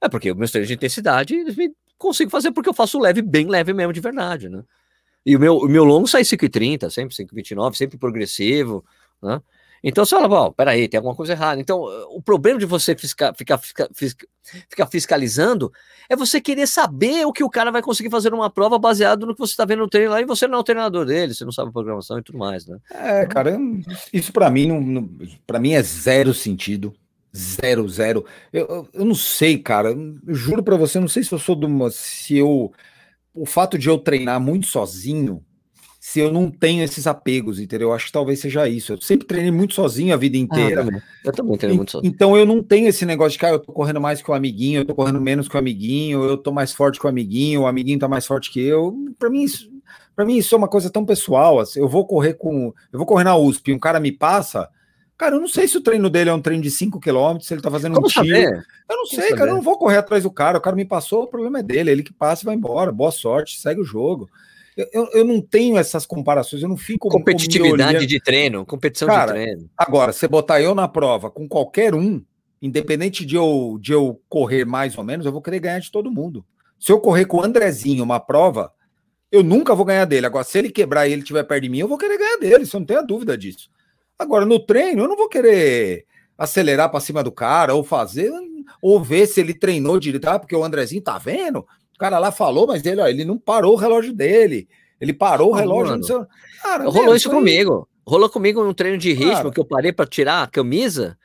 [0.00, 1.34] é porque o meu treino de intensidade
[1.98, 4.62] consigo fazer porque eu faço leve, bem leve mesmo, de verdade, né?
[5.24, 8.84] E o meu, o meu longo sai 5,30, sempre 5,29, sempre progressivo,
[9.20, 9.40] né?
[9.88, 11.60] Então você fala, bom, peraí, tem alguma coisa errada.
[11.60, 11.80] Então,
[12.10, 15.72] o problema de você ficar, ficar, ficar, fiscalizando
[16.08, 19.32] é você querer saber o que o cara vai conseguir fazer numa prova baseado no
[19.32, 21.44] que você está vendo no treino lá e você não é o treinador dele, você
[21.44, 22.78] não sabe a programação e tudo mais, né?
[22.90, 23.56] É, cara,
[24.12, 25.08] isso para mim não, não
[25.46, 26.92] para mim é zero sentido.
[27.36, 28.24] Zero, zero.
[28.52, 29.90] Eu, eu não sei, cara.
[29.90, 31.90] Eu juro para você, não sei se eu sou de uma.
[31.90, 32.72] Se eu.
[33.32, 35.44] O fato de eu treinar muito sozinho
[36.08, 37.88] se eu não tenho esses apegos, entendeu?
[37.88, 38.92] Eu acho que talvez seja isso.
[38.92, 40.82] Eu sempre treinei muito sozinho a vida inteira.
[40.82, 41.02] Ah, eu, também.
[41.24, 42.08] eu também treino muito sozinho.
[42.08, 44.82] Então eu não tenho esse negócio de, cara, eu tô correndo mais que o amiguinho,
[44.82, 47.66] eu tô correndo menos que o amiguinho, eu tô mais forte que o amiguinho, o
[47.66, 48.94] amiguinho tá mais forte que eu.
[49.18, 49.68] Para mim isso,
[50.14, 53.04] para mim isso é uma coisa tão pessoal, assim, eu vou correr com, eu vou
[53.04, 54.68] correr na USP, um cara me passa,
[55.18, 57.54] Cara, eu não sei se o treino dele é um treino de 5 km, se
[57.54, 58.26] ele tá fazendo Como um tiro.
[58.26, 58.66] Saber?
[58.88, 59.50] Eu não sei, Como cara, saber?
[59.50, 60.58] eu não vou correr atrás do cara.
[60.58, 62.92] O cara me passou, o problema é dele, ele que passa e vai embora.
[62.92, 64.28] Boa sorte, segue o jogo.
[64.76, 67.08] Eu, eu não tenho essas comparações, eu não fico.
[67.08, 69.70] Competitividade de treino, competição Cara, de treino.
[69.76, 72.22] Agora, você botar eu na prova com qualquer um,
[72.60, 76.10] independente de eu, de eu correr mais ou menos, eu vou querer ganhar de todo
[76.10, 76.44] mundo.
[76.78, 78.70] Se eu correr com o Andrezinho uma prova,
[79.32, 80.26] eu nunca vou ganhar dele.
[80.26, 82.66] Agora, se ele quebrar e ele estiver perto de mim, eu vou querer ganhar dele,
[82.66, 83.70] você não tenha dúvida disso.
[84.18, 86.04] Agora, no treino, eu não vou querer
[86.36, 88.30] acelerar para cima do cara, ou fazer,
[88.82, 91.66] ou ver se ele treinou direito, ah, porque o Andrezinho tá vendo,
[91.96, 94.68] o cara lá falou, mas ele, ó, ele não parou o relógio dele,
[95.00, 96.26] ele parou o relógio no seu...
[96.62, 99.92] Cara, Rolou meu, isso comigo, rolou comigo num treino de ritmo, cara, que eu parei
[99.92, 101.18] para tirar a camisa,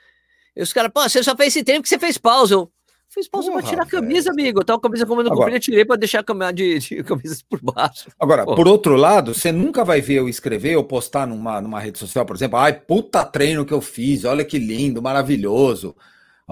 [0.55, 2.71] e os caras, pô, você só fez esse treino porque você fez pausa, eu...
[3.13, 4.61] Fiz pausa para tirar a camisa, amigo.
[4.61, 7.41] Eu tava com a camisa comendo comprida, tirei para deixar a camisa de, de camisa
[7.49, 8.09] por baixo.
[8.17, 8.55] Agora, Pô.
[8.55, 12.25] por outro lado, você nunca vai ver eu escrever ou postar numa, numa rede social,
[12.25, 15.93] por exemplo, ai, puta treino que eu fiz, olha que lindo, maravilhoso.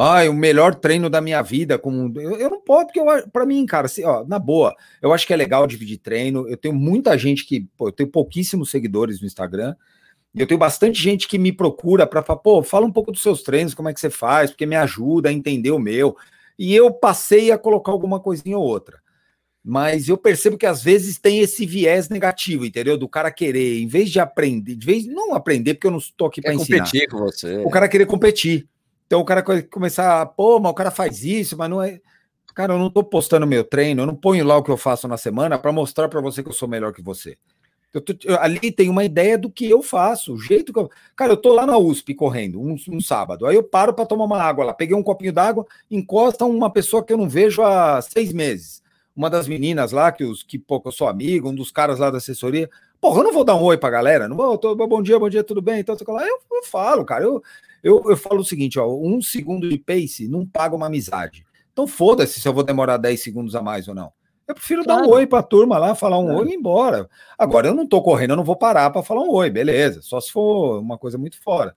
[0.02, 1.78] Ai, o melhor treino da minha vida.
[1.78, 2.10] Com...
[2.16, 3.02] Eu, eu não posso, porque
[3.34, 6.48] para mim, cara, assim, ó, na boa, eu acho que é legal dividir treino.
[6.48, 9.76] Eu tenho muita gente que, pô, eu tenho pouquíssimos seguidores no Instagram.
[10.34, 13.44] Eu tenho bastante gente que me procura para falar, pô, fala um pouco dos seus
[13.44, 16.16] treinos, como é que você faz, porque me ajuda a entender o meu
[16.58, 19.00] e eu passei a colocar alguma coisinha ou outra.
[19.62, 22.98] Mas eu percebo que às vezes tem esse viés negativo, entendeu?
[22.98, 26.28] Do cara querer, em vez de aprender, de vez não aprender, porque eu não estou
[26.28, 26.86] aqui para ensinar.
[26.86, 27.58] competir com você.
[27.58, 28.66] O cara querer competir.
[29.10, 32.00] Então o cara começar, pô, mas o cara faz isso, mas não é.
[32.54, 35.08] Cara, eu não estou postando meu treino, eu não ponho lá o que eu faço
[35.08, 37.36] na semana para mostrar para você que eu sou melhor que você.
[37.92, 40.92] Eu tô, eu, ali tem uma ideia do que eu faço, o jeito que eu.
[41.16, 44.26] Cara, eu tô lá na USP correndo um, um sábado, aí eu paro para tomar
[44.26, 48.00] uma água lá, peguei um copinho d'água, encosta uma pessoa que eu não vejo há
[48.04, 48.84] seis meses.
[49.16, 52.12] Uma das meninas lá, que, os, que pouco eu sou amigo, um dos caras lá
[52.12, 52.70] da assessoria.
[53.02, 55.30] Porra, eu não vou dar um oi pra galera, não vou, tô, bom dia, bom
[55.30, 55.80] dia, tudo bem?
[55.80, 57.42] Então, eu, eu falo, cara, eu,
[57.84, 61.46] eu, eu falo o seguinte, ó, um segundo de pace não paga uma amizade.
[61.72, 64.12] Então foda-se se eu vou demorar 10 segundos a mais ou não.
[64.48, 65.02] Eu prefiro claro.
[65.02, 67.08] dar um oi para a turma lá, falar um oi e ir embora.
[67.38, 70.20] Agora, eu não estou correndo, eu não vou parar para falar um oi, beleza, só
[70.20, 71.76] se for uma coisa muito fora.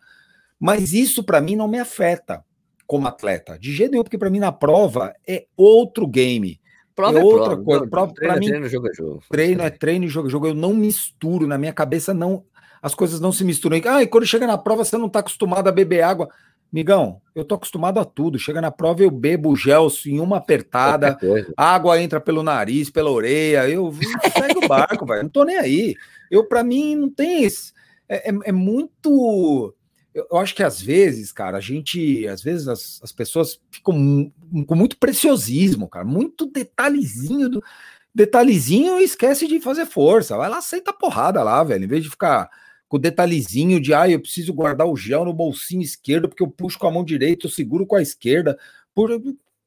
[0.59, 2.43] Mas isso para mim não me afeta
[2.87, 6.61] como atleta, de jeito nenhum, porque para mim na prova é outro game.
[6.95, 7.65] Prova é, é outra prova.
[7.65, 7.87] coisa.
[7.87, 9.23] Prova, treino, é mim, treino, jogo é jogo.
[9.31, 10.47] Treino é treino e jogo é jogo.
[10.47, 12.45] Eu não misturo, na minha cabeça não.
[12.83, 13.81] As coisas não se misturam.
[13.87, 16.29] Ah, e quando chega na prova, você não está acostumado a beber água.
[16.73, 18.39] Migão, eu tô acostumado a tudo.
[18.39, 21.19] Chega na prova, eu bebo gel em uma apertada,
[21.57, 23.93] água entra pelo nariz, pela orelha, eu
[24.37, 25.23] segue o barco, velho.
[25.25, 25.95] Não tô nem aí.
[26.31, 27.73] Eu, para mim, não tem esse.
[28.09, 29.75] É, é, é muito.
[30.15, 34.33] Eu, eu, acho que às vezes, cara, a gente, às vezes as, as pessoas ficam
[34.67, 37.63] com muito preciosismo, cara, muito detalhezinho do
[38.15, 40.37] detalhezinho e esquece de fazer força.
[40.37, 42.51] Vai lá, aceita a porrada lá, velho, em vez de ficar
[42.93, 46.47] com o detalhezinho de ah, eu preciso guardar o gel no bolsinho esquerdo, porque eu
[46.47, 48.59] puxo com a mão direita, eu seguro com a esquerda.
[48.95, 49.19] Por...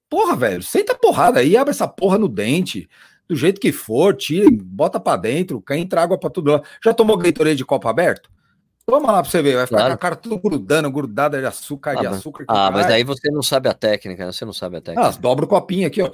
[0.08, 2.88] Porra, velho, senta a porrada aí, abre essa porra no dente,
[3.28, 6.62] do jeito que for, tira, bota para dentro, quer entra água para tudo.
[6.84, 8.30] Já tomou Gatorade de copo aberto?
[8.86, 9.90] Toma lá pra você ver, vai ficar claro.
[9.90, 12.46] com a cara tudo grudando, grudada de açúcar, ah, de açúcar.
[12.48, 14.32] Ah, mas daí você não sabe a técnica, né?
[14.32, 15.10] Você não sabe a técnica.
[15.10, 16.12] Ah, dobra o copinho aqui, ó.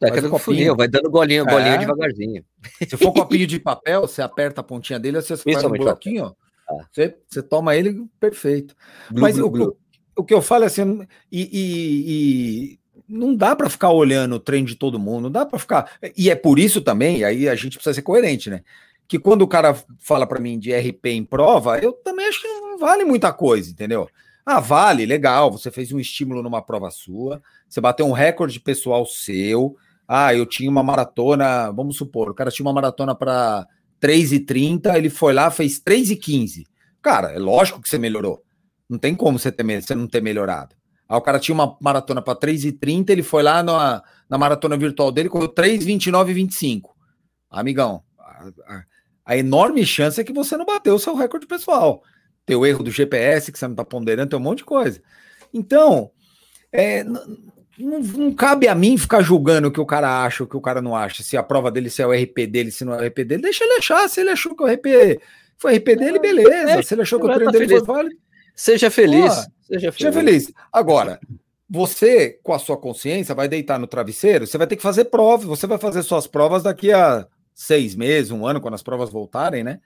[0.00, 1.78] Técnica do funil, vai dando golinho, golinho é.
[1.78, 2.44] devagarzinho.
[2.80, 6.47] Se for copinho de papel, você aperta a pontinha dele, você faz um buraquinho, ó.
[6.92, 8.74] Você, você toma ele perfeito.
[9.10, 9.74] Mas o,
[10.16, 14.40] o, que eu falo é assim, e, e, e não dá para ficar olhando o
[14.40, 15.90] trem de todo mundo, não dá para ficar.
[16.16, 18.62] E é por isso também, aí a gente precisa ser coerente, né?
[19.06, 22.48] Que quando o cara fala para mim de RP em prova, eu também acho que
[22.48, 24.08] não vale muita coisa, entendeu?
[24.44, 29.04] Ah, vale, legal, você fez um estímulo numa prova sua, você bateu um recorde pessoal
[29.06, 29.76] seu.
[30.06, 33.66] Ah, eu tinha uma maratona, vamos supor, o cara tinha uma maratona para
[34.00, 36.64] 3,30, ele foi lá, fez 3,15.
[37.02, 38.42] Cara, é lógico que você melhorou.
[38.88, 40.74] Não tem como você, ter, você não ter melhorado.
[41.08, 45.10] Aí o cara tinha uma maratona para 3,30, ele foi lá na, na maratona virtual
[45.10, 46.90] dele, correu 3,29,25.
[47.50, 48.84] Amigão, a, a,
[49.24, 52.02] a, enorme chance é que você não bateu o seu recorde pessoal.
[52.44, 55.00] Tem o erro do GPS, que você não está ponderando, tem um monte de coisa.
[55.52, 56.10] Então,
[56.70, 57.04] é,
[57.78, 60.60] não, não, cabe a mim ficar julgando o que o cara acha, o que o
[60.60, 63.02] cara não acha, se a prova dele se é o RP dele, se não é
[63.02, 65.20] o RP dele, deixa ele achar, se ele achou que o RP
[65.56, 68.16] foi RP dele, beleza, é, se ele achou que o treino dele foi válido.
[68.54, 69.32] Seja feliz.
[69.60, 69.96] seja feliz.
[69.96, 70.52] Seja feliz.
[70.72, 71.20] Agora,
[71.70, 75.46] você, com a sua consciência, vai deitar no travesseiro, você vai ter que fazer prova,
[75.46, 79.62] você vai fazer suas provas daqui a seis meses, um ano, quando as provas voltarem,
[79.62, 79.78] né?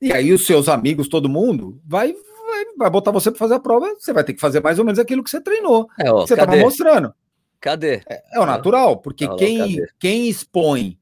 [0.00, 2.14] E aí os seus amigos, todo mundo, vai
[2.50, 4.84] vai, vai botar você para fazer a prova, você vai ter que fazer mais ou
[4.84, 5.88] menos aquilo que você treinou.
[5.98, 7.14] É, ó, você estava mostrando.
[7.60, 8.02] Cadê?
[8.08, 10.98] É, é o natural, porque quem, quem expõe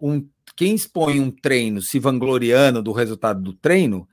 [0.00, 4.08] um quem expõe um treino se vangloriando do resultado do treino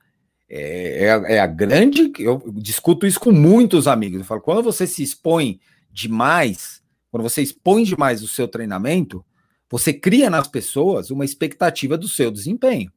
[0.48, 2.12] é, é, a, é a grande.
[2.20, 4.20] Eu discuto isso com muitos amigos.
[4.20, 5.58] Eu falo, quando você se expõe
[5.90, 6.80] demais,
[7.10, 9.24] quando você expõe demais o seu treinamento,
[9.68, 12.92] você cria nas pessoas uma expectativa do seu desempenho.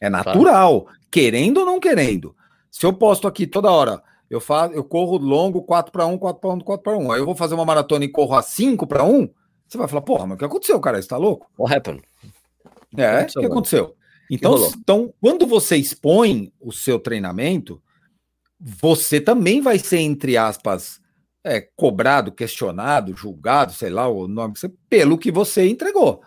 [0.00, 0.98] É natural, claro.
[1.10, 2.34] querendo ou não querendo.
[2.70, 6.40] Se eu posto aqui toda hora, eu faço, eu corro longo 4 para 1, 4
[6.40, 7.12] para 1, 4 para 1.
[7.12, 9.28] Aí eu vou fazer uma maratona e corro a 5 para 1,
[9.68, 11.00] você vai falar, porra, mas o que aconteceu, cara?
[11.00, 11.50] Você tá louco?
[11.58, 12.02] What happened?
[12.96, 13.96] É, o que aconteceu?
[14.30, 17.82] Então, então, quando você expõe o seu treinamento,
[18.58, 21.00] você também vai ser, entre aspas,
[21.44, 24.54] é, cobrado, questionado, julgado, sei lá o nome,
[24.88, 26.22] pelo que você entregou.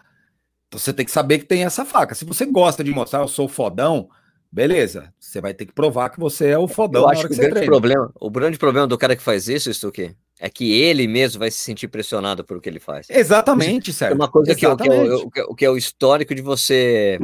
[0.67, 2.13] Então você tem que saber que tem essa faca.
[2.13, 4.09] Se você gosta de mostrar, eu sou fodão,
[4.51, 5.13] beleza.
[5.19, 7.03] Você vai ter que provar que você é o fodão.
[7.03, 9.69] Eu acho que, que o grande problema, o grande problema do cara que faz isso,
[9.69, 13.07] isso que é que ele mesmo vai se sentir pressionado por o que ele faz.
[13.09, 14.13] Exatamente, certo.
[14.13, 17.19] É uma coisa que, que, é, que é o histórico de você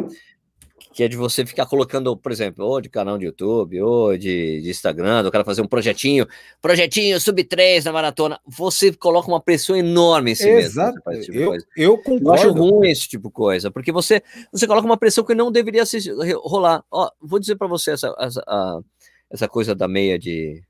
[0.96, 4.62] que é de você ficar colocando, por exemplo, ou de canal de YouTube, ou de,
[4.62, 6.26] de Instagram, do cara fazer um projetinho,
[6.62, 10.98] projetinho sub 3 na maratona, você coloca uma pressão enorme em si Exato.
[11.06, 11.24] mesmo.
[11.26, 12.28] Tipo eu, eu concordo.
[12.30, 14.24] Eu acho ruim esse tipo de coisa, porque você,
[14.54, 16.00] você coloca uma pressão que não deveria se
[16.36, 16.82] rolar.
[16.90, 18.82] Ó, vou dizer para você essa, essa,
[19.30, 20.64] essa coisa da meia de,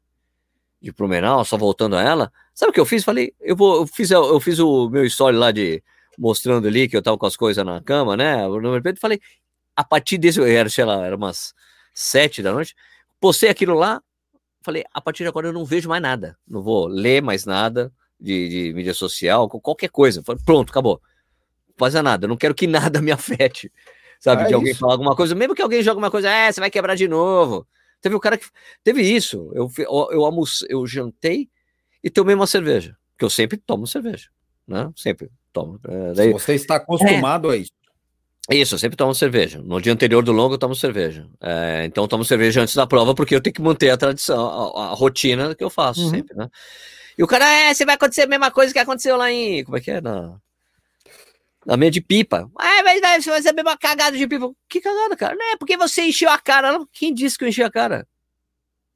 [0.82, 3.04] de Plumenau, só voltando a ela, sabe o que eu fiz?
[3.04, 5.84] Falei, eu vou, eu fiz, eu fiz o meu story lá de
[6.18, 8.48] mostrando ali que eu tava com as coisas na cama, né?
[8.48, 9.22] O número peito, falei,
[9.76, 11.54] a partir desse, era, sei lá, era umas
[11.94, 12.76] sete da noite,
[13.20, 14.02] postei aquilo lá,
[14.62, 17.92] falei, a partir de agora eu não vejo mais nada, não vou ler mais nada
[18.20, 21.02] de, de mídia social, qualquer coisa, falei, pronto, acabou,
[21.68, 23.72] não faz nada, não quero que nada me afete,
[24.20, 26.60] sabe, é de alguém falar alguma coisa, mesmo que alguém jogue uma coisa, é, você
[26.60, 27.68] vai quebrar de novo,
[28.02, 28.46] teve um cara que,
[28.84, 31.50] teve isso, eu, eu, eu almocei, eu jantei
[32.04, 34.30] e tomei uma cerveja, que eu sempre tomo cerveja,
[34.68, 35.80] né, sempre tomo.
[35.88, 37.72] É, daí, você está acostumado é, a isso.
[38.50, 39.60] Isso, eu sempre tomo cerveja.
[39.64, 41.28] No dia anterior do longo eu tomo cerveja.
[41.42, 44.78] É, então eu tomo cerveja antes da prova porque eu tenho que manter a tradição,
[44.78, 46.10] a, a rotina que eu faço uhum.
[46.12, 46.48] sempre, né?
[47.18, 49.64] E o cara, é, você vai acontecer a mesma coisa que aconteceu lá em.
[49.64, 50.02] Como é que é?
[50.02, 50.38] Na,
[51.66, 52.50] na meia de pipa.
[52.58, 54.52] Ah, mas vai, você vai ser a mesma cagada de pipa.
[54.70, 55.36] Que cagada, cara?
[55.36, 56.80] Não é porque você encheu a cara.
[56.92, 58.08] Quem disse que eu enchi a cara?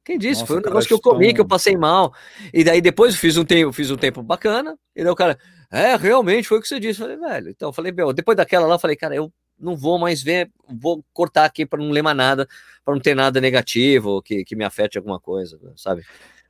[0.04, 0.42] Quem disse?
[0.42, 1.34] Nossa, Foi um negócio que eu comi, estão...
[1.34, 2.14] que eu passei mal.
[2.52, 4.78] E daí depois eu fiz um tempo, fiz um tempo bacana.
[4.94, 5.38] E daí o cara,
[5.70, 7.00] é, realmente foi o que você disse.
[7.00, 7.50] Eu falei, velho.
[7.50, 10.50] Então eu falei, meu, depois daquela lá, eu falei, cara, eu não vou mais ver,
[10.68, 12.48] vou cortar aqui para não ler mais nada,
[12.84, 16.02] para não ter nada negativo que, que me afete alguma coisa, sabe?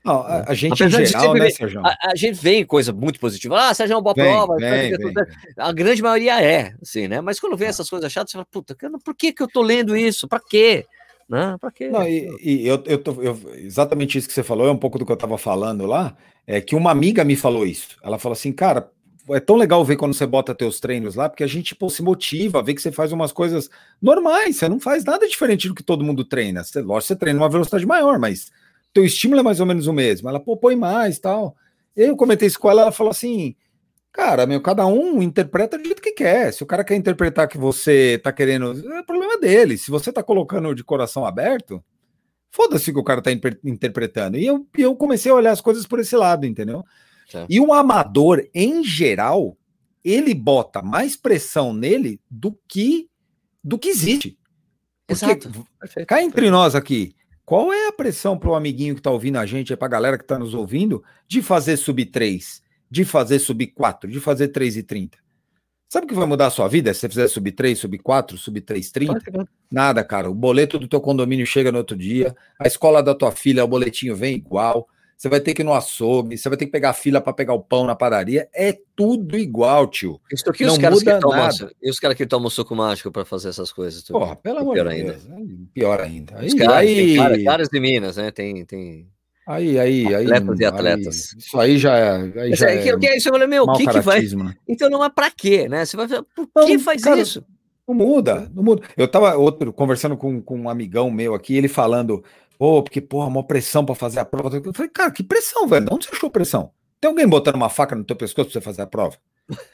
[0.05, 1.83] Não, a, a, gente Apesar em geral, né, Sérgio?
[1.85, 3.61] A, a, gente vem coisa muito positiva.
[3.61, 4.57] Ah, Sérgio é uma boa vem, prova.
[4.57, 5.15] Vem, vem,
[5.59, 7.21] a grande maioria é, assim, né?
[7.21, 7.71] Mas quando vem é.
[7.71, 10.27] essas coisas chatas, você fala, puta, por que, que eu tô lendo isso?
[10.27, 10.87] Para quê?
[11.29, 11.55] Né?
[11.61, 11.89] Pra quê?
[11.89, 14.99] Não, e, e eu, eu, tô, eu, exatamente isso que você falou, é um pouco
[14.99, 17.99] do que eu estava falando lá, é que uma amiga me falou isso.
[18.03, 18.91] Ela falou assim, cara,
[19.35, 22.03] é tão legal ver quando você bota teus treinos lá, porque a gente pô, se
[22.03, 23.71] motiva, vê que você faz umas coisas
[24.01, 26.65] normais, você não faz nada diferente do que todo mundo treina.
[26.65, 28.51] Você, lógico, você treina uma velocidade maior, mas
[28.93, 30.29] teu estímulo é mais ou menos o mesmo.
[30.29, 31.57] Ela, pô, põe mais tal.
[31.95, 33.55] Eu comentei isso com ela, ela falou assim:
[34.13, 36.53] cara, meu, cada um interpreta do jeito que quer.
[36.53, 39.79] Se o cara quer interpretar que você tá querendo, é problema dele.
[39.79, 41.83] Se você tá colocando de coração aberto,
[42.51, 43.31] foda-se o que o cara tá
[43.65, 44.37] interpretando.
[44.37, 46.85] E eu, eu comecei a olhar as coisas por esse lado, entendeu?
[47.49, 49.57] E o amador, em geral,
[50.05, 53.09] ele bota mais pressão nele do que
[53.63, 54.39] do que existe.
[55.07, 55.67] Porque, Exato.
[56.07, 57.15] cá entre nós aqui,
[57.45, 60.17] qual é a pressão para o amiguinho que está ouvindo a gente, para a galera
[60.17, 64.77] que está nos ouvindo, de fazer sub 3, de fazer sub 4, de fazer 3
[64.77, 65.19] e 30?
[65.93, 68.39] Sabe o que vai mudar a sua vida se você fizer sub 3, sub 4,
[68.39, 69.49] sub 330?
[69.69, 70.31] Nada, cara.
[70.31, 73.69] O boleto do teu condomínio chega no outro dia, a escola da tua filha, o
[73.69, 74.89] boletinho vem igual,
[75.21, 77.53] você vai ter que ir no açougue, você vai ter que pegar fila para pegar
[77.53, 78.49] o pão na padaria.
[78.55, 80.19] É tudo igual, tio.
[80.33, 81.71] Isso aqui não os muda tomam, nada.
[81.83, 84.03] E os caras que tomam suco mágico para fazer essas coisas?
[84.03, 84.19] Tudo.
[84.19, 85.29] Porra, pelo amor de Deus.
[85.31, 85.55] Ainda.
[85.75, 86.39] Pior ainda.
[86.39, 87.17] Aí, caras, aí...
[87.17, 88.31] Cara, caras de Minas, né?
[88.31, 89.09] Tem, tem...
[89.47, 90.25] Aí, aí, aí.
[90.25, 91.35] Atletas e atletas.
[91.35, 92.41] Aí, isso aí já é.
[92.41, 93.29] Aí já é, que, que é isso?
[93.29, 94.23] Eu falei, meu, o que, que vai.
[94.23, 94.55] Né?
[94.67, 95.85] Então não é pra quê, né?
[95.85, 97.45] Você vai falar, por não, que faz cara, isso?
[97.87, 98.83] Não muda, não muda.
[98.97, 102.23] Eu tava outro, conversando com, com um amigão meu aqui, ele falando:
[102.61, 104.55] Pô, porque, porra, uma pressão para fazer a prova.
[104.63, 105.87] Eu falei, cara, que pressão, velho?
[105.87, 106.71] De onde você achou pressão?
[107.01, 109.17] Tem alguém botando uma faca no teu pescoço pra você fazer a prova?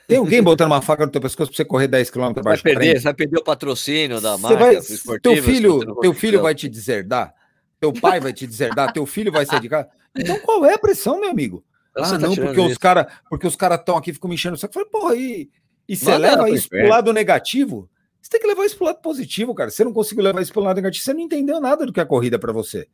[0.07, 2.75] Tem alguém botando uma faca no teu pescoço pra você correr 10 km abaixo vai
[2.75, 4.77] perder, vai perder o patrocínio da marca vai,
[5.21, 7.35] Teu filho, teu filho vai te deserdar?
[7.81, 8.93] Teu pai vai te deserdar?
[8.93, 9.89] teu filho vai sair de casa?
[10.17, 11.65] Então qual é a pressão, meu amigo?
[11.97, 14.59] ah, tá não, porque os, cara, porque os caras estão aqui, ficam me enchendo o
[14.59, 14.79] saco.
[14.79, 15.51] Eu falei, porra, e,
[15.89, 17.91] e você leva isso pro lado negativo?
[18.27, 19.71] Você tem que levar isso pro lado positivo, cara.
[19.71, 22.03] Você não conseguiu levar isso pro lado negativo, você não entendeu nada do que é
[22.03, 22.89] a corrida para você.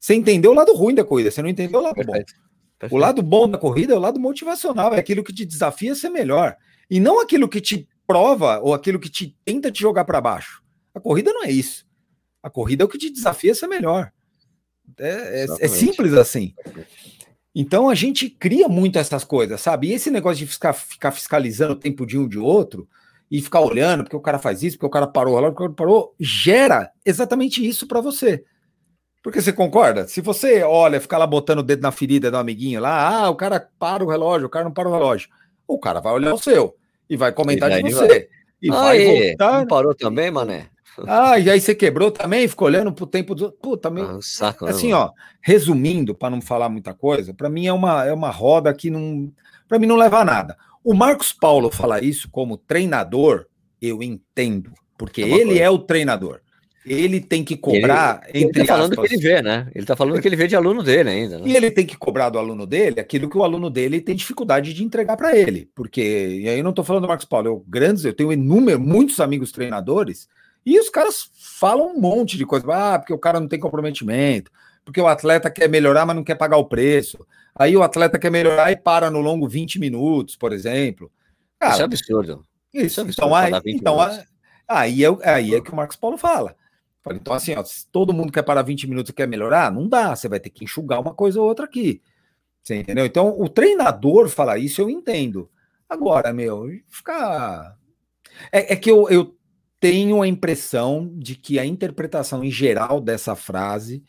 [0.00, 2.32] Você entendeu o lado ruim da corrida, você não entendeu o lado Perfeito.
[2.32, 2.40] bom.
[2.78, 2.94] Perfeito.
[2.94, 5.94] O lado bom da corrida é o lado motivacional, é aquilo que te desafia a
[5.94, 6.56] ser melhor.
[6.88, 10.62] E não aquilo que te prova ou aquilo que te tenta te jogar para baixo.
[10.94, 11.86] A corrida não é isso.
[12.42, 14.10] A corrida é o que te desafia a ser melhor.
[14.98, 16.54] É, é, é simples assim.
[17.54, 19.88] Então a gente cria muito essas coisas, sabe?
[19.88, 22.88] E esse negócio de ficar, ficar fiscalizando o tempo de um de outro,
[23.32, 25.72] e ficar olhando porque o cara faz isso, porque o cara parou, porque o cara
[25.72, 28.44] parou, gera exatamente isso para você.
[29.22, 30.06] Porque você concorda?
[30.06, 33.34] Se você olha, ficar lá botando o dedo na ferida do amiguinho lá, ah, o
[33.34, 35.30] cara para o relógio, o cara não para o relógio.
[35.66, 36.76] O cara vai olhar o seu
[37.08, 38.06] e vai comentar e de você.
[38.06, 38.28] Vai.
[38.60, 39.60] E vai voltar.
[39.60, 40.68] Não parou também, mané?
[41.06, 42.46] Ah, e aí você quebrou também?
[42.46, 43.50] Ficou olhando pro tempo do.
[43.50, 44.18] Puta, meu.
[44.18, 45.10] Ah, saco, assim, né, ó,
[45.40, 49.32] resumindo, para não falar muita coisa, para mim é uma, é uma roda que não.
[49.66, 50.54] Para mim não leva a nada.
[50.84, 53.46] O Marcos Paulo falar isso como treinador,
[53.80, 55.62] eu entendo, porque é ele coisa.
[55.62, 56.40] é o treinador.
[56.84, 58.22] Ele tem que cobrar.
[58.28, 59.68] Ele, ele tá falando aspas, que ele vê, né?
[59.72, 61.38] Ele tá falando que ele vê de aluno dele ainda.
[61.38, 61.44] Né?
[61.46, 64.74] E ele tem que cobrar do aluno dele aquilo que o aluno dele tem dificuldade
[64.74, 65.70] de entregar para ele.
[65.76, 66.00] Porque,
[66.42, 69.20] e aí eu não tô falando do Marcos Paulo, eu, grandes, eu tenho inúmero, muitos
[69.20, 70.28] amigos treinadores,
[70.66, 71.30] e os caras
[71.60, 72.66] falam um monte de coisa.
[72.72, 74.50] Ah, porque o cara não tem comprometimento,
[74.84, 77.24] porque o atleta quer melhorar, mas não quer pagar o preço.
[77.54, 81.10] Aí o atleta quer melhorar e para no longo 20 minutos, por exemplo.
[81.58, 82.46] Cara, isso é absurdo.
[82.72, 84.00] Isso, isso é absurdo então, aí, então
[84.66, 86.56] aí, é, aí é que o Marcos Paulo fala.
[87.10, 90.14] Então, assim, ó, se todo mundo quer parar 20 minutos e quer melhorar, não dá.
[90.14, 92.00] Você vai ter que enxugar uma coisa ou outra aqui.
[92.62, 93.04] Você entendeu?
[93.04, 95.50] Então, o treinador falar isso, eu entendo.
[95.88, 97.76] Agora, meu, ficar.
[98.52, 99.36] É, é que eu, eu
[99.80, 104.02] tenho a impressão de que a interpretação em geral dessa frase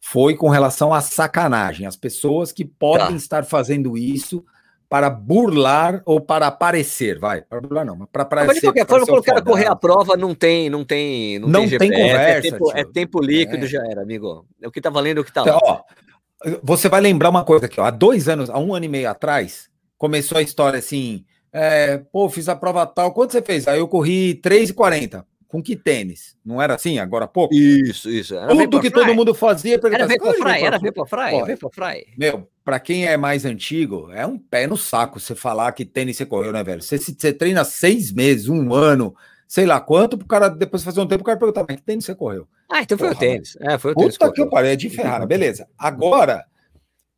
[0.00, 1.86] foi com relação à sacanagem.
[1.86, 3.16] As pessoas que podem tá.
[3.16, 4.44] estar fazendo isso
[4.88, 8.46] para burlar ou para aparecer, vai, para burlar não, mas para aparecer.
[8.46, 11.48] Mas de qualquer forma, quando o cara correr a prova, não tem, não tem, não,
[11.48, 13.68] não tem, GPS, tem é conversa, é tempo, é tempo líquido, é.
[13.68, 14.46] já era, amigo.
[14.62, 15.60] É o que tá valendo, é o que tá então, lá.
[15.62, 18.88] Ó, você vai lembrar uma coisa aqui, ó, há dois anos, há um ano e
[18.88, 19.68] meio atrás,
[19.98, 23.68] começou a história assim, é, pô, fiz a prova tal, quanto você fez?
[23.68, 26.36] Aí eu corri 3,40 com que tênis?
[26.44, 27.54] Não era assim agora há pouco?
[27.54, 28.34] Isso, isso.
[28.34, 29.80] Era Tudo que todo mundo fazia.
[29.82, 32.06] Era Vaporfly, era Vaporfly, Vaporfly.
[32.18, 36.18] Meu, para quem é mais antigo, é um pé no saco você falar que tênis
[36.18, 36.82] você correu, né, velho?
[36.82, 39.16] Você, você treina seis meses, um ano,
[39.48, 42.04] sei lá quanto, pro cara depois fazer um tempo, o cara perguntar, mas que tênis
[42.04, 42.46] você correu?
[42.70, 43.56] Ah, então foi Porra, o tênis.
[43.62, 44.18] É, foi o tênis.
[44.18, 45.66] Puta que eu parei, é de Ferrara, beleza.
[45.78, 46.44] Agora,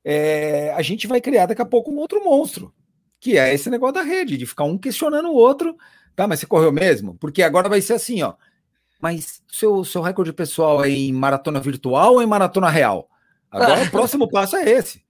[0.04, 2.72] é, a gente vai criar daqui a pouco um outro monstro,
[3.18, 5.76] que é esse negócio da rede, de ficar um questionando o outro
[6.20, 7.16] Tá, mas você correu mesmo?
[7.18, 8.34] Porque agora vai ser assim, ó.
[9.00, 13.08] Mas seu, seu recorde pessoal é em maratona virtual ou em maratona real?
[13.50, 15.02] Agora o próximo passo é esse.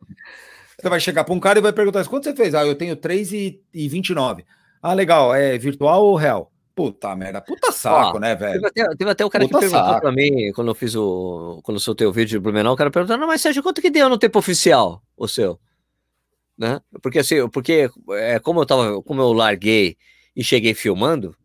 [0.79, 2.55] Você vai chegar para um cara e vai perguntar: quanto você fez?
[2.55, 4.45] Ah, eu tenho 3 e, e 29.
[4.81, 5.35] Ah, legal.
[5.35, 6.53] É virtual ou real?
[6.77, 8.63] Puta merda, puta saco, Ó, né, velho?
[8.63, 11.61] Teve até, teve até o cara puta que perguntou para mim, quando eu fiz o.
[11.65, 13.91] Quando eu soltei o vídeo de Blumenau, o cara perguntou: não, mas Sérgio, quanto que
[13.91, 15.59] deu no tempo oficial o seu?
[16.57, 16.81] Né?
[17.03, 19.97] Porque assim, porque é, como eu tava, como eu larguei
[20.35, 21.37] e cheguei filmando,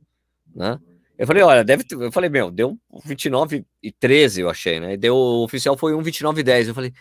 [0.55, 0.79] né?
[1.17, 1.95] Eu falei, olha, deve ter...
[1.95, 4.93] Eu falei, meu, deu 29 e 13, eu achei, né?
[4.93, 6.67] E deu, o oficial foi um 29 e 10.
[6.67, 6.93] Eu falei,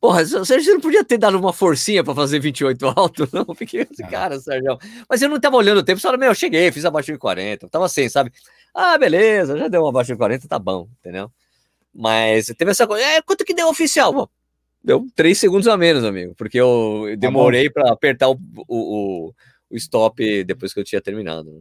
[0.00, 3.28] porra, Sérgio, você não podia ter dado uma forcinha para fazer 28 alto?
[3.32, 4.78] Não, fiquei assim, cara, Sérgio.
[5.08, 7.68] Mas eu não tava olhando o tempo, só, meu, eu cheguei, fiz abaixo de 40,
[7.68, 8.32] tava assim, sabe?
[8.74, 11.30] Ah, beleza, já deu uma abaixo de 40, tá bom, entendeu?
[11.94, 14.12] Mas teve essa coisa, é, quanto que deu oficial?
[14.12, 14.28] Bom,
[14.82, 18.38] deu 3 segundos a menos, amigo, porque eu tá demorei para apertar o,
[18.68, 19.34] o, o
[19.70, 21.50] o stop depois que eu tinha terminado.
[21.52, 21.60] Né?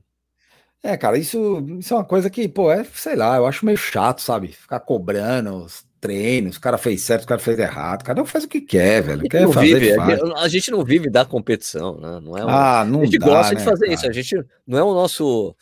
[0.84, 3.78] É, cara, isso, isso é uma coisa que, pô, é, sei lá, eu acho meio
[3.78, 4.50] chato, sabe?
[4.50, 8.44] Ficar cobrando os treinos, o cara fez certo, o cara fez errado, cada um faz
[8.44, 9.28] o que quer, velho.
[9.28, 9.96] Quer fazer, vive,
[10.36, 12.20] a gente não vive da competição, né?
[12.22, 13.94] Não é um, ah, não a gente dá, gosta né, de fazer cara?
[13.94, 15.56] isso, a gente não é o nosso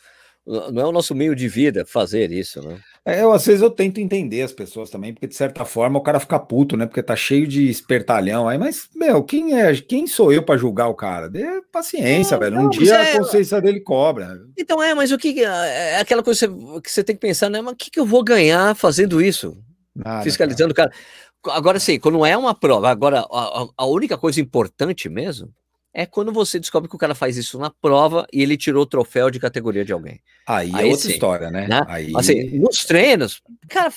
[0.46, 2.78] não é o nosso meio de vida fazer isso, né?
[3.06, 6.02] É, eu, às vezes eu tento entender as pessoas também, porque de certa forma o
[6.02, 6.86] cara fica puto, né?
[6.86, 10.88] Porque tá cheio de espertalhão aí, mas, meu, quem é, quem sou eu para julgar
[10.88, 11.28] o cara?
[11.28, 12.58] Dê paciência, velho.
[12.58, 13.12] Um não, dia é...
[13.12, 14.40] a consciência dele cobra.
[14.56, 16.48] Então é, mas o que é, é aquela coisa
[16.82, 17.60] que você tem que pensar, né?
[17.60, 19.54] Mas o que, que eu vou ganhar fazendo isso?
[19.94, 20.88] Nada, Fiscalizando cara.
[20.88, 21.58] o cara.
[21.58, 25.52] Agora sim, quando é uma prova, agora a, a única coisa importante mesmo
[25.94, 28.86] é quando você descobre que o cara faz isso na prova e ele tirou o
[28.86, 30.20] troféu de categoria de alguém.
[30.44, 31.68] Aí, é Aí é outra sim, história, né?
[31.68, 31.82] né?
[31.86, 32.12] Aí...
[32.16, 33.92] Assim, nos treinos, cara,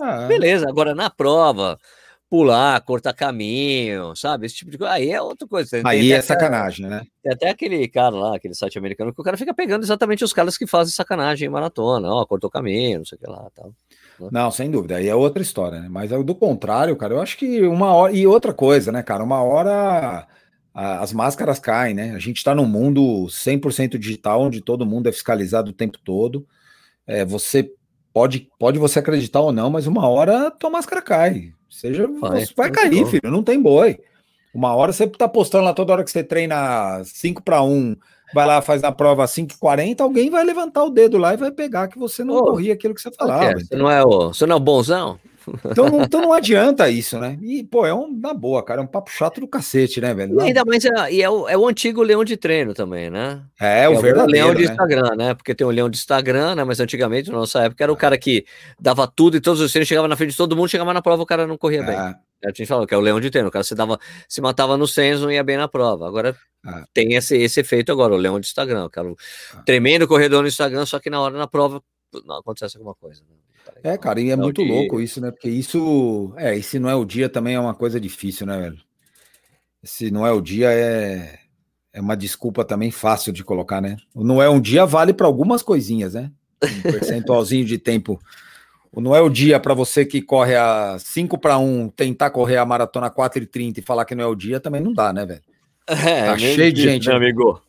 [0.00, 0.26] ah.
[0.28, 0.68] beleza.
[0.68, 1.76] Agora na prova,
[2.30, 4.46] pular, cortar caminho, sabe?
[4.46, 4.92] Esse tipo de coisa.
[4.92, 5.82] Aí é outra coisa.
[5.84, 7.02] Aí é sacanagem, né?
[7.20, 10.32] Tem até aquele cara lá, aquele site americano, que o cara fica pegando exatamente os
[10.32, 12.08] caras que fazem sacanagem em maratona.
[12.08, 13.74] Ó, cortou caminho, não sei o que lá tal.
[14.20, 14.28] Né?
[14.30, 14.96] Não, sem dúvida.
[14.96, 15.88] Aí é outra história, né?
[15.90, 18.12] Mas do contrário, cara, eu acho que uma hora.
[18.12, 19.24] E outra coisa, né, cara?
[19.24, 20.28] Uma hora
[20.80, 22.12] as máscaras caem, né?
[22.12, 26.46] A gente está num mundo 100% digital, onde todo mundo é fiscalizado o tempo todo.
[27.06, 27.70] É, você
[28.14, 31.52] pode, pode você acreditar ou não, mas uma hora tua máscara cai.
[31.68, 33.98] Seja, vai, vai cair, filho, não tem boi.
[34.54, 37.94] Uma hora você tá postando lá toda hora que você treina 5 para 1,
[38.34, 41.88] vai lá, faz a prova 5,40, alguém vai levantar o dedo lá e vai pegar
[41.88, 43.52] que você não Ô, corria aquilo que você falava.
[43.52, 45.20] Você não é o, você não é o bonzão?
[45.64, 47.38] Então não, então não adianta isso, né?
[47.42, 50.40] E, pô, é um, na boa, cara, é um papo chato do cacete, né, velho?
[50.40, 53.42] E ainda mais, é, e é o, é o antigo leão de treino também, né?
[53.58, 54.70] É, o é verdadeiro, leão de né?
[54.70, 55.34] Instagram, né?
[55.34, 56.64] Porque tem o leão de Instagram, né?
[56.64, 58.44] Mas antigamente, na nossa época, era o cara que
[58.78, 61.22] dava tudo e todos os treinos, chegava na frente de todo mundo, chegava na prova,
[61.22, 61.86] o cara não corria é.
[61.86, 61.96] bem.
[61.96, 64.76] A gente falou que é o leão de treino, o cara se, dava, se matava
[64.76, 66.06] no treinos, não ia bem na prova.
[66.06, 66.34] Agora
[66.66, 66.84] é.
[66.94, 69.62] tem esse, esse efeito agora, o leão de Instagram, o cara, é.
[69.64, 71.82] tremendo corredor no Instagram, só que na hora na prova
[72.24, 73.22] não acontecesse alguma coisa.
[73.22, 73.36] Né?
[73.82, 75.30] É, cara, e é, é muito louco isso, né?
[75.30, 78.58] Porque isso, é, e se não é o dia também é uma coisa difícil, né,
[78.58, 78.78] velho?
[79.82, 81.38] Se não é o dia é
[81.92, 83.96] é uma desculpa também fácil de colocar, né?
[84.14, 86.30] O não é um dia vale para algumas coisinhas, né?
[86.62, 88.20] Um percentualzinho de tempo.
[88.92, 92.58] O não é o dia para você que corre a 5 para 1, tentar correr
[92.58, 95.12] a maratona 4 e 30 e falar que não é o dia, também não dá,
[95.12, 95.42] né, velho?
[95.90, 97.08] É, tá cheio de gente.
[97.08, 97.62] Meu amigo.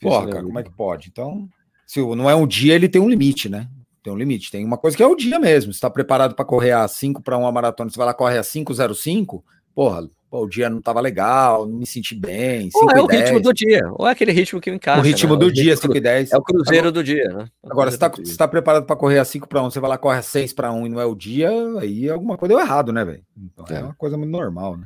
[0.00, 1.08] Porra, cara, como é que pode?
[1.10, 1.46] Então,
[1.86, 3.68] se não é um dia, ele tem um limite, né?
[4.02, 4.50] Tem um limite.
[4.50, 5.72] Tem uma coisa que é o dia mesmo.
[5.72, 8.38] Você tá preparado para correr a 5 para 1 a maratona, você vai lá correr
[8.38, 9.42] a 5,05,
[9.74, 12.70] porra, Pô, o dia não estava legal, não me senti bem.
[12.72, 15.00] Ou é o ritmo do dia, ou é aquele ritmo que me encaixa.
[15.00, 15.40] O ritmo né?
[15.40, 16.30] do o dia, 5 e 10.
[16.30, 17.48] É o cruzeiro agora, do dia, né?
[17.64, 20.18] Agora, se está tá preparado para correr a 5 para 1, você vai lá corre
[20.18, 21.50] a 6 para 1 e não é o dia,
[21.80, 23.24] aí alguma coisa deu errado, né, velho?
[23.36, 23.80] Então, é.
[23.80, 23.82] é.
[23.82, 24.84] uma coisa muito normal, né?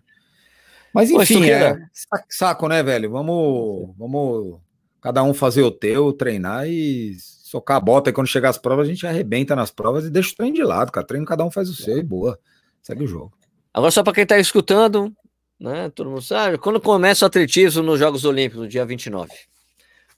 [0.95, 1.77] Mas enfim, é
[2.31, 3.11] saco, né, velho?
[3.11, 4.59] Vamos, vamos
[5.03, 7.17] cada um fazer o teu, treinar e
[7.55, 8.11] socar a bota.
[8.11, 10.65] E quando chegar as provas, a gente arrebenta nas provas e deixa o treino de
[10.65, 11.07] lado, cara.
[11.07, 12.39] Treino cada um faz o seu e boa.
[12.83, 13.33] Segue o jogo.
[13.73, 15.13] Agora, só para quem está escutando,
[15.59, 15.91] né?
[15.95, 16.59] Todo mundo sabe.
[16.59, 19.33] Quando começa o atletismo nos Jogos Olímpicos, no dia 29?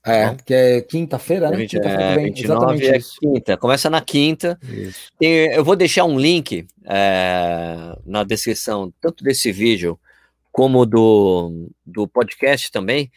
[0.04, 1.66] É, tá que é quinta-feira, né?
[1.66, 3.16] Quinta é, 29 é isso.
[3.20, 3.56] quinta.
[3.56, 4.58] Começa na quinta.
[5.18, 9.98] Tem, eu vou deixar um link é, na descrição, tanto desse vídeo
[10.52, 13.10] como do, do podcast também,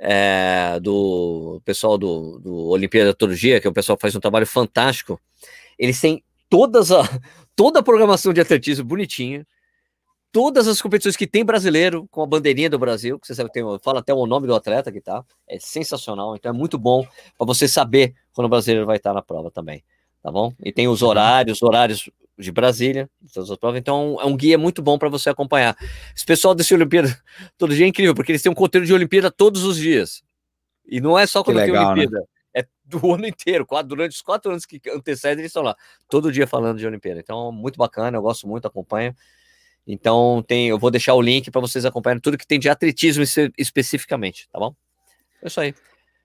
[0.00, 4.20] é, do pessoal do, do Olimpíada Todo Dia, que é o pessoal que faz um
[4.20, 5.20] trabalho fantástico.
[5.78, 7.02] Eles têm todas a,
[7.54, 9.46] toda a programação de atletismo bonitinha
[10.32, 13.62] todas as competições que tem brasileiro com a bandeirinha do Brasil, que você sabe tem,
[13.82, 17.06] fala até o nome do atleta que tá, é sensacional, então é muito bom
[17.36, 19.82] para você saber quando o brasileiro vai estar na prova também,
[20.22, 20.52] tá bom?
[20.62, 22.08] E tem os horários, horários
[22.40, 25.76] de Brasília, todas as provas, então é um guia muito bom para você acompanhar.
[26.14, 27.16] Esse pessoal desse Olimpíada
[27.58, 30.22] todo dia é incrível, porque eles têm um conteúdo de Olimpíada todos os dias.
[30.86, 31.88] E não é só quando legal, tem né?
[31.88, 32.18] Olimpíada.
[32.20, 32.26] Né?
[32.62, 35.76] É do ano inteiro, durante os quatro anos que antecedem, eles estão lá,
[36.08, 37.20] todo dia falando de Olimpíada.
[37.20, 39.14] Então, muito bacana, eu gosto muito, acompanho.
[39.86, 43.24] Então tem, eu vou deixar o link para vocês acompanharem tudo que tem de atletismo
[43.58, 44.74] especificamente, tá bom?
[45.42, 45.74] É isso aí.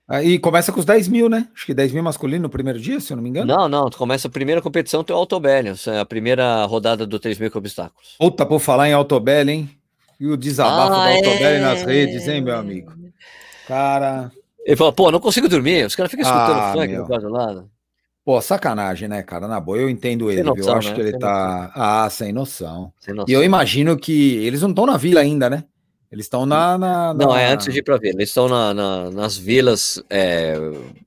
[0.08, 1.48] Aí começa com os 10 mil, né?
[1.54, 3.46] Acho que 10 mil masculino no primeiro dia, se eu não me engano.
[3.46, 7.38] Não, não, tu começa a primeira competição, tem o Altobelli, a primeira rodada do 3
[7.38, 8.14] mil com obstáculos.
[8.18, 9.70] Puta, por falar em Altobelli, hein?
[10.20, 11.60] E o desabafo ah, do Altobelli é...
[11.60, 12.92] nas redes, hein, meu amigo?
[13.66, 14.30] Cara.
[14.64, 17.70] Ele falou, pô, não consigo dormir, os caras ficam escutando ah, funk do do lado.
[18.24, 19.46] Pô, sacanagem, né, cara?
[19.46, 20.42] Na boa, eu entendo ele.
[20.42, 20.94] Noção, eu acho né?
[20.94, 21.62] que ele sem tá.
[21.62, 21.82] Noção.
[21.82, 22.92] Ah, sem noção.
[22.98, 23.26] sem noção.
[23.28, 25.64] E eu imagino que eles não estão na vila ainda, né?
[26.10, 28.14] Eles estão na, na, na, Não, é antes de ir pra vila.
[28.16, 30.54] Eles estão na, na, nas vilas é,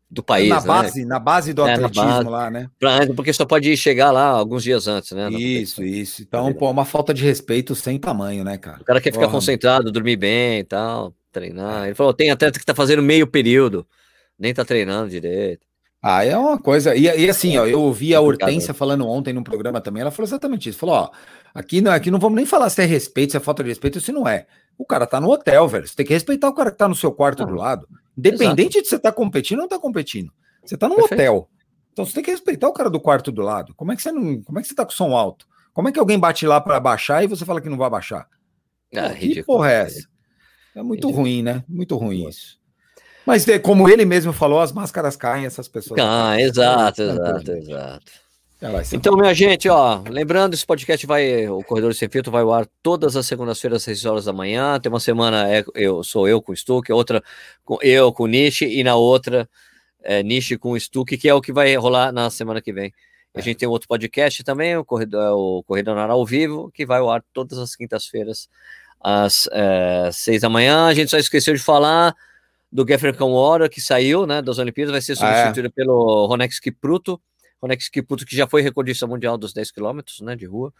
[0.10, 0.50] do país.
[0.50, 0.68] Na né?
[0.68, 2.70] base, na base do é, atletismo base, lá, né?
[2.80, 5.30] Pra, porque só pode chegar lá alguns dias antes, né?
[5.30, 6.22] Isso, isso.
[6.22, 8.82] Então, pô, uma falta de respeito sem tamanho, né, cara?
[8.82, 9.38] O cara quer ficar Porra.
[9.38, 11.86] concentrado, dormir bem e tal, treinar.
[11.86, 13.88] Ele falou: tem atleta que tá fazendo meio período,
[14.38, 15.69] nem tá treinando direito.
[16.02, 16.96] Ah, é uma coisa.
[16.96, 20.02] E, e assim, ó, eu ouvi a Hortência falando ontem num programa também.
[20.02, 20.80] Ela falou exatamente isso.
[20.80, 21.10] Falou: ó,
[21.54, 23.96] aqui não, aqui não vamos nem falar se é respeito, se é falta de respeito
[23.96, 24.48] ou se não é.
[24.78, 25.86] O cara tá no hotel, velho.
[25.86, 27.88] Você tem que respeitar o cara que tá no seu quarto ah, do lado.
[28.18, 28.84] Independente exato.
[28.84, 30.32] de você tá competindo ou não tá competindo.
[30.64, 31.22] Você tá num Perfeito.
[31.22, 31.50] hotel.
[31.92, 33.74] Então você tem que respeitar o cara do quarto do lado.
[33.76, 34.42] Como é que você não.
[34.42, 35.46] Como é que você tá com som alto?
[35.74, 38.28] Como é que alguém bate lá para baixar e você fala que não vai baixar?
[38.96, 40.08] Ah, que porra é essa?
[40.76, 41.24] É muito ridículo.
[41.24, 41.64] ruim, né?
[41.68, 42.59] Muito ruim isso.
[43.30, 46.00] Mas é, como ele mesmo falou, as máscaras caem, essas pessoas.
[46.04, 48.12] Ah, exato, exato, exato.
[48.92, 52.68] Então, minha gente, ó, lembrando, esse podcast vai, o Corredor Sem Filtro vai ao ar
[52.82, 54.80] todas as segundas-feiras, às 6 horas da manhã.
[54.80, 57.24] Tem uma semana, é, eu sou eu com o Stuck, outra
[57.64, 59.48] com eu com o Nishi, e na outra,
[60.02, 62.92] é, Nishi com o Stuck, que é o que vai rolar na semana que vem.
[63.36, 67.12] A gente tem outro podcast também, o Corredor, o Corredor ao Vivo, que vai ao
[67.12, 68.50] ar todas as quintas-feiras,
[69.00, 70.88] às é, 6 da manhã.
[70.88, 72.16] A gente só esqueceu de falar
[72.72, 75.76] do Geoffrey Kamwara, que saiu né, das Olimpíadas, vai ser substituído ah, é.
[75.76, 77.20] pelo Ronex Kipruto,
[77.62, 80.74] Ronex Kipruto que já foi recordista mundial dos 10 quilômetros né, de rua.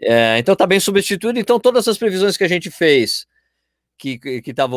[0.00, 1.38] É, então tá bem substituído.
[1.38, 3.26] Então todas as previsões que a gente fez,
[3.98, 4.76] que, que tava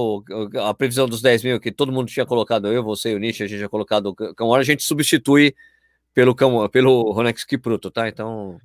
[0.65, 3.43] a previsão dos 10 mil, que todo mundo tinha colocado, eu, você e o Nietzsche,
[3.43, 5.53] a gente tinha colocado o Kamwara, a gente substitui
[6.13, 6.35] pelo,
[6.69, 8.07] pelo Ronex Kipruto, tá?
[8.07, 8.59] Então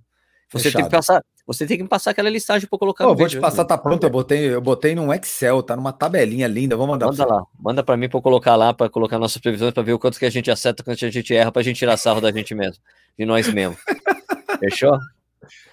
[0.51, 0.83] você Fechado.
[0.83, 3.05] tem que passar, você tem que passar aquela listagem para colocar.
[3.05, 3.69] Pô, no vou vídeo, te passar, né?
[3.69, 4.03] tá pronto.
[4.05, 6.77] Eu botei, eu botei num Excel, tá numa tabelinha linda.
[6.77, 7.07] Vou mandar.
[7.07, 9.99] Manda lá, manda para mim para colocar lá, para colocar nossas previsões, para ver o
[9.99, 12.33] quanto que a gente acerta, quanto a gente erra, para a gente tirar sarro da
[12.33, 12.83] gente mesmo,
[13.19, 13.77] de nós mesmo.
[14.59, 14.99] Fechou?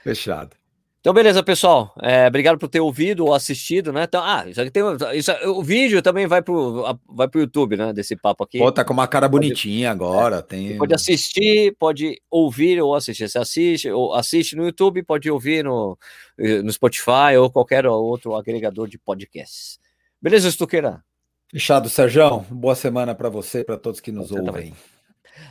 [0.04, 0.61] Fechado.
[1.02, 1.96] Então, beleza, pessoal.
[2.00, 4.04] É, obrigado por ter ouvido ou assistido, né?
[4.04, 4.84] Então, ah, isso aqui tem.
[5.16, 7.92] Isso, o vídeo também vai pro, vai pro YouTube, né?
[7.92, 8.60] Desse papo aqui.
[8.60, 10.36] Pô, tá com uma cara bonitinha pode, agora.
[10.38, 10.78] É, tem...
[10.78, 13.28] Pode assistir, pode ouvir ou assistir.
[13.28, 15.98] Você assiste, ou assiste no YouTube, pode ouvir no,
[16.38, 19.80] no Spotify ou qualquer outro agregador de podcasts.
[20.22, 21.04] Beleza, Estuqueira?
[21.52, 22.46] Fechado, Sérgio.
[22.52, 24.46] Boa semana para você, para todos que nos ouvem.
[24.46, 24.74] Também.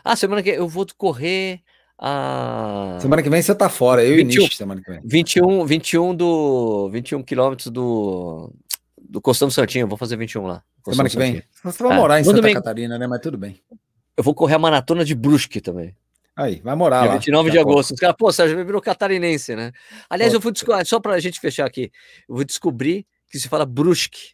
[0.05, 1.61] Ah, semana que eu vou correr
[2.01, 2.99] a.
[3.01, 5.01] Semana que vem você tá fora, eu 21, e Nish semana que vem.
[5.05, 6.89] 21, 21 do.
[6.91, 8.53] 21 quilômetros do.
[9.03, 10.63] Do Costão Santinho, eu vou fazer 21 lá.
[10.89, 11.43] Semana que vem.
[11.65, 12.59] Você vai É, morar em no Santa domingo.
[12.61, 13.07] Catarina, né?
[13.07, 13.61] Mas tudo bem.
[14.17, 15.97] Eu vou correr a maratona de Brusque também.
[16.37, 17.15] Aí, vai morar dia lá.
[17.17, 17.93] 29 de agosto.
[17.95, 19.73] Os caras, pô, Sérgio virou catarinense, né?
[20.09, 21.91] Aliás, Pô, eu fui descobrir, só pra gente fechar aqui,
[22.29, 24.31] eu vou descobrir que se fala Brusque.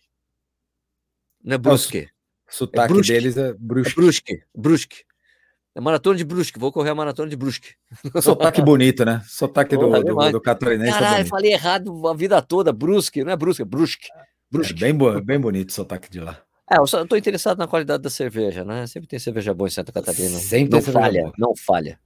[1.43, 2.09] Não é Brusque.
[2.51, 3.13] O sotaque Brusque.
[3.13, 3.95] deles é É bruxo.
[3.97, 4.43] Brusque.
[4.55, 5.05] Brusque.
[5.77, 6.59] É maratona de Brusque.
[6.59, 7.75] Vou correr a maratona de Brusque.
[8.23, 9.21] Sotaque bonito, né?
[9.27, 11.29] Sotaque do, do, do catarinense é Caralho, bonito.
[11.29, 12.73] falei errado a vida toda.
[12.73, 13.23] Brusque.
[13.23, 14.09] Não é Brusque, é Brusque.
[14.11, 14.73] É Brusque.
[14.81, 16.41] bem, bo- bem bonito o sotaque de lá.
[16.71, 18.87] É, eu tô interessado na qualidade da cerveja, né?
[18.87, 20.39] Sempre tem cerveja boa em Santa Catarina.
[20.39, 21.33] Sempre não falha, boa.
[21.37, 22.01] não falha.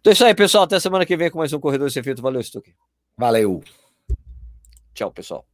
[0.00, 0.64] Então é isso aí, pessoal.
[0.64, 2.22] Até semana que vem com mais um Corredor Sem Filtro.
[2.22, 2.74] Valeu, Stuque.
[3.16, 3.64] Valeu.
[4.92, 5.46] Tchau, pessoal.